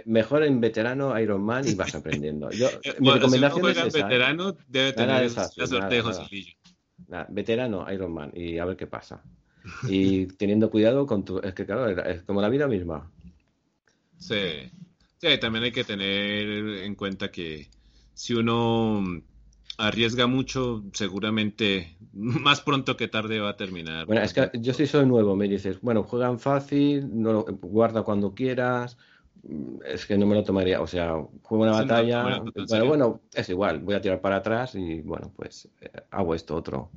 [0.07, 2.51] mejor en veterano Iron Man y vas aprendiendo.
[2.51, 2.69] Yo,
[3.01, 4.03] mi recomendación es esa, ¿eh?
[4.03, 6.23] veterano debe tener la suerte de José
[7.29, 9.23] Veterano Iron Man y a ver qué pasa.
[9.89, 11.39] Y teniendo cuidado con tu...
[11.39, 13.11] Es que claro, es como la vida misma.
[14.19, 14.71] Sí.
[15.19, 17.69] Sí, también hay que tener en cuenta que
[18.13, 19.23] si uno
[19.79, 24.07] arriesga mucho, seguramente más pronto que tarde va a terminar.
[24.07, 28.35] Bueno, es que yo sí soy nuevo, me dices, bueno, juegan fácil, no, guarda cuando
[28.35, 28.97] quieras,
[29.85, 33.81] es que no me lo tomaría, o sea, juego una batalla, pero bueno, es igual,
[33.81, 36.91] voy a tirar para atrás y bueno, pues eh, hago esto otro.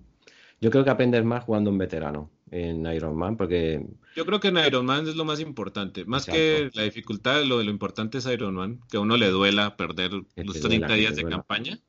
[0.62, 3.86] Yo creo que aprendes más jugando en veterano en Iron Man, porque...
[4.16, 6.06] Yo creo que en Iron Man es lo más importante.
[6.06, 9.76] Más que la dificultad, lo, lo importante es Iron Man, que a uno le duela
[9.76, 11.80] perder los 30 días de campaña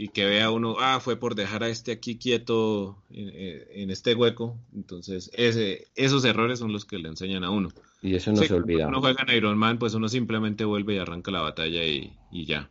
[0.00, 4.56] y que vea uno, ah, fue por dejar a este aquí quieto en, este hueco.
[4.72, 7.70] Entonces, ese, esos errores son los que le enseñan a uno.
[8.00, 8.84] Y eso no se olvida.
[8.84, 12.12] Cuando uno juega en Iron Man, pues uno simplemente vuelve y arranca la batalla y,
[12.30, 12.70] ya.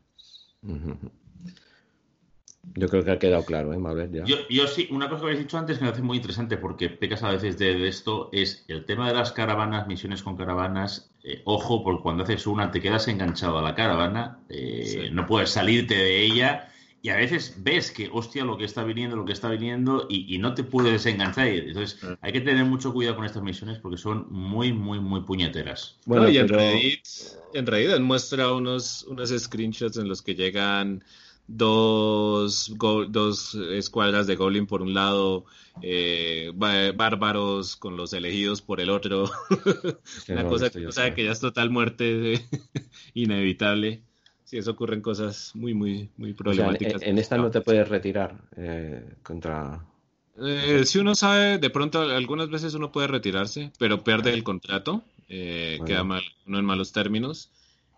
[2.76, 4.24] Yo creo que ha quedado claro, ¿eh, Ya.
[4.24, 7.32] Yo, sí, una cosa que habéis dicho antes me parece muy interesante porque pecas a
[7.32, 11.12] veces de, esto, es el tema de las caravanas, misiones con caravanas.
[11.26, 15.50] Eh, ojo, porque cuando haces una te quedas enganchado a la caravana, eh, no puedes
[15.50, 16.72] salirte de ella
[17.08, 20.38] y a veces ves que, hostia, lo que está viniendo, lo que está viniendo, y,
[20.40, 21.48] no te puedes desenganchar.
[21.48, 25.96] Entonces, hay que tener mucho cuidado con estas misiones porque son muy, muy, muy puñeteras.
[26.06, 27.06] Bueno, y en, Reddit,
[27.54, 31.02] en muestra unos, unos screenshots en los que llegan
[31.48, 32.74] dos,
[33.08, 35.46] dos escuadras de Goblin por un lado,
[35.82, 39.32] eh, bárbaros con los elegidos por el otro.
[40.28, 42.46] Una cosa que, o sea, que ya es total muerte
[43.14, 44.04] inevitable.
[44.48, 47.02] Sí, eso ocurren cosas muy, muy, muy problemáticas.
[47.02, 49.86] en, esta no te puedes retirar eh, contra...
[50.40, 55.04] Eh, si uno sabe, de pronto algunas veces uno puede retirarse, pero pierde el contrato,
[55.28, 57.52] eh, queda mal, uno en malos términos.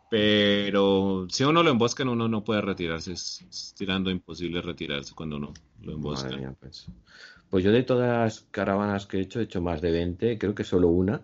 [0.09, 3.11] Pero si uno lo emboscan, uno no puede retirarse.
[3.11, 5.53] Es, tirando imposible retirarse cuando uno
[5.83, 6.29] lo embosca.
[6.59, 6.87] pues.
[7.49, 7.63] pues.
[7.63, 10.63] yo de todas las caravanas que he hecho, he hecho más de 20, creo que
[10.63, 11.21] solo una.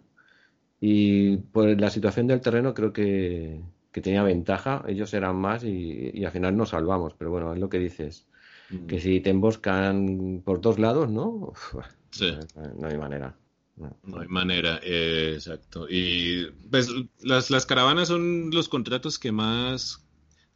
[0.80, 3.64] Y por la situación del terreno creo que,
[4.02, 4.84] tenía ventaja.
[4.88, 7.14] Ellos eran más y, al final nos salvamos.
[7.18, 8.26] Pero bueno, es lo que dices.
[8.70, 8.88] Mm.
[8.88, 11.54] Que si te emboscan por dos lados, ¿no?
[12.78, 13.36] no hay manera.
[13.78, 15.88] No, hay manera, eh, exacto.
[15.90, 16.90] Y pues
[17.22, 20.06] las, las caravanas son los contratos que más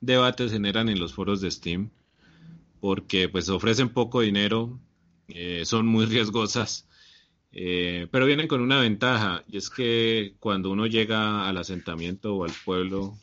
[0.02, 1.90] debates generan en los foros de Steam,
[2.80, 4.80] porque pues ofrecen poco dinero,
[5.28, 6.88] eh, son muy riesgosas,
[7.52, 12.44] eh, pero vienen con una ventaja, y es que cuando uno llega al asentamiento o
[12.46, 13.18] al pueblo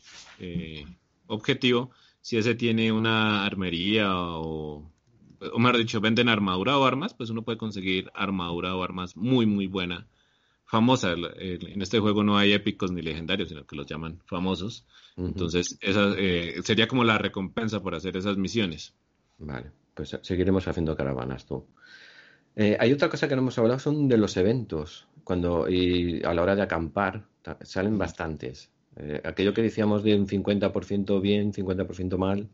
[1.26, 1.90] objetivo,
[2.20, 4.90] si ese tiene una armería o
[5.52, 9.46] o mejor dicho, venden armadura o armas, pues uno puede conseguir armadura o armas muy,
[9.46, 10.06] muy buena,
[10.64, 11.12] famosa.
[11.12, 14.86] En este juego no hay épicos ni legendarios, sino que los llaman famosos.
[15.16, 18.94] Entonces, esa eh, sería como la recompensa por hacer esas misiones.
[19.38, 21.66] Vale, pues seguiremos haciendo caravanas tú.
[22.56, 25.06] Eh, hay otra cosa que no hemos hablado, son de los eventos.
[25.24, 27.26] Cuando y a la hora de acampar,
[27.62, 28.70] salen bastantes.
[28.96, 32.48] Eh, aquello que decíamos de un 50% bien, 50% mal.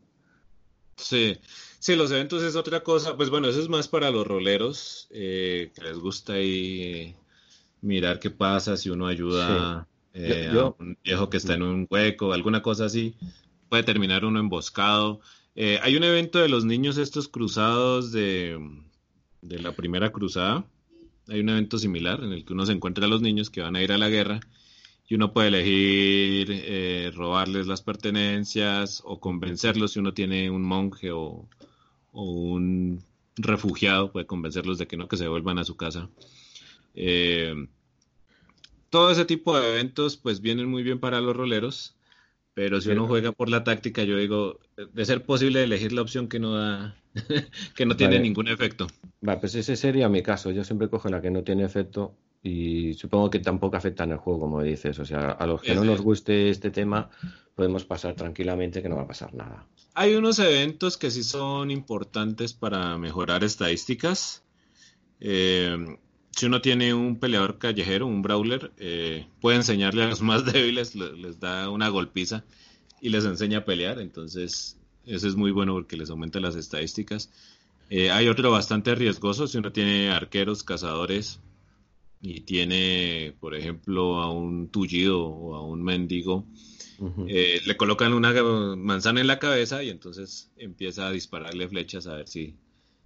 [0.97, 1.39] Sí,
[1.79, 3.17] Sí, los eventos es otra cosa.
[3.17, 7.13] Pues bueno, eso es más para los roleros eh, que les gusta ahí
[7.81, 12.31] mirar qué pasa si uno ayuda eh, a un viejo que está en un hueco,
[12.31, 13.15] alguna cosa así.
[13.67, 15.19] Puede terminar uno emboscado.
[15.81, 18.57] Hay un evento de los niños estos cruzados de,
[19.43, 20.65] de la primera cruzada.
[21.27, 23.75] Hay un evento similar en el que uno se encuentra a los niños que van
[23.75, 24.39] a ir a la guerra
[25.07, 31.47] y uno puede elegir robarles las pertenencias o convencerlos si uno tiene un monje o,
[32.11, 33.03] o un
[33.35, 36.09] refugiado puede convencerlos de que no, que se vuelvan a su casa.
[36.95, 37.67] Eh,
[38.89, 41.95] todo ese tipo de eventos pues vienen muy bien para los roleros,
[42.53, 46.27] pero si uno juega por la táctica, yo digo, de ser posible elegir la opción
[46.27, 46.95] que no da,
[47.75, 48.87] que no tiene ningún efecto.
[49.27, 50.51] Va, pues ese sería mi caso.
[50.51, 54.17] Yo siempre cojo la que no tiene efecto y supongo que tampoco afecta en el
[54.17, 54.99] juego, como dices.
[54.99, 57.09] O sea, a los que no nos guste este tema,
[57.55, 59.65] podemos pasar tranquilamente que no va a pasar nada.
[59.95, 64.43] Hay unos eventos que sí son importantes para mejorar estadísticas.
[65.19, 65.97] Eh,
[66.35, 70.95] si uno tiene un peleador callejero, un brawler, eh, puede enseñarle a los más débiles,
[70.95, 72.43] les da una golpiza
[73.01, 73.99] y les enseña a pelear.
[73.99, 77.31] Entonces, eso es muy bueno porque les aumenta las estadísticas.
[77.89, 81.39] Eh, hay otro bastante riesgoso, si uno tiene arqueros, cazadores
[82.21, 86.45] y tiene, por ejemplo, a un tullido o a un mendigo
[87.27, 88.31] eh, le colocan una
[88.75, 92.55] manzana en la cabeza y entonces empieza a dispararle flechas a ver si,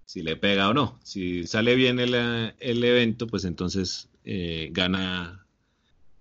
[0.08, 0.98] si le pega o no.
[1.02, 5.44] Si sale bien el, el evento, pues entonces eh, gana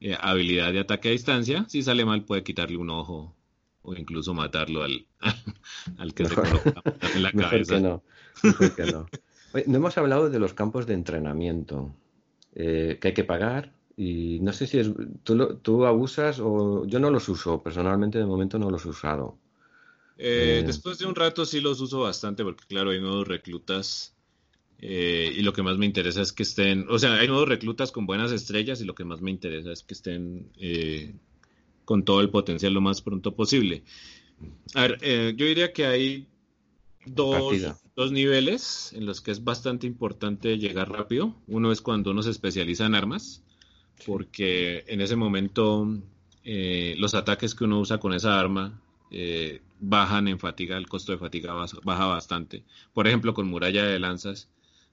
[0.02, 1.64] eh, habilidad de ataque a distancia.
[1.70, 3.34] Si sale mal, puede quitarle un ojo
[3.84, 5.06] o incluso matarlo al,
[6.00, 6.84] al que se coloca
[7.16, 7.80] en la cabeza.
[7.80, 8.04] no.
[8.44, 9.08] no.
[9.66, 11.96] no hemos hablado de los campos de entrenamiento
[12.54, 14.92] que hay que pagar y no sé si es,
[15.24, 19.38] tú, tú abusas o yo no los uso, personalmente de momento no los he usado.
[20.18, 24.16] Eh, eh, después de un rato sí los uso bastante porque claro, hay nuevos reclutas
[24.80, 27.92] eh, y lo que más me interesa es que estén, o sea, hay nuevos reclutas
[27.92, 30.52] con buenas estrellas y lo que más me interesa es que estén
[31.86, 33.84] con todo el potencial lo más pronto posible.
[34.74, 36.28] A ver, yo diría que hay
[37.06, 37.56] dos,
[37.96, 41.36] dos, niveles en los que es bastante importante llegar rápido.
[41.48, 43.42] Uno es cuando uno se especializa en armas
[44.06, 45.88] porque en ese momento
[46.44, 48.80] eh, los ataques que uno usa con esa arma
[49.12, 51.54] eh, bajan en fatiga, el costo de fatiga
[51.84, 52.64] baja bastante.
[52.94, 54.50] Por ejemplo, con muralla de lanzas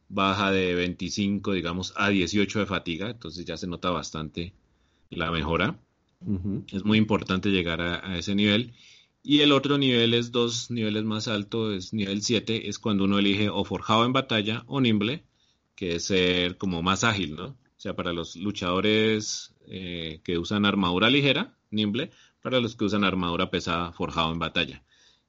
[0.09, 4.53] baja de 25, digamos, a 18 de fatiga, entonces ya se nota bastante
[5.11, 5.79] la mejora.
[6.73, 8.73] Es muy importante llegar a, ese nivel.
[9.23, 13.19] Y el otro nivel es dos niveles más alto, es nivel 7, es cuando uno
[13.19, 15.25] elige o forjado en batalla o nimble,
[15.75, 17.57] que es ser como más ágil, ¿no?
[17.85, 22.11] sea, para los luchadores eh, que usan armadura ligera, nimble,
[22.45, 24.83] para los que usan armadura pesada, forjado en batalla.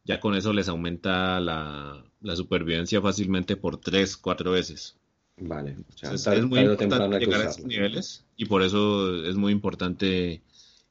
[0.03, 2.03] Ya con eso les aumenta la,
[2.35, 4.97] supervivencia fácilmente por 3, 4 veces.
[5.37, 9.53] Vale, o sea, es muy importante llegar a esos niveles y por eso es muy
[9.53, 10.41] importante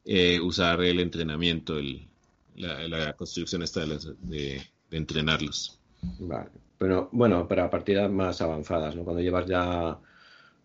[0.06, 2.08] eh, usar el entrenamiento, el,
[2.56, 5.78] la, construcción esta de, de, entrenarlos.
[6.20, 6.48] Vale,
[6.78, 9.04] pero bueno, para partidas más avanzadas, ¿no?
[9.04, 9.98] Cuando llevas ya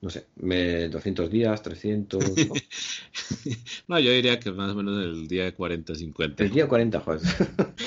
[0.02, 2.24] no sé, me, 200 días, 300.
[3.88, 4.00] ¿no?
[4.00, 6.44] yo diría que más o menos el día de 40, 50.
[6.44, 7.22] El día 40, joder.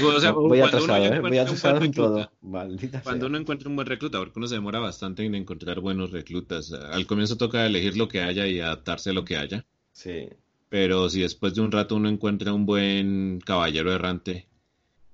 [0.05, 1.21] O sea, voy atrasado, ¿eh?
[1.21, 2.31] Voy atrasado en todo.
[2.43, 6.11] Maldita cuando uno encuentra un buen recluta, porque uno se demora bastante en encontrar buenos
[6.11, 6.73] reclutas.
[6.73, 9.65] Al comienzo toca elegir lo que haya y adaptarse a lo que haya.
[9.93, 10.29] Sí.
[10.69, 14.47] Pero si después de un rato uno encuentra un buen caballero errante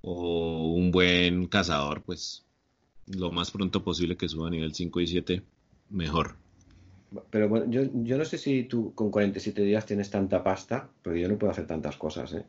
[0.00, 2.44] o un buen cazador, pues
[3.06, 5.42] lo más pronto posible que suba a nivel 5 y 7,
[5.90, 6.36] mejor.
[7.30, 11.20] Pero bueno, yo, yo no sé si tú con 47 días tienes tanta pasta, porque
[11.20, 12.44] yo no puedo hacer tantas cosas, ¿eh?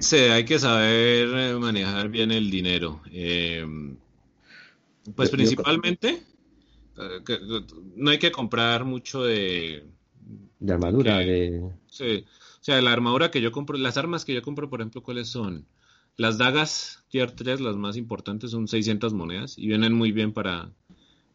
[0.00, 3.00] Sí, hay que saber eh, manejar bien el dinero.
[3.12, 3.64] Eh,
[5.14, 6.24] pues principalmente,
[6.98, 7.38] eh,
[7.96, 9.84] no hay que comprar mucho de...
[10.58, 11.62] De armadura, de...
[11.86, 15.02] Sí, o sea, la armadura que yo compro, las armas que yo compro, por ejemplo,
[15.02, 15.66] ¿cuáles son?
[16.16, 20.70] Las dagas tier 3, las más importantes, son 600 monedas y vienen muy bien para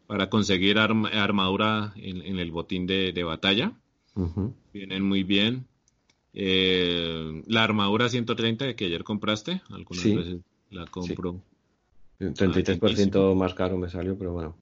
[0.07, 3.73] para conseguir armadura en, el botín de, batalla.
[4.73, 5.67] Vienen muy bien.
[6.33, 10.37] Eh, la armadura 130 que ayer compraste, algunas veces
[10.69, 11.41] la compro.
[12.19, 12.25] Sí.
[12.25, 14.55] 33% más caro me salió, pero bueno.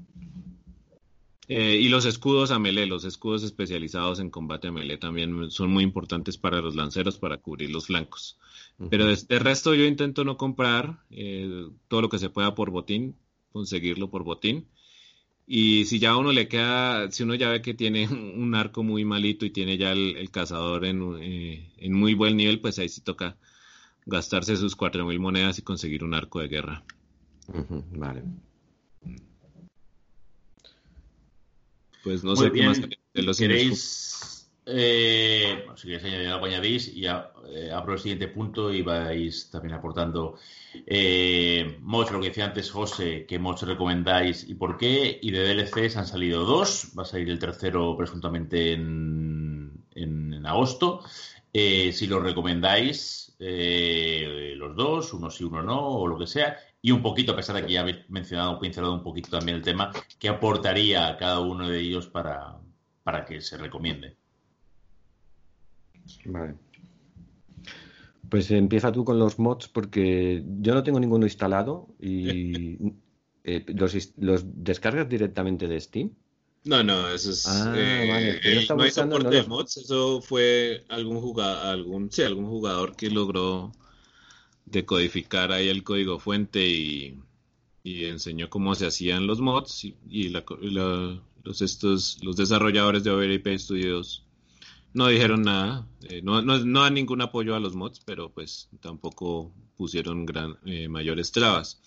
[1.48, 5.72] Eh, y los escudos a melee, los escudos especializados en combate a melee también son
[5.72, 8.38] muy importantes para los lanceros para cubrir los flancos.
[8.90, 13.16] Pero de, resto yo intento no comprar eh, todo lo que se pueda por botín,
[13.52, 14.66] conseguirlo por botín.
[15.48, 18.84] Y si ya a uno le queda, si uno ya ve que tiene un arco
[18.84, 22.90] muy malito y tiene ya el, cazador en, eh, en, muy buen nivel, pues ahí
[22.90, 23.38] sí toca
[24.06, 26.84] gastarse sus 4.000 monedas y conseguir un arco de guerra.
[27.92, 28.24] vale.
[32.04, 34.35] Pues no sé qué más de los ¿Queréis,
[34.68, 39.50] eh, si queréis añadir algo, añadís y ya, eh, abro el siguiente punto y vais
[39.52, 40.38] también aportando
[40.88, 45.20] eh, mods, lo que decía antes José, qué mods recomendáis y por qué.
[45.22, 51.02] Y de DLCs han salido dos, va a salir el tercero presuntamente en, en, agosto.
[51.54, 56.58] Eh, si lo recomendáis, los dos, uno sí, uno no, o lo que sea.
[56.82, 59.64] Y un poquito, a pesar de que ya habéis mencionado, pincelado un poquito también el
[59.64, 62.60] tema, ¿qué aportaría a cada uno de ellos para,
[63.04, 64.18] para que se recomiende?
[66.26, 66.56] Vale.
[68.30, 72.78] Pues empieza tú con los mods porque yo no tengo ninguno instalado y
[73.44, 76.12] eh, los, descargas directamente de Steam.
[76.64, 77.48] No, no, eso es.
[77.48, 79.78] Ah, eh, no hay soporte de mods.
[79.78, 83.72] Eso fue algún jugador, algún, sí, algún jugador que logró
[84.66, 87.20] decodificar ahí el código fuente y,
[87.84, 94.25] enseñó cómo se hacían los mods y, los estos los desarrolladores de OverAPI Studios
[94.96, 98.70] no dijeron nada, eh, no, no, no dan ningún apoyo a los mods, pero pues
[98.80, 101.82] tampoco pusieron gran, eh, mayores trabas.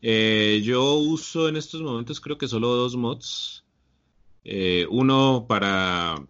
[0.00, 3.64] Eh, yo uso en estos momentos creo que solo dos mods.
[4.88, 6.26] uno para...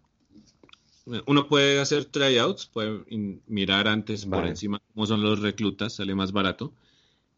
[1.26, 3.04] Uno puede hacer tryouts, puede
[3.46, 6.74] mirar antes por encima cómo son los reclutas, sale más barato.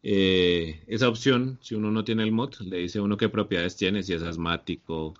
[0.01, 4.03] esa opción, si uno no tiene el mod, le dice a uno qué propiedades tiene,
[4.03, 5.13] si es asmático,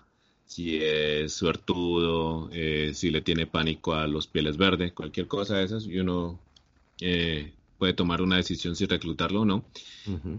[0.46, 5.64] si es suertudo, eh, si le tiene pánico a los pieles verdes, cualquier cosa de
[5.64, 6.38] esas, y uno
[7.00, 9.64] eh, puede tomar una decisión si reclutarlo o no.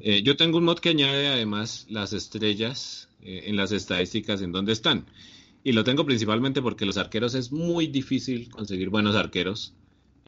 [0.02, 4.74] Eh, yo tengo un mod que añade además las estrellas en las estadísticas en donde
[4.74, 5.06] están.
[5.64, 9.74] Y lo tengo principalmente porque los arqueros es muy difícil conseguir buenos arqueros.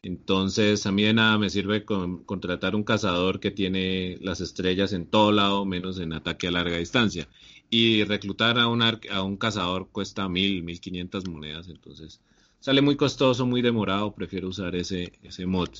[0.02, 5.06] Entonces, a mí de nada me sirve contratar un cazador que tiene las estrellas en
[5.06, 7.28] todo lado, menos en ataque a larga distancia
[7.70, 12.20] y reclutar a un, a un cazador cuesta mil, mil quinientas monedas, entonces
[12.60, 15.70] sale muy costoso, muy demorado, prefiero usar ese, ese mod.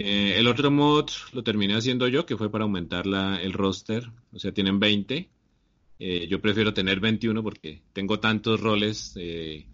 [0.00, 4.08] Eh, el otro mod lo terminé haciendo yo, que fue para aumentar la, el roster,
[4.32, 5.28] o sea, tienen 20.
[5.98, 9.66] Eh, yo prefiero tener 21 porque tengo tantos roles, eh,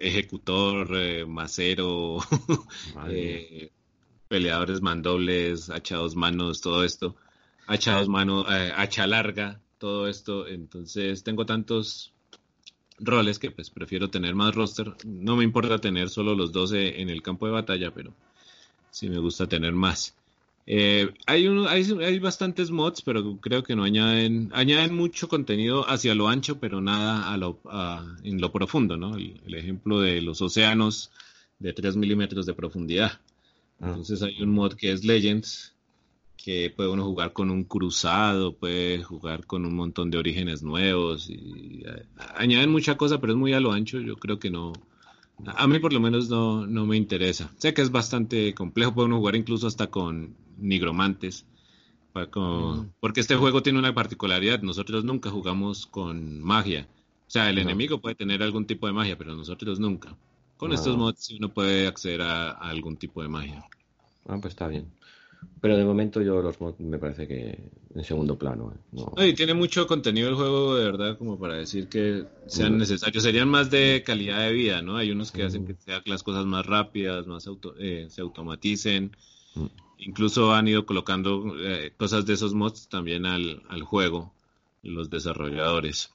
[0.00, 2.18] ejecutor, macero,
[4.28, 7.14] peleadores mandobles, hachados manos, todo esto.
[7.68, 10.46] Hachados manos, hacha larga, todo esto.
[10.46, 12.12] Entonces tengo tantos
[13.00, 14.94] roles que pues prefiero tener más roster.
[15.04, 18.12] No me importa tener solo los 12 en el campo de batalla, pero
[18.92, 20.14] sí me gusta tener más.
[20.66, 26.28] Eh, hay, hay, bastantes mods, pero creo que no añaden, añaden mucho contenido hacia lo
[26.28, 27.58] ancho, pero nada a lo,
[28.22, 29.16] en lo profundo, ¿no?
[29.16, 31.10] El, ejemplo de los océanos
[31.58, 33.18] de 3 milímetros de profundidad.
[33.80, 33.88] Ah.
[33.88, 35.74] Entonces hay un mod que es Legends,
[36.42, 41.28] que puede uno jugar con un cruzado, puede jugar con un montón de orígenes nuevos
[41.28, 41.82] y
[42.36, 44.72] añaden mucha cosa, pero es muy a lo ancho, yo creo que no,
[45.44, 47.50] a mí por lo menos no, no me interesa.
[47.58, 51.44] Sé que es bastante complejo, puede uno jugar incluso hasta con nigromantes,
[52.14, 52.90] Mm.
[52.98, 54.60] Porque este juego tiene una particularidad.
[54.62, 56.88] Nosotros nunca jugamos con magia.
[57.26, 60.16] O sea, el enemigo puede tener algún tipo de magia, pero nosotros nunca.
[60.56, 63.64] Con estos mods uno puede acceder a, algún tipo de magia.
[64.26, 64.90] Ah, pues está bien.
[65.60, 67.58] Pero de momento yo los mods me parece que
[67.94, 68.72] en segundo plano.
[69.18, 69.28] ¿eh?
[69.28, 72.78] y tiene mucho contenido el juego, de verdad, como para decir que sean mm.
[72.78, 73.22] necesarios.
[73.22, 74.96] Serían más de calidad de vida, ¿no?
[74.96, 75.66] Hay unos que hacen mm.
[75.66, 77.48] que sean las cosas más rápidas, más
[77.78, 79.16] eh, se automaticen.
[79.98, 84.32] Incluso han ido colocando eh, cosas de esos mods también al, al juego,
[84.82, 86.10] los desarrolladores.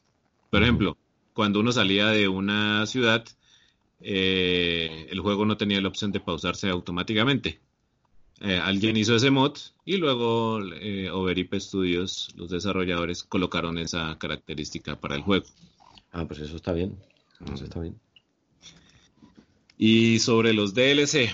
[0.49, 0.97] Por ejemplo,
[1.33, 3.25] cuando uno salía de una ciudad,
[3.99, 7.59] eh, el juego no tenía la opción de pausarse automáticamente.
[8.41, 14.99] Eh, alguien hizo ese mod y luego eh, Overip Studios, los desarrolladores, colocaron esa característica
[14.99, 15.45] para el juego.
[16.11, 16.97] Ah, pues eso está bien.
[17.53, 17.99] Eso está bien.
[19.77, 21.29] Y sobre los DLC,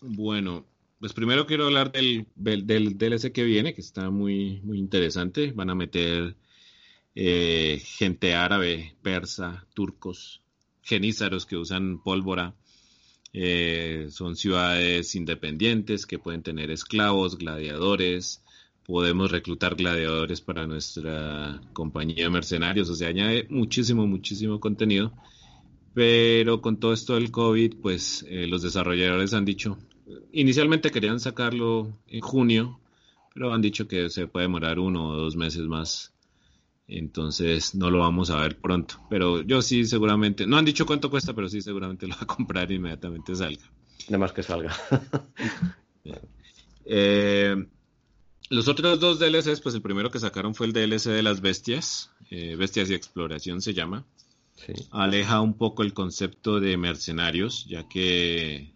[0.00, 0.66] bueno,
[0.98, 5.52] pues primero quiero hablar del, del, DLC que viene, que está muy, muy interesante.
[5.52, 6.36] Van a meter
[7.14, 10.42] eh, gente árabe, persa, turcos,
[10.82, 12.54] genízaros que usan pólvora.
[13.32, 18.42] Eh, son ciudades independientes que pueden tener esclavos, gladiadores.
[18.84, 22.90] Podemos reclutar gladiadores para nuestra compañía de mercenarios.
[22.90, 25.12] O sea, añade muchísimo, muchísimo contenido.
[25.94, 29.76] Pero con todo esto del COVID, pues eh, los desarrolladores han dicho,
[30.32, 32.80] Inicialmente querían sacarlo en junio,
[33.34, 36.12] pero han dicho que se puede demorar uno o dos meses más.
[36.90, 38.96] Entonces no lo vamos a ver pronto.
[39.08, 42.26] Pero yo sí seguramente, no han dicho cuánto cuesta, pero sí seguramente lo va a
[42.26, 43.64] comprar inmediatamente salga.
[44.08, 44.74] Nada más que salga.
[46.92, 47.54] Eh,
[48.48, 52.10] los otros dos DLCs, pues el primero que sacaron fue el DLC de las bestias,
[52.30, 54.04] eh, Bestias y Exploración se llama.
[54.90, 58.72] Aleja un poco el concepto de mercenarios, ya que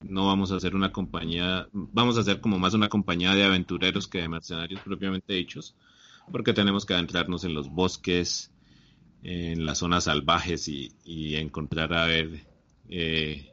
[0.00, 4.08] no vamos a hacer una compañía, vamos a hacer como más una compañía de aventureros
[4.08, 5.74] que de mercenarios propiamente dichos,
[6.30, 8.50] porque tenemos que adentrarnos en los bosques,
[9.22, 12.46] en las zonas salvajes y, encontrar a ver
[12.88, 13.52] eh,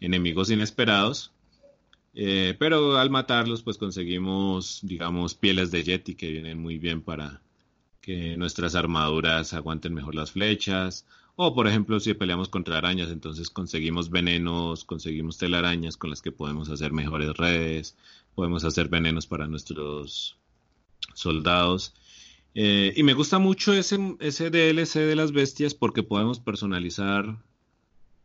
[0.00, 1.32] enemigos inesperados.
[2.14, 7.42] Eh, pero al matarlos, pues conseguimos, digamos, pieles de Yeti que vienen muy bien para
[8.00, 11.06] que nuestras armaduras aguanten mejor las flechas
[11.36, 16.30] o, por ejemplo, si peleamos contra arañas, entonces conseguimos venenos, conseguimos telarañas con las que
[16.30, 17.96] podemos hacer mejores redes,
[18.36, 20.36] podemos hacer venenos para nuestros
[21.14, 21.94] soldados.
[22.54, 27.36] Eh, y me gusta mucho ese, ese DLC de las bestias porque podemos personalizar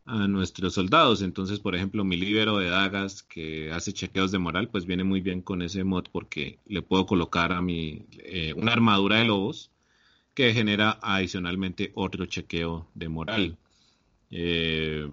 [0.04, 1.22] a nuestros soldados.
[1.22, 5.20] Entonces, por ejemplo, mi libero de dagas que hace chequeos de moral, pues viene muy
[5.20, 9.70] bien con ese mod porque le puedo colocar a mi eh, una armadura de lobos
[10.34, 13.56] que genera adicionalmente otro chequeo de moral.
[14.30, 15.08] Eh,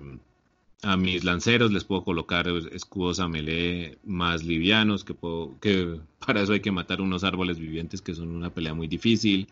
[0.83, 6.41] a mis lanceros les puedo colocar escudos a melee más livianos, que, puedo, que para
[6.41, 9.47] eso hay que matar unos árboles vivientes que son una pelea muy difícil.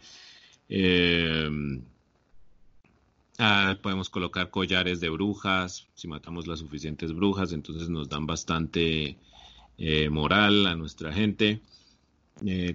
[0.69, 1.49] Eh,
[3.39, 9.17] ah, podemos colocar collares de brujas, si matamos las suficientes brujas, entonces nos dan bastante
[9.77, 11.61] eh, moral a nuestra gente.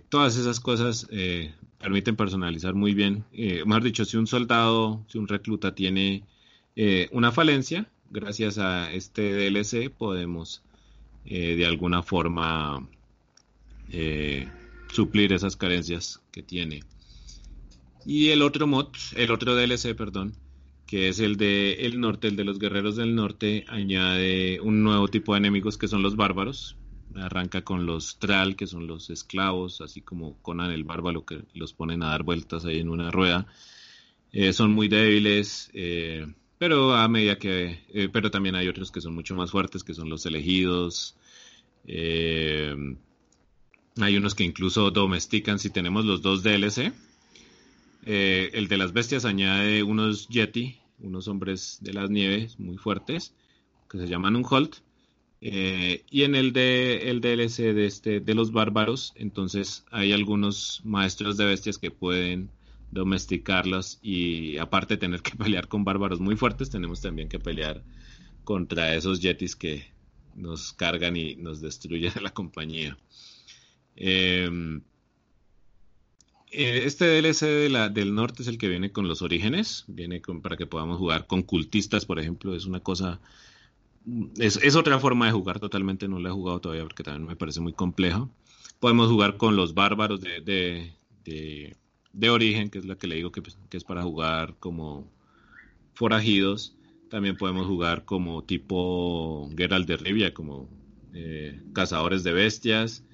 [0.09, 1.07] todas esas cosas
[1.81, 3.25] permiten personalizar muy bien.
[3.33, 6.23] Eh, mejor dicho, si un soldado, si un recluta tiene
[6.77, 10.63] eh, una falencia, gracias a este DLC podemos
[11.25, 12.87] eh, de alguna forma
[14.93, 16.83] suplir esas carencias que tiene.
[18.07, 20.35] Y el otro mod, el otro DLC, perdón,
[20.87, 25.07] que es el de el norte, el de los guerreros del norte, añade un nuevo
[25.09, 26.77] tipo de enemigos que son los bárbaros,
[27.15, 31.73] arranca con los Tral, que son los esclavos, así como Conan el bárbaro, que los
[31.73, 33.47] ponen a dar vueltas ahí en una rueda.
[34.33, 36.27] Eh, son muy débiles, eh,
[36.61, 37.81] pero a medida que.
[37.89, 41.17] Eh, pero también hay otros que son mucho más fuertes, que son los elegidos.
[41.87, 42.97] hay
[44.17, 46.93] unos que incluso domestican si tenemos los dos DLC.
[48.05, 53.35] el de las bestias añade unos Yeti, unos hombres de las nieves muy fuertes,
[53.89, 54.77] que se llaman un Holt
[55.43, 60.83] eh, y en el, de, el DLC de, este, de los bárbaros, entonces hay algunos
[60.85, 62.51] maestros de bestias que pueden
[62.91, 67.83] domesticarlos y aparte de tener que pelear con bárbaros muy fuertes, tenemos también que pelear
[68.45, 69.85] contra esos yetis que
[70.35, 72.97] nos cargan y nos destruyen la compañía.
[73.97, 74.83] Em,
[76.53, 80.57] eh, este DLC de del norte es el que viene con los orígenes, viene para
[80.57, 83.21] que podamos jugar con cultistas, por ejemplo, es una cosa
[84.39, 87.61] es, otra forma de jugar totalmente, no la he jugado todavía porque también me parece
[87.61, 88.31] muy complejo.
[88.79, 90.93] Podemos jugar con los bárbaros de,
[92.31, 95.11] origen, que es la que le digo que, es para jugar como
[95.95, 96.77] forajidos.
[97.09, 100.69] También podemos jugar como tipo Geralt de Rivia, como
[101.15, 103.05] eh, cazadores de bestias.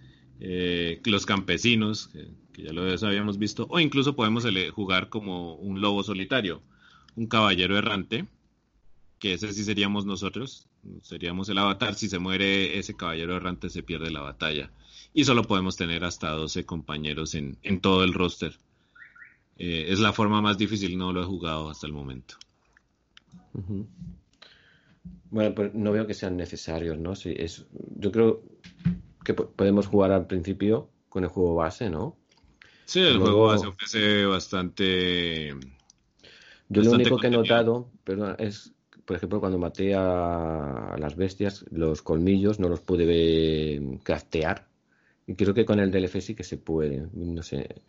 [0.40, 2.08] eh, los campesinos,
[2.52, 6.62] que, ya lo habíamos visto, o incluso podemos jugar como un lobo solitario,
[7.14, 8.26] un caballero errante,
[9.18, 10.68] que ese sí seríamos nosotros,
[11.02, 14.70] seríamos el avatar, si se muere ese caballero errante se pierde la batalla.
[15.14, 18.58] Y solo podemos tener hasta 12 compañeros en, todo el roster.
[19.58, 22.36] Eh, es la forma más difícil, no lo he jugado hasta el momento.
[25.30, 27.14] Bueno, pues no veo que sean necesarios, ¿no?
[27.14, 27.66] Sí, es,
[27.96, 28.42] yo creo
[29.24, 32.16] que podemos jugar al principio con el juego base, ¿no?
[32.84, 35.54] Sí, el juego base ofrece bastante.
[36.68, 38.72] Yo lo único que he notado, perdón, es,
[39.04, 44.68] por ejemplo, cuando maté a, las bestias, los colmillos no los pude craftear.
[45.26, 47.08] Y creo que con el DLC sí que se puede.
[47.12, 47.82] No sé.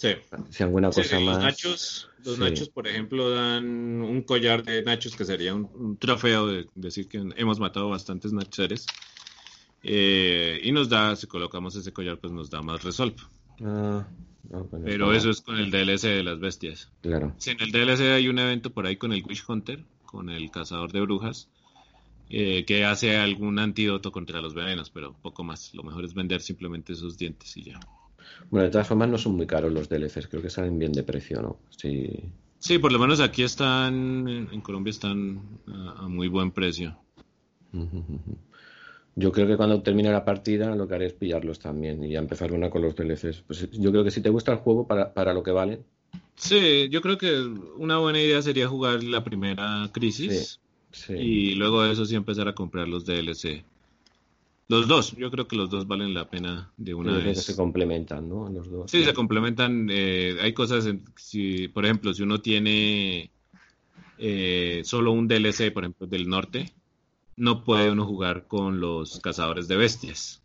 [0.00, 0.14] Sí.
[0.48, 1.36] Si alguna cosa más.
[1.36, 3.66] Los nachos, los nachos, por ejemplo, dan
[4.00, 8.86] un collar de nachos que sería un, trofeo de decir que hemos matado bastantes nacheres.
[9.82, 13.18] Eh, y nos da, si colocamos ese collar, pues nos da más resolve.
[13.62, 14.08] Ah,
[14.86, 16.90] Pero eso es con el DLC de las bestias.
[17.02, 17.34] Claro.
[17.36, 20.50] Si en el DLC hay un evento por ahí con el Witch Hunter, con el
[20.50, 21.50] cazador de brujas,
[22.30, 25.74] eh, que hace algún antídoto contra los venenos, pero poco más.
[25.74, 27.80] Lo mejor es vender simplemente esos dientes y ya.
[28.50, 31.02] Bueno, de todas formas no son muy caros los DLCs, creo que salen bien de
[31.02, 31.58] precio, ¿no?
[31.70, 32.08] Sí,
[32.58, 36.96] sí por lo menos aquí están, en Colombia están a, muy buen precio.
[39.14, 42.18] Yo creo que cuando termine la partida lo que haré es pillarlos también y ya
[42.18, 43.42] empezar una con los DLCs.
[43.46, 45.82] Pues yo creo que si te gusta el juego para, para lo que vale.
[46.36, 47.38] Sí, yo creo que
[47.76, 50.60] una buena idea sería jugar la primera crisis
[51.08, 53.64] y luego de eso sí empezar a comprar los DLC.
[54.70, 57.42] Los dos, yo creo que los dos valen la pena de una vez.
[57.42, 58.48] se complementan, ¿no?
[58.48, 58.88] Los dos.
[58.88, 59.88] Sí, se complementan.
[59.90, 63.32] Eh, hay cosas, si, por ejemplo, si uno tiene
[64.18, 66.72] eh, solo un DLC, por ejemplo, del norte,
[67.34, 70.40] no puede uno jugar con los cazadores de bestias.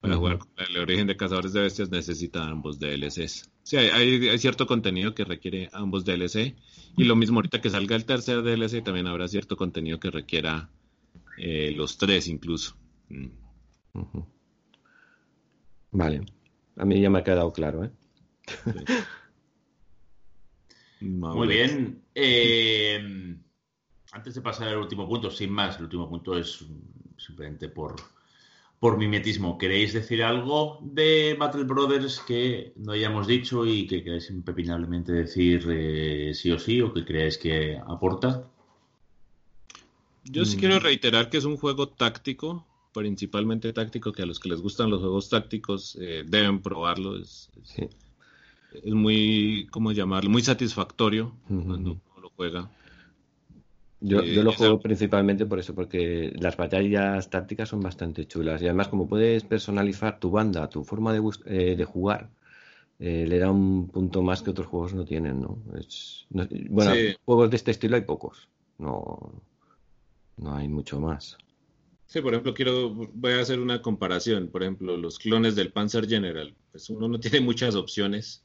[0.00, 3.48] Para jugar con el origen de cazadores de bestias necesita ambos DLCs.
[3.62, 6.56] Sí, hay, hay, cierto contenido que requiere ambos DLC.
[6.96, 10.68] Y lo mismo ahorita que salga el tercer DLC, también habrá cierto contenido que requiera
[11.38, 12.74] eh, los tres incluso.
[15.90, 16.20] Vale.
[16.76, 17.90] A mí ya me ha quedado claro, ¿eh?
[21.00, 22.02] Muy bien.
[22.14, 23.36] Eh,
[24.12, 26.64] antes de pasar al último punto, sin más, el último punto es
[27.16, 27.96] simplemente por,
[28.78, 29.58] por mimetismo.
[29.58, 35.66] ¿Queréis decir algo de Battle Brothers que no hayamos dicho y que queráis impepinablemente decir
[35.70, 38.48] eh, sí o sí o que creáis que aporta?
[40.24, 42.66] Yo sí quiero reiterar que es un juego táctico
[42.96, 47.18] principalmente táctico, que a los que les gustan los juegos tácticos eh, deben probarlo.
[47.18, 47.50] Es,
[48.72, 50.30] es, muy, ¿cómo llamarlo?
[50.30, 52.70] Muy satisfactorio cuando uno lo juega.
[54.00, 58.62] Yo, yo lo eh, juego principalmente por eso, porque las batallas tácticas son bastante chulas
[58.62, 62.30] y además como puedes personalizar tu banda, tu forma de, eh, de jugar,
[62.98, 65.58] le da un punto más que otros juegos no tienen, ¿no?
[65.78, 66.92] Es, bueno,
[67.26, 68.48] juegos de este estilo hay pocos,
[68.78, 69.32] no,
[70.38, 71.36] no hay mucho más.
[72.06, 74.48] Sí, por ejemplo, quiero, voy a hacer una comparación.
[74.48, 76.54] Por ejemplo, los clones del Panzer General.
[76.70, 78.44] Pues uno no tiene muchas opciones.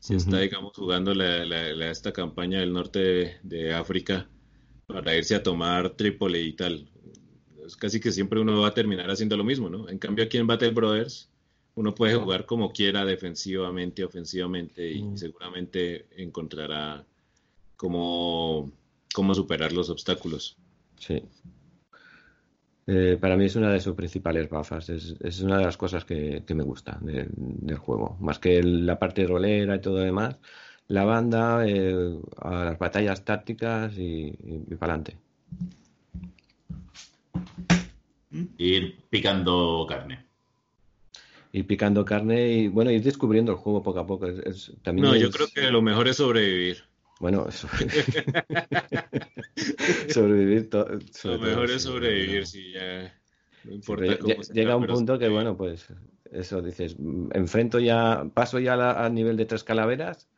[0.00, 4.28] Si está, digamos, jugando la, esta campaña del norte de, África
[4.86, 6.90] para irse a tomar Trípoli y tal.
[7.64, 9.88] Es casi que siempre uno va a terminar haciendo lo mismo, ¿no?
[9.88, 11.30] En cambio, aquí en Battle Brothers,
[11.74, 17.06] uno puede jugar como quiera, defensivamente, ofensivamente, y seguramente encontrará
[17.76, 18.70] cómo,
[19.14, 20.58] cómo superar los obstáculos.
[20.98, 21.22] Sí,
[22.86, 26.42] eh, para mí es una de sus principales bafas, es, una de las cosas que,
[26.54, 28.16] me gusta del juego.
[28.20, 30.36] Más que la parte rolera y todo lo demás,
[30.88, 34.32] la banda, eh, a las batallas tácticas y,
[34.78, 35.16] para adelante.
[38.58, 40.26] Ir picando carne.
[41.52, 44.26] Ir picando carne y bueno, ir descubriendo el juego poco a poco.
[44.82, 46.84] también no, yo creo que lo mejor es sobrevivir.
[47.24, 47.46] Bueno,
[50.10, 50.68] sobrevivir.
[50.70, 53.18] Lo mejor es sobrevivir, si ya.
[53.64, 54.18] No importa
[54.52, 55.86] Llega un punto que, bueno, pues
[56.30, 56.96] eso dices,
[57.32, 60.28] enfrento ya, paso ya al nivel de tres calaveras,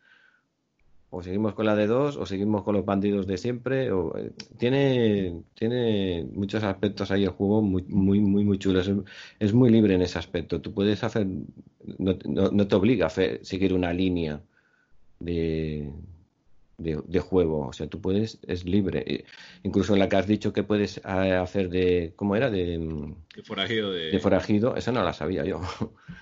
[1.11, 3.91] o seguimos con la de dos, o seguimos con los bandidos de siempre.
[3.91, 8.89] O, eh, tiene, tiene muchos aspectos ahí el juego muy, muy, muy, muy chulos.
[9.41, 10.61] Es, muy libre en ese aspecto.
[10.61, 11.27] Tú puedes hacer,
[11.99, 14.41] no, no te obliga a seguir una línea
[15.19, 15.91] de
[16.78, 17.66] de, juego.
[17.69, 19.24] O sea, tú puedes, es libre.
[19.62, 22.51] Incluso en la que has dicho que puedes eh, hacer de, ¿cómo era?
[22.51, 23.93] De, de forajido.
[23.93, 24.19] De...
[24.19, 25.61] forajido, esa no la sabía yo.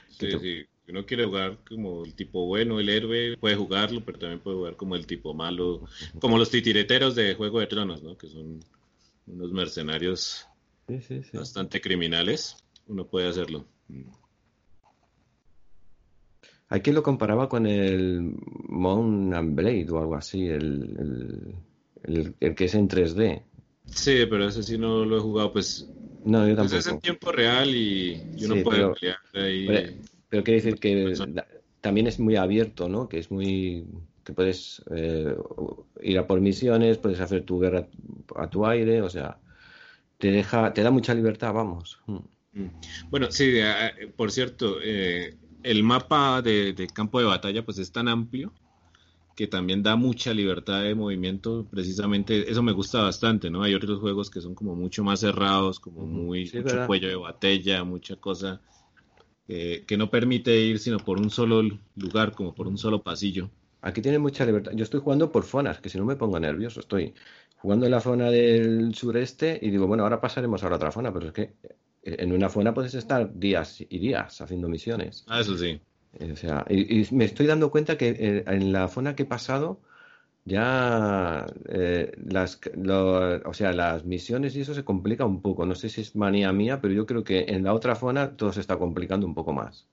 [0.08, 0.66] Sí, sí.
[0.84, 4.58] Si uno quiere jugar como el tipo bueno, el héroe, puede jugarlo, pero también puede
[4.58, 5.88] jugar como el tipo malo,
[6.20, 8.18] como los titireteros de Juego de Tronos, ¿no?
[8.18, 8.60] Que son
[9.26, 10.46] unos mercenarios
[11.32, 12.56] bastante criminales.
[12.86, 13.64] Uno puede hacerlo.
[16.74, 18.34] Aquí lo comparaba con el
[18.68, 21.54] Mount and Blade o algo así, el,
[22.02, 23.42] el, que es en 3D.
[23.86, 25.88] Sí, pero ese sí no lo he jugado, pues.
[26.24, 26.78] No, yo tampoco.
[26.78, 30.00] es en tiempo real y uno puede pero, pelear ahí.
[30.28, 31.14] Pero, quiere decir que
[31.80, 33.08] también es muy abierto, ¿no?
[33.08, 33.86] Que es muy.
[34.24, 35.32] que puedes eh,
[36.02, 37.86] ir a por misiones, puedes hacer tu guerra
[38.34, 39.38] a tu aire, o sea.
[40.18, 42.00] Te deja, te da mucha libertad, vamos.
[42.06, 42.66] Mm.
[43.10, 43.58] Bueno, sí,
[44.16, 48.52] por cierto, eh, el mapa de, campo de batalla pues es tan amplio
[49.34, 53.64] que también da mucha libertad de movimiento, precisamente eso me gusta bastante, ¿no?
[53.64, 57.82] Hay otros juegos que son como mucho más cerrados, como muy mucho cuello de batalla,
[57.82, 58.60] mucha cosa
[59.46, 61.62] que no permite ir sino por un solo
[61.96, 63.50] lugar, como por un solo pasillo.
[63.82, 64.72] Aquí tiene mucha libertad.
[64.74, 67.12] Yo estoy jugando por zonas, que si no me pongo nervioso, estoy
[67.58, 71.12] jugando en la zona del sureste y digo, bueno, ahora pasaremos a la otra zona,
[71.12, 71.54] pero es que
[72.04, 75.24] en una zona puedes estar días y días haciendo misiones.
[75.26, 75.80] Ah, eso sí.
[76.20, 79.26] Eh, o sea, y, me estoy dando cuenta que eh, en la zona que he
[79.26, 79.80] pasado
[80.44, 82.60] ya eh, las,
[83.44, 85.64] o sea, las misiones y eso se complica un poco.
[85.64, 88.52] No sé si es manía mía, pero yo creo que en la otra zona todo
[88.52, 89.86] se está complicando un poco más.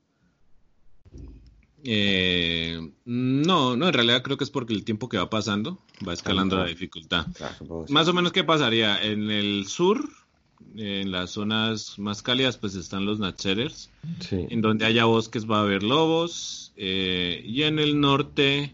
[3.06, 6.58] no, no, en realidad creo que es porque el tiempo que va pasando va escalando
[6.58, 7.26] la dificultad.
[7.88, 9.02] Más o menos, ¿qué pasaría?
[9.02, 10.21] En el sur
[10.76, 13.90] en las zonas más cálidas pues están los Natcherers.
[14.30, 16.72] En donde haya bosques va a haber lobos.
[16.76, 18.72] Eh, y en el norte,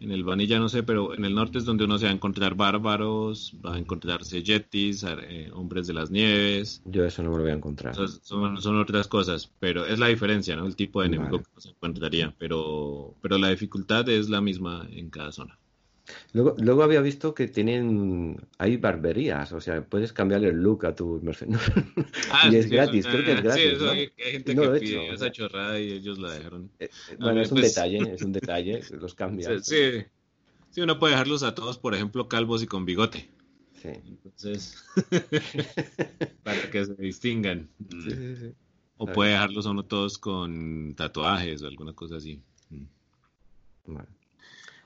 [0.00, 2.14] en el Vanilla no sé, pero en el norte es donde uno se va a
[2.14, 6.82] encontrar bárbaros, va a encontrarse yetis, eh, hombres de las nieves.
[6.84, 7.94] Yo eso no me lo voy a encontrar.
[7.94, 10.66] Son, otras cosas, pero es la diferencia, ¿no?
[10.66, 12.34] El tipo de enemigo que se encontraría.
[12.38, 15.59] Pero, pero la dificultad es la misma en cada zona.
[16.32, 20.94] Luego, luego había visto que tienen, hay barberías, o sea, puedes cambiar el look a
[20.94, 21.60] tu mercenario.
[22.32, 23.78] Ah, y es gratis, creo que es gratis.
[23.78, 23.90] Sí, ¿no?
[23.90, 26.70] hay, gente que pide esa chorrada y ellos la dejaron.
[26.78, 26.88] Eh,
[27.18, 29.62] bueno, es un pues detalle, es un detalle, los cambian.
[29.62, 30.04] Sí,
[30.70, 33.28] sí, uno puede dejarlos a todos, por ejemplo, calvos y con bigote.
[33.82, 33.88] Sí.
[34.06, 34.76] Entonces,
[36.44, 37.68] para que se distingan.
[37.90, 38.54] Sí, sí, sí.
[38.98, 42.42] O puede dejarlos a uno todos con tatuajes o alguna cosa así.
[43.86, 44.19] Vale.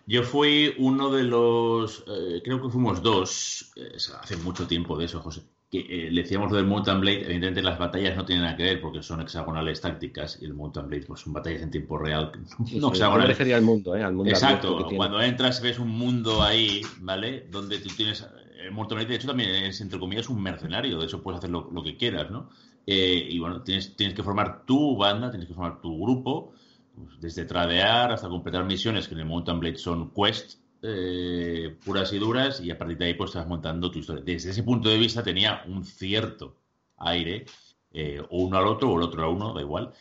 [0.07, 5.07] Yo fui uno de los, eh, creo que fuimos dos, eh, hace mucho tiempo de
[5.07, 8.45] eso, José, que eh, le decíamos lo del Mountain Blade, evidentemente las batallas no tienen
[8.45, 11.71] nada que ver porque son hexagonales tácticas y el Mountain Blade pues son batallas en
[11.71, 12.33] tiempo real,
[12.75, 13.41] no hexagonales.
[13.41, 14.03] al mundo, ¿eh?
[14.03, 17.47] Al mundo Exacto, cuando entras ves un mundo ahí, ¿vale?
[17.51, 18.27] Donde tú tienes,
[18.63, 21.51] el Mountain Blade de hecho también es entre comillas un mercenario, de eso puedes hacer
[21.51, 22.51] lo, lo que quieras, ¿no?
[22.87, 26.53] y bueno, tienes, tienes que formar tu banda, tienes que formar tu grupo,
[26.97, 32.13] pues, desde tradear hasta completar misiones que en el Mountain Blade son quest eh, puras
[32.13, 34.23] y duras y a partir de ahí pues estás montando tu historia.
[34.25, 36.57] Desde ese punto de vista tenía un cierto
[36.99, 37.47] aire,
[37.93, 39.93] eh, o uno al otro o el otro a uno, da igual.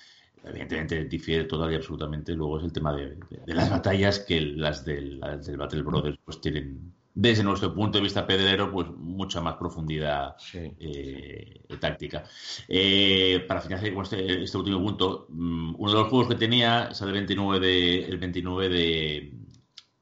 [0.44, 2.34] Evidentemente difiere total absolutamente.
[2.34, 6.42] Luego es el tema de, las batallas que las del, las del Battle Brothers pues
[6.42, 12.24] tienen desde nuestro punto de vista pedrero, pues mucha más profundidad eh, táctica.
[12.68, 16.94] Eh, para finalizar con este, este, último punto, mm, uno de los juegos que tenía
[16.94, 18.70] sale el 29 de, el 29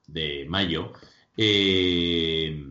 [0.08, 0.94] de, mayo.
[1.36, 2.66] Eh,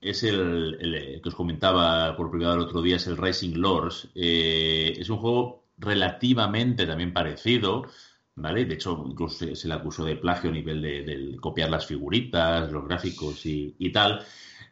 [0.00, 4.10] es el, que os comentaba por privado el otro día, es el Rising Lords.
[4.14, 7.86] es un juego relativamente también parecido.
[8.36, 8.64] ¿Vale?
[8.64, 12.86] De hecho, incluso se, le acusó de plagio a nivel de, copiar las figuritas, los
[12.86, 14.24] gráficos y, tal.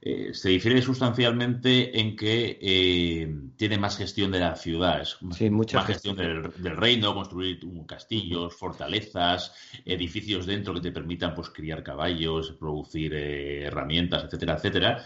[0.04, 5.38] Eh, se difiere sustancialmente en que eh, tiene más gestión de la ciudad, es más,
[5.86, 13.14] gestión, del, reino, construir castillos, fortalezas, edificios dentro que te permitan pues, criar caballos, producir
[13.14, 15.04] eh, herramientas, etcétera, etcétera.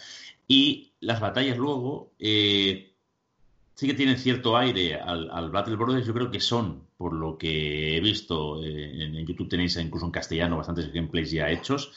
[0.48, 6.30] Y las batallas luego sí que tienen cierto aire al, al, Battle Brothers, yo creo
[6.30, 10.92] que son, por lo que he visto, eh, en, YouTube tenéis incluso en castellano bastantes
[10.92, 11.92] gameplays ya hechos,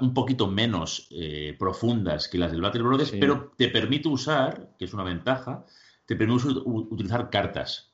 [0.00, 4.86] un poquito menos eh, profundas que las del Battle Brothers, pero te permite usar, que
[4.86, 5.64] es una ventaja,
[6.06, 7.90] te permite utilizar cartas.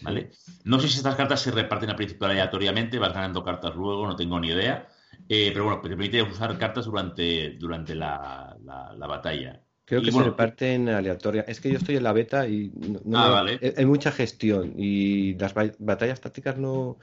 [0.00, 0.30] ¿Vale?
[0.64, 4.16] No sé si estas cartas se reparten a principio aleatoriamente, vas ganando cartas luego, no
[4.16, 4.88] tengo ni idea.
[5.28, 9.62] Eh, pero bueno, te permite usar cartas durante, durante la, la batalla.
[9.92, 11.42] Creo que se reparten aleatoria.
[11.42, 12.72] Es que yo estoy en la beta y
[13.04, 13.44] no, ah,
[13.76, 16.96] hay mucha gestión y las batallas tácticas no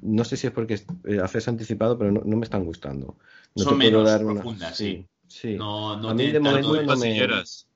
[0.00, 3.16] no sé si es porque eh, haces anticipado, pero no, me están gustando.
[3.56, 5.04] Son menos profundas, sí.
[5.26, 5.56] sí.
[5.56, 7.20] No, no a mí de momento no me...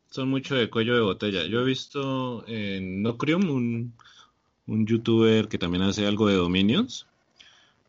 [0.08, 1.44] Son mucho de cuello de botella.
[1.46, 3.92] Yo he visto en Nocrium un,
[4.68, 7.08] un youtuber que también hace algo de dominions.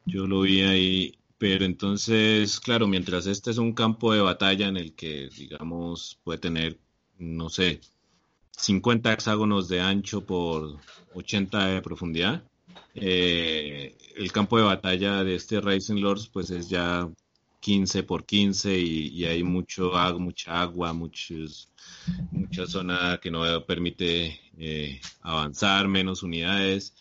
[0.07, 4.77] Yo lo vi ahí pero entonces, claro, mientras este es un campo de batalla en
[4.77, 6.79] el que, digamos, puede tener,
[7.17, 7.81] no sé,
[8.51, 10.77] 50 hexágonos de ancho por
[11.15, 12.43] 80 de profundidad,
[12.93, 17.09] eh, el campo de batalla de este Racing Lords pues es ya
[17.61, 21.71] 15 por 15 y, hay mucho mucha agua, muchos,
[22.29, 26.93] mucha zona que no permite eh, avanzar, menos unidades.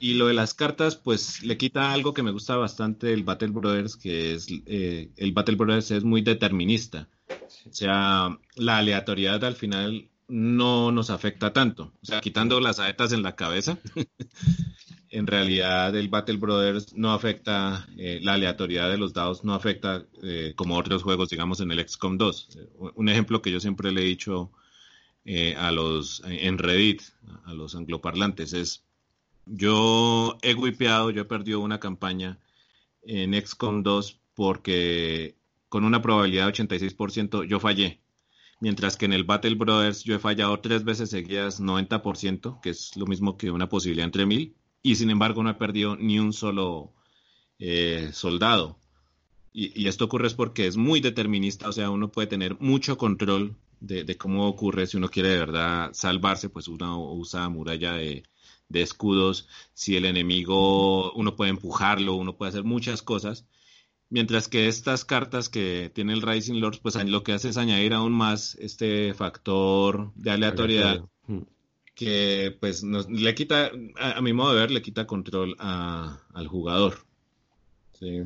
[0.00, 3.48] Y lo de las cartas, pues le quita algo que me gusta bastante del Battle
[3.48, 7.06] Brothers, que es eh, el Battle Brothers es muy determinista.
[7.28, 11.92] O sea, la aleatoriedad al final no nos afecta tanto.
[12.02, 13.78] O sea, quitando las saetas en la cabeza,
[15.10, 20.06] en realidad el Battle Brothers no afecta, eh, la aleatoriedad de los dados no afecta
[20.22, 22.58] eh, como otros juegos, digamos, en el XCOM 2.
[22.94, 24.50] Un ejemplo que yo siempre le he dicho
[25.24, 27.02] eh, a los, en Reddit,
[27.44, 28.84] a los angloparlantes, es,
[29.46, 32.38] yo he wipeado, yo he perdido una campaña
[33.02, 35.36] en XCOM 2 porque
[35.68, 38.00] con una probabilidad de 86% yo fallé.
[38.60, 42.94] Mientras que en el Battle Brothers yo he fallado tres veces seguidas 90%, que es
[42.96, 46.32] lo mismo que una posibilidad entre mil y sin embargo no he perdido ni un
[46.32, 46.92] solo
[47.58, 48.78] eh, soldado.
[49.52, 53.56] Y, esto ocurre es porque es muy determinista, o sea, uno puede tener mucho control
[53.80, 54.86] de, cómo ocurre.
[54.86, 58.22] Si uno quiere de verdad salvarse, pues uno usa muralla de,
[58.72, 59.48] escudos.
[59.74, 63.46] Si el enemigo, uno puede empujarlo, uno puede hacer muchas cosas.
[64.08, 67.94] Mientras que estas cartas que tiene el Rising Lords, pues lo que hace es añadir
[67.94, 71.04] aún más este factor de aleatoriedad
[72.00, 77.04] que pues le quita, a, mi modo de ver, le quita control al jugador.
[77.92, 78.22] Sí.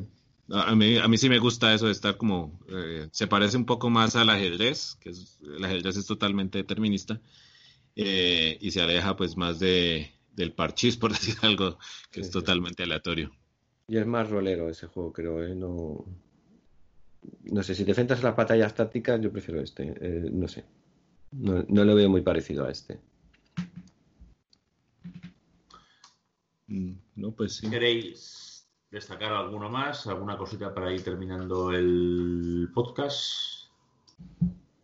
[0.49, 3.65] A mí, a mí sí me gusta eso de estar como, eh, se parece un
[3.65, 7.19] poco más al ajedrez, que el ajedrez es totalmente determinista,
[7.97, 11.77] eh, y se aleja pues más de, del parchís, por decir algo,
[12.11, 13.31] que es totalmente aleatorio.
[13.87, 15.55] Y es más rolero ese juego, creo, ¿eh?
[15.55, 16.05] No,
[17.43, 20.65] no sé, si defendas las batallas tácticas, yo prefiero este, eh, no sé.
[21.31, 22.99] No, no lo veo muy parecido a este.
[26.67, 30.07] Mm, no, pues ¿Queréis destacar alguno más?
[30.07, 33.65] ¿Alguna cosita para ir terminando el podcast?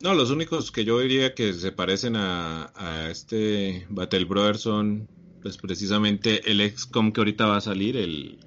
[0.01, 5.07] No, los únicos que yo diría que se parecen a, este Battle Brothers son
[5.41, 8.39] pues precisamente el XCOM que ahorita va a salir, el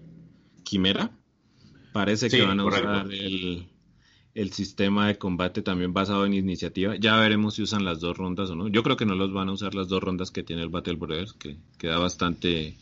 [0.62, 1.10] Quimera.
[1.92, 3.68] Parece que van a usar el,
[4.34, 6.96] el, sistema de combate también basado en iniciativa.
[6.96, 8.68] Ya veremos si usan las dos rondas o no.
[8.68, 10.94] Yo creo que no los van a usar las dos rondas que tiene el Battle
[10.94, 12.76] Brothers, que queda bastante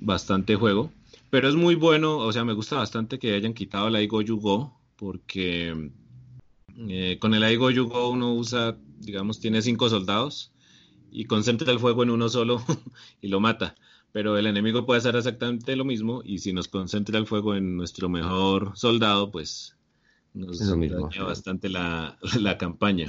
[0.00, 0.92] bastante juego.
[1.30, 4.78] Pero es muy bueno, o sea, me gusta bastante que hayan quitado el Aigo Yugo,
[4.96, 5.90] porque
[6.88, 10.51] eh, con el Aigo Yugo uno usa, digamos, tiene cinco soldados
[11.12, 12.62] y concentra el fuego en uno solo
[13.20, 13.76] y lo mata.
[14.12, 17.76] Pero el enemigo puede hacer exactamente lo mismo y si nos concentra el fuego en
[17.76, 19.76] nuestro mejor soldado, pues
[20.34, 23.06] nos daña bastante la, la campaña.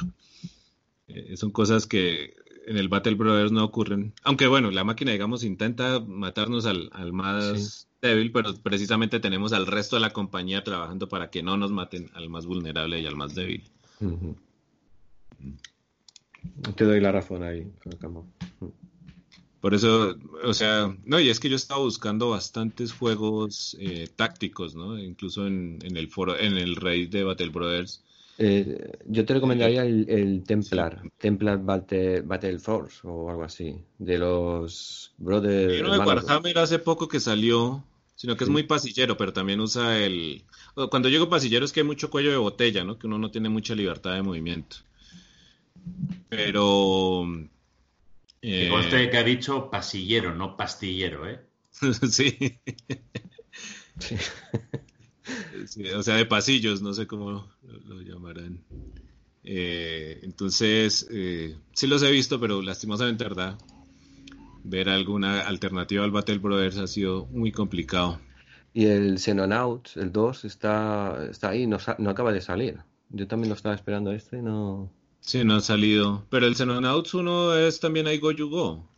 [1.08, 2.36] Eh, son cosas que
[2.66, 4.14] en el Battle Brothers no ocurren.
[4.24, 9.96] Aunque bueno, la máquina, digamos, intenta matarnos al, más débil, pero precisamente tenemos al resto
[9.96, 13.36] de la compañía trabajando para que no nos maten al más vulnerable y al más
[13.36, 13.64] débil.
[16.76, 17.68] Te doy la razón ahí,
[19.62, 24.76] Por eso, o sea, no, y es que yo estaba buscando bastantes juegos eh, tácticos,
[24.76, 25.00] ¿no?
[25.00, 28.04] Incluso en, en, el foro, en el raid de Battle Brothers
[28.38, 35.78] eh, yo te recomendaría el, Templar, Templar Battle, Force o algo así, de los Brothers.
[35.78, 37.84] Yo no de Warhammer hace poco que salió,
[38.16, 40.44] sino que es muy pasillero, pero también usa el.
[40.90, 42.98] Cuando llego pasillero es que hay mucho cuello de botella, ¿no?
[42.98, 44.78] Que uno no tiene mucha libertad de movimiento.
[46.30, 47.26] Pero.
[48.42, 48.70] Eh...
[48.90, 51.40] Que que ha dicho pasillero, no pastillero, ¿eh?
[52.10, 52.60] sí.
[55.68, 57.48] sí o sea, de pasillos, no sé cómo
[57.86, 58.60] lo, llamarán.
[59.44, 63.58] Eh, entonces, eh, sí los he visto, pero lastimosamente, ¿verdad?
[64.64, 68.20] Ver alguna alternativa al Battle Brothers ha sido muy complicado.
[68.74, 72.80] Y el Xenonaut, el 2, está, está ahí, no, no acaba de salir.
[73.10, 74.92] Yo también lo estaba esperando este, no...
[75.26, 76.26] Sí, no ha salido.
[76.30, 78.90] Pero el Xenonauts 1 es también I Go You Go.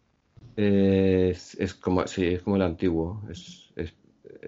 [0.58, 3.22] es, como, sí, es como el antiguo.
[3.30, 3.94] Es, es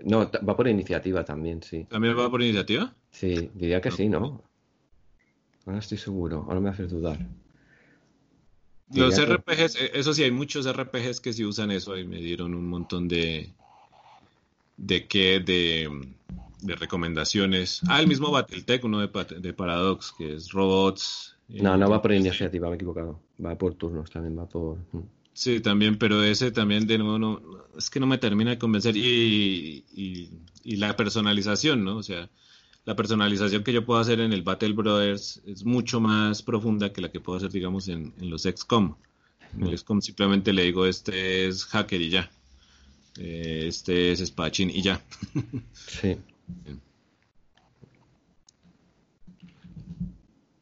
[0.03, 1.85] no, va por iniciativa también, sí.
[1.85, 2.93] ¿También va por iniciativa?
[3.11, 4.43] Sí, diría que sí, ¿no?
[5.65, 7.19] Ahora estoy seguro, ahora me hace dudar.
[8.93, 12.55] Los RPGs, eh, eso sí, hay muchos RPGs que sí usan eso y me dieron
[12.55, 13.51] un montón de.
[14.77, 15.89] de qué, de,
[16.61, 17.81] de recomendaciones.
[17.87, 19.09] Ah, el mismo Battletech, uno de,
[19.39, 21.35] de Paradox, que es robots.
[21.47, 23.19] No, no va por iniciativa, me he equivocado.
[23.43, 24.77] Va por turnos también, va por.
[24.91, 25.03] Mm.
[25.33, 27.41] Sí, también, pero ese también de nuevo no,
[27.77, 31.97] es que no me termina de convencer y, y, la personalización, ¿no?
[31.97, 32.27] O sea,
[32.85, 37.01] la personalización que yo puedo hacer en el Battle Brothers es mucho más profunda que
[37.01, 38.95] la que puedo hacer, digamos, en, en los XCOM.
[39.53, 42.31] En el XCOM simplemente le digo, este es hacker y ya.
[43.19, 45.01] Eh, este es espadachín y ya.
[45.73, 46.17] Sí.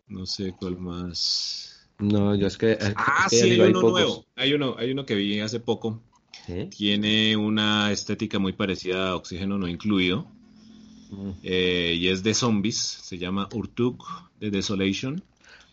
[0.08, 1.90] No sé cuál más.
[2.00, 2.74] No, yo es que.
[2.74, 3.92] es Ah, que ya sí, hay uno pocos.
[3.92, 4.26] nuevo.
[4.36, 6.02] Hay uno, hay uno que vi hace poco.
[6.48, 6.70] ¿Eh?
[6.76, 10.28] Tiene una estética muy parecida a Oxígeno No Incluido.
[11.12, 11.30] Mm.
[11.44, 12.78] eh, y es de zombies.
[12.78, 14.06] Se llama Urtuk
[14.40, 15.24] de Desolation.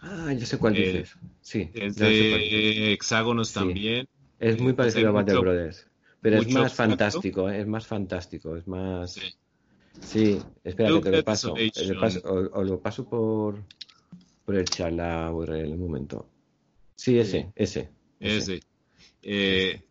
[0.01, 1.16] Ah, ya sé cuál Eh, dices.
[1.43, 3.55] Sí, Es de hexágonos Sí.
[3.55, 4.09] también.
[4.39, 5.86] Es muy eh, parecido a Battle mucho- Brothers.
[6.20, 7.60] Pero es mucho más fantástico, ¿eh?
[7.60, 9.18] es más fantástico, es más.
[10.01, 10.40] Sí.
[10.64, 11.55] Espera que te lo paso.
[11.56, 13.62] Lo paso- o, o lo paso por,
[14.44, 16.28] por el chat la URL, un momento.
[16.97, 17.90] Sí, ese, ese.
[18.20, 18.60] Ese.
[19.23, 19.82] Eh,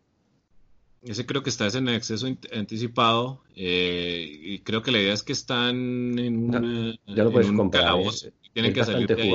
[1.02, 3.42] ese creo que está en acceso ant- anticipado.
[3.56, 7.32] eh, y creo que la idea es que están en, No, una- Ya lo en
[7.32, 7.84] puedes un comprar.
[7.84, 8.28] calabozo.
[8.28, 8.32] ¿eh?
[8.52, 9.32] Tienen es que salir de ahí.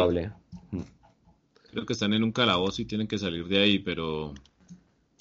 [1.72, 4.34] Creo que están en un calabozo y tienen que salir de ahí, pero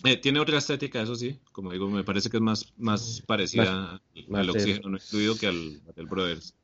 [0.04, 1.38] eh, tiene otra estética, eso sí.
[1.52, 5.36] Como digo, me parece que es más, más parecida más al de- oxígeno no incluido
[5.36, 6.54] que al Battle Brothers.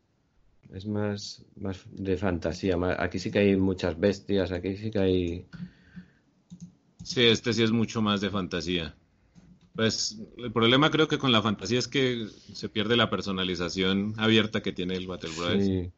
[0.73, 2.77] Es más, más de fantasía.
[2.77, 5.47] más- Aquí sí que hay muchas bestias, aquí sí que hay.
[7.05, 8.95] Sí, este sí es mucho más de fantasía.
[9.75, 14.63] Pues el problema creo que con la fantasía es que se pierde la personalización abierta
[14.63, 15.65] que tiene el Battle Brothers.
[15.65, 15.91] Sí.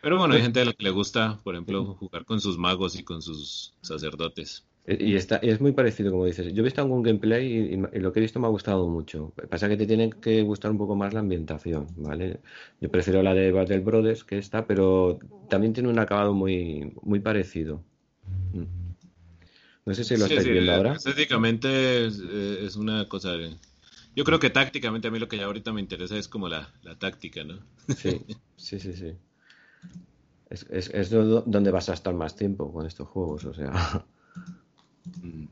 [0.00, 2.96] Pero bueno, hay gente a la que le gusta, por ejemplo, jugar con sus magos
[2.98, 4.64] y con sus sacerdotes.
[4.88, 6.52] Y está, es muy parecido, como dices.
[6.54, 8.88] Yo he visto algún gameplay y, y- y lo que he visto me ha gustado
[8.88, 9.32] mucho.
[9.50, 12.40] Pasa que te tiene que gustar un poco más la ambientación, ¿vale?
[12.80, 17.20] Yo prefiero la de Battle Brothers que esta, pero también tiene un acabado muy, muy
[17.20, 17.82] parecido.
[18.54, 18.64] Mm.
[19.86, 20.92] No sé si lo Sí, estáis sí, viendo ahora.
[20.94, 23.32] Estéticamente es, eh, es una cosa.
[23.32, 23.56] de-
[24.16, 26.68] Yo creo que tácticamente a mí lo que ya ahorita me interesa es como la,
[26.82, 27.58] la táctica, ¿no?
[27.88, 28.10] Sí,
[28.56, 29.12] sí, sí, sí.
[30.50, 33.72] Es, es, es do- donde vas a estar más tiempo con estos juegos, o sea.
[35.22, 35.46] Mm.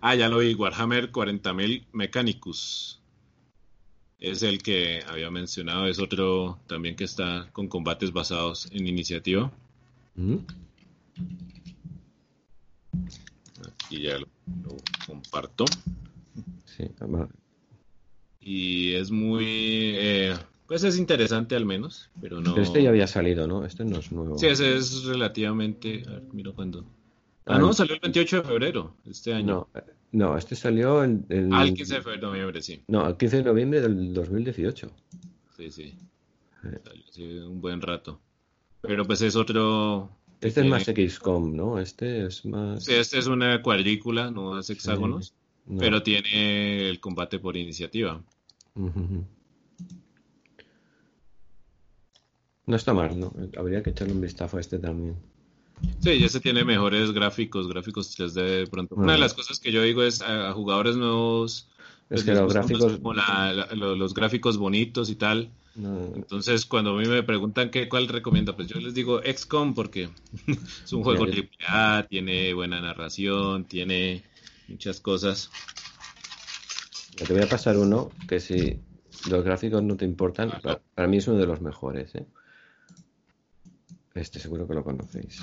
[0.00, 3.00] Ah, ya lo vi, Warhammer 40.000 Mechanicus.
[4.20, 9.52] Es el que había mencionado, es otro también que está con combates basados en iniciativa.
[10.16, 10.36] ¿Mm?
[13.66, 14.26] Aquí ya lo,
[14.64, 15.64] lo comparto.
[16.64, 16.84] Sí,
[18.40, 19.44] Y es muy...
[19.46, 20.34] eh,
[20.66, 22.54] pues es interesante al menos, pero no...
[22.54, 23.64] Pero este ya había salido, ¿no?
[23.64, 24.38] Este no es nuevo.
[24.38, 26.02] Sí, ese es relativamente...
[26.06, 26.84] A ver, miro cuándo.
[27.48, 29.68] Ah, no, salió el 28 de febrero este año.
[29.74, 32.82] No, no, este salió el, el- Ah, el 15 de febrero, noviembre, sí.
[32.88, 34.90] No, el 15 de noviembre del 2018.
[35.56, 35.94] Sí, sí.
[36.64, 36.78] Eh.
[36.84, 38.20] Salió hace un buen rato.
[38.80, 40.10] Pero pues es otro...
[40.40, 41.78] Este es Eh, más XCOM, ¿no?
[41.80, 42.84] Este es más...
[42.84, 45.34] Sí, este es una cuadrícula, no es hexágonos,
[45.66, 45.78] no.
[45.80, 48.22] pero tiene el combate por iniciativa.
[52.66, 53.32] No está mal, ¿no?
[53.56, 55.16] Habría que echarle un vistazo a este también.
[56.00, 58.94] Sí, y ese tiene mejores gráficos, gráficos 3D de pronto.
[58.94, 59.24] Una de Bueno.
[59.24, 61.68] las cosas que yo digo es a, jugadores nuevos,
[62.08, 62.96] Es pues, que los gráficos...
[62.98, 65.50] como la- la- lo- los gráficos bonitos y tal.
[65.74, 69.74] no, Entonces, cuando a mí me preguntan qué, cuál recomiendo, pues yo les digo XCOM
[69.74, 70.08] porque
[70.84, 71.32] es un juego Ya,
[71.68, 74.22] AAA, tiene buena narración, tiene
[74.68, 75.50] muchas cosas.
[77.16, 78.78] te voy a pasar uno que si
[79.28, 82.24] los gráficos no te importan, para, para mí es uno de los mejores, ¿eh?
[84.14, 85.42] Este seguro que lo conocéis.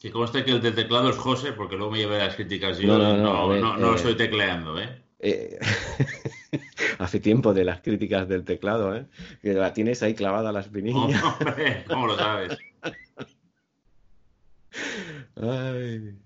[0.00, 2.88] Que conste que el del teclado es José, porque luego me llevé las críticas yo.
[2.88, 3.96] No, no, No, no, no, eh.
[3.96, 5.02] estoy tecleando, ¿eh?
[5.18, 5.58] Eh,
[6.98, 9.06] hace tiempo de las críticas del teclado, ¿eh?
[9.42, 11.36] Que la tienes ahí clavada a la espinilla.
[11.38, 12.56] Hombre, ¿cómo lo sabes?
[15.36, 16.18] Ay.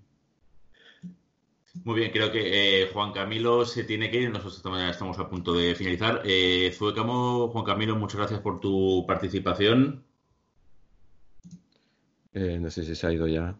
[1.82, 4.30] Muy bien, creo que eh, Juan Camilo se tiene que ir.
[4.30, 6.22] Nosotros también estamos a punto de finalizar.
[6.24, 10.04] Eh, Zuecamo, Juan Camilo, muchas gracias por tu participación.
[12.32, 13.56] Eh, no sé si se ha ido ya.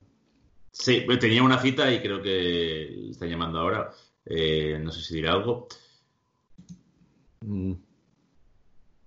[0.71, 3.91] Sí, tenía una cita y creo que está llamando ahora.
[4.25, 5.69] Eh, no sé si dirá algo.
[7.41, 7.75] Mm,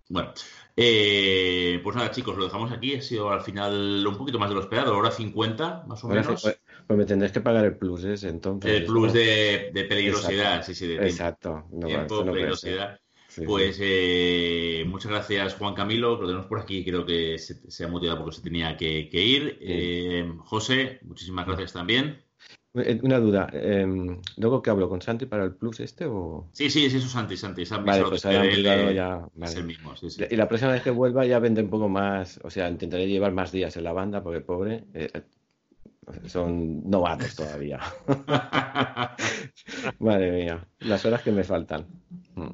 [0.10, 0.34] Bueno,
[0.76, 2.96] eh, pues nada, chicos, lo dejamos aquí.
[2.96, 6.22] Ha sido al final un poquito más de lo esperado, hora 50, más o ahora
[6.22, 6.44] menos.
[6.88, 8.72] Pues, me tendréis que pagar el plus ese, entonces.
[8.72, 9.14] El plus ¿no?
[9.20, 11.66] de, de peligrosidad, sí, sí, de tiempo, Exacto.
[11.72, 13.00] No, tiempo, no peligrosidad.
[13.28, 16.84] Sí, Pues eh, muchas gracias, Juan Camilo, lo tenemos por aquí.
[16.84, 19.58] Creo que se, se ha motivado porque se tenía que, que ir.
[19.62, 22.24] Eh, José, muchísimas gracias también.
[22.74, 23.50] Eh, Una duda.
[23.54, 26.50] em, ¿Luego que hablo con Santi para el plus este o...?
[26.54, 27.64] Sí, sí, sí, eso es Santi, Santi.
[27.70, 29.28] Han Vale, pues eh, ya...
[29.42, 30.24] Es el mismo, sí, sí.
[30.30, 33.34] Y la próxima vez que vuelva ya vendré un poco más, o sea, intentaré llevar
[33.34, 35.10] más días en la banda porque pobre, eh,
[36.26, 37.80] son novatos todavía.
[40.00, 41.86] Madre mía, las horas que me faltan.
[42.36, 42.48] Mm.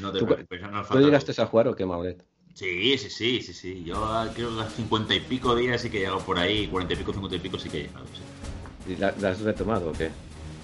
[0.00, 2.24] No te ¿Tú- preocupes, nos ¿Tú llegaste a jugar o qué, Mauret?
[2.54, 3.84] Sí, sí, sí, sí, sí.
[3.84, 3.94] Yo
[4.34, 6.96] creo que a 50 y pico días sí que he llegado por ahí, 40 y
[6.96, 8.92] pico, 50 y pico sí que he llegado, sí.
[8.92, 10.10] ¿Y la, la has retomado o qué?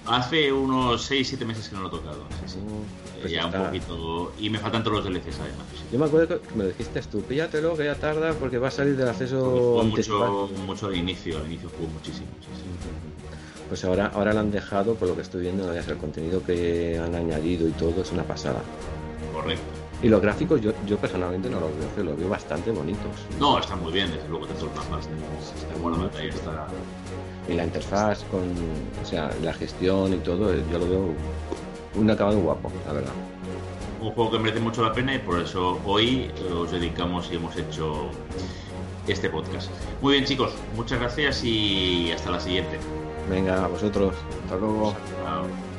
[0.05, 2.23] Hace unos 6-7 meses que no lo he tocado.
[2.45, 2.57] Sí, sí.
[2.57, 3.65] Mm, pues ya un está.
[3.67, 4.33] poquito.
[4.39, 5.67] Y me faltan todos los DLCs además.
[5.91, 8.97] Yo me acuerdo que me dijiste tú, píllatelo que ya tarda porque va a salir
[8.97, 10.47] del acceso anticipado.
[10.47, 12.27] mucho, mucho al inicio, al inicio juego muchísimo.
[12.41, 12.47] sí.
[13.69, 17.15] Pues ahora, ahora lo han dejado, por lo que estoy viendo, el contenido que han
[17.15, 18.61] añadido y todo es una pasada.
[19.33, 19.63] Correcto.
[20.03, 23.11] Y los gráficos yo, yo personalmente no los veo, los veo bastante bonitos.
[23.39, 25.07] No, está muy bien, desde luego, tanto el mapas.
[25.07, 26.67] Está batalla, está.
[27.47, 28.41] Y la interfaz con,
[29.01, 31.05] o sea, la gestión y todo, eh, yo lo veo
[31.95, 33.11] un acabado guapo, la verdad.
[34.01, 37.55] Un juego que merece mucho la pena y por eso hoy os dedicamos y hemos
[37.57, 38.09] hecho
[39.07, 39.69] este podcast.
[40.01, 42.79] Muy bien, chicos, muchas gracias y hasta la siguiente.
[43.29, 44.95] Venga, a vosotros, hasta luego.
[45.23, 45.70] Chao.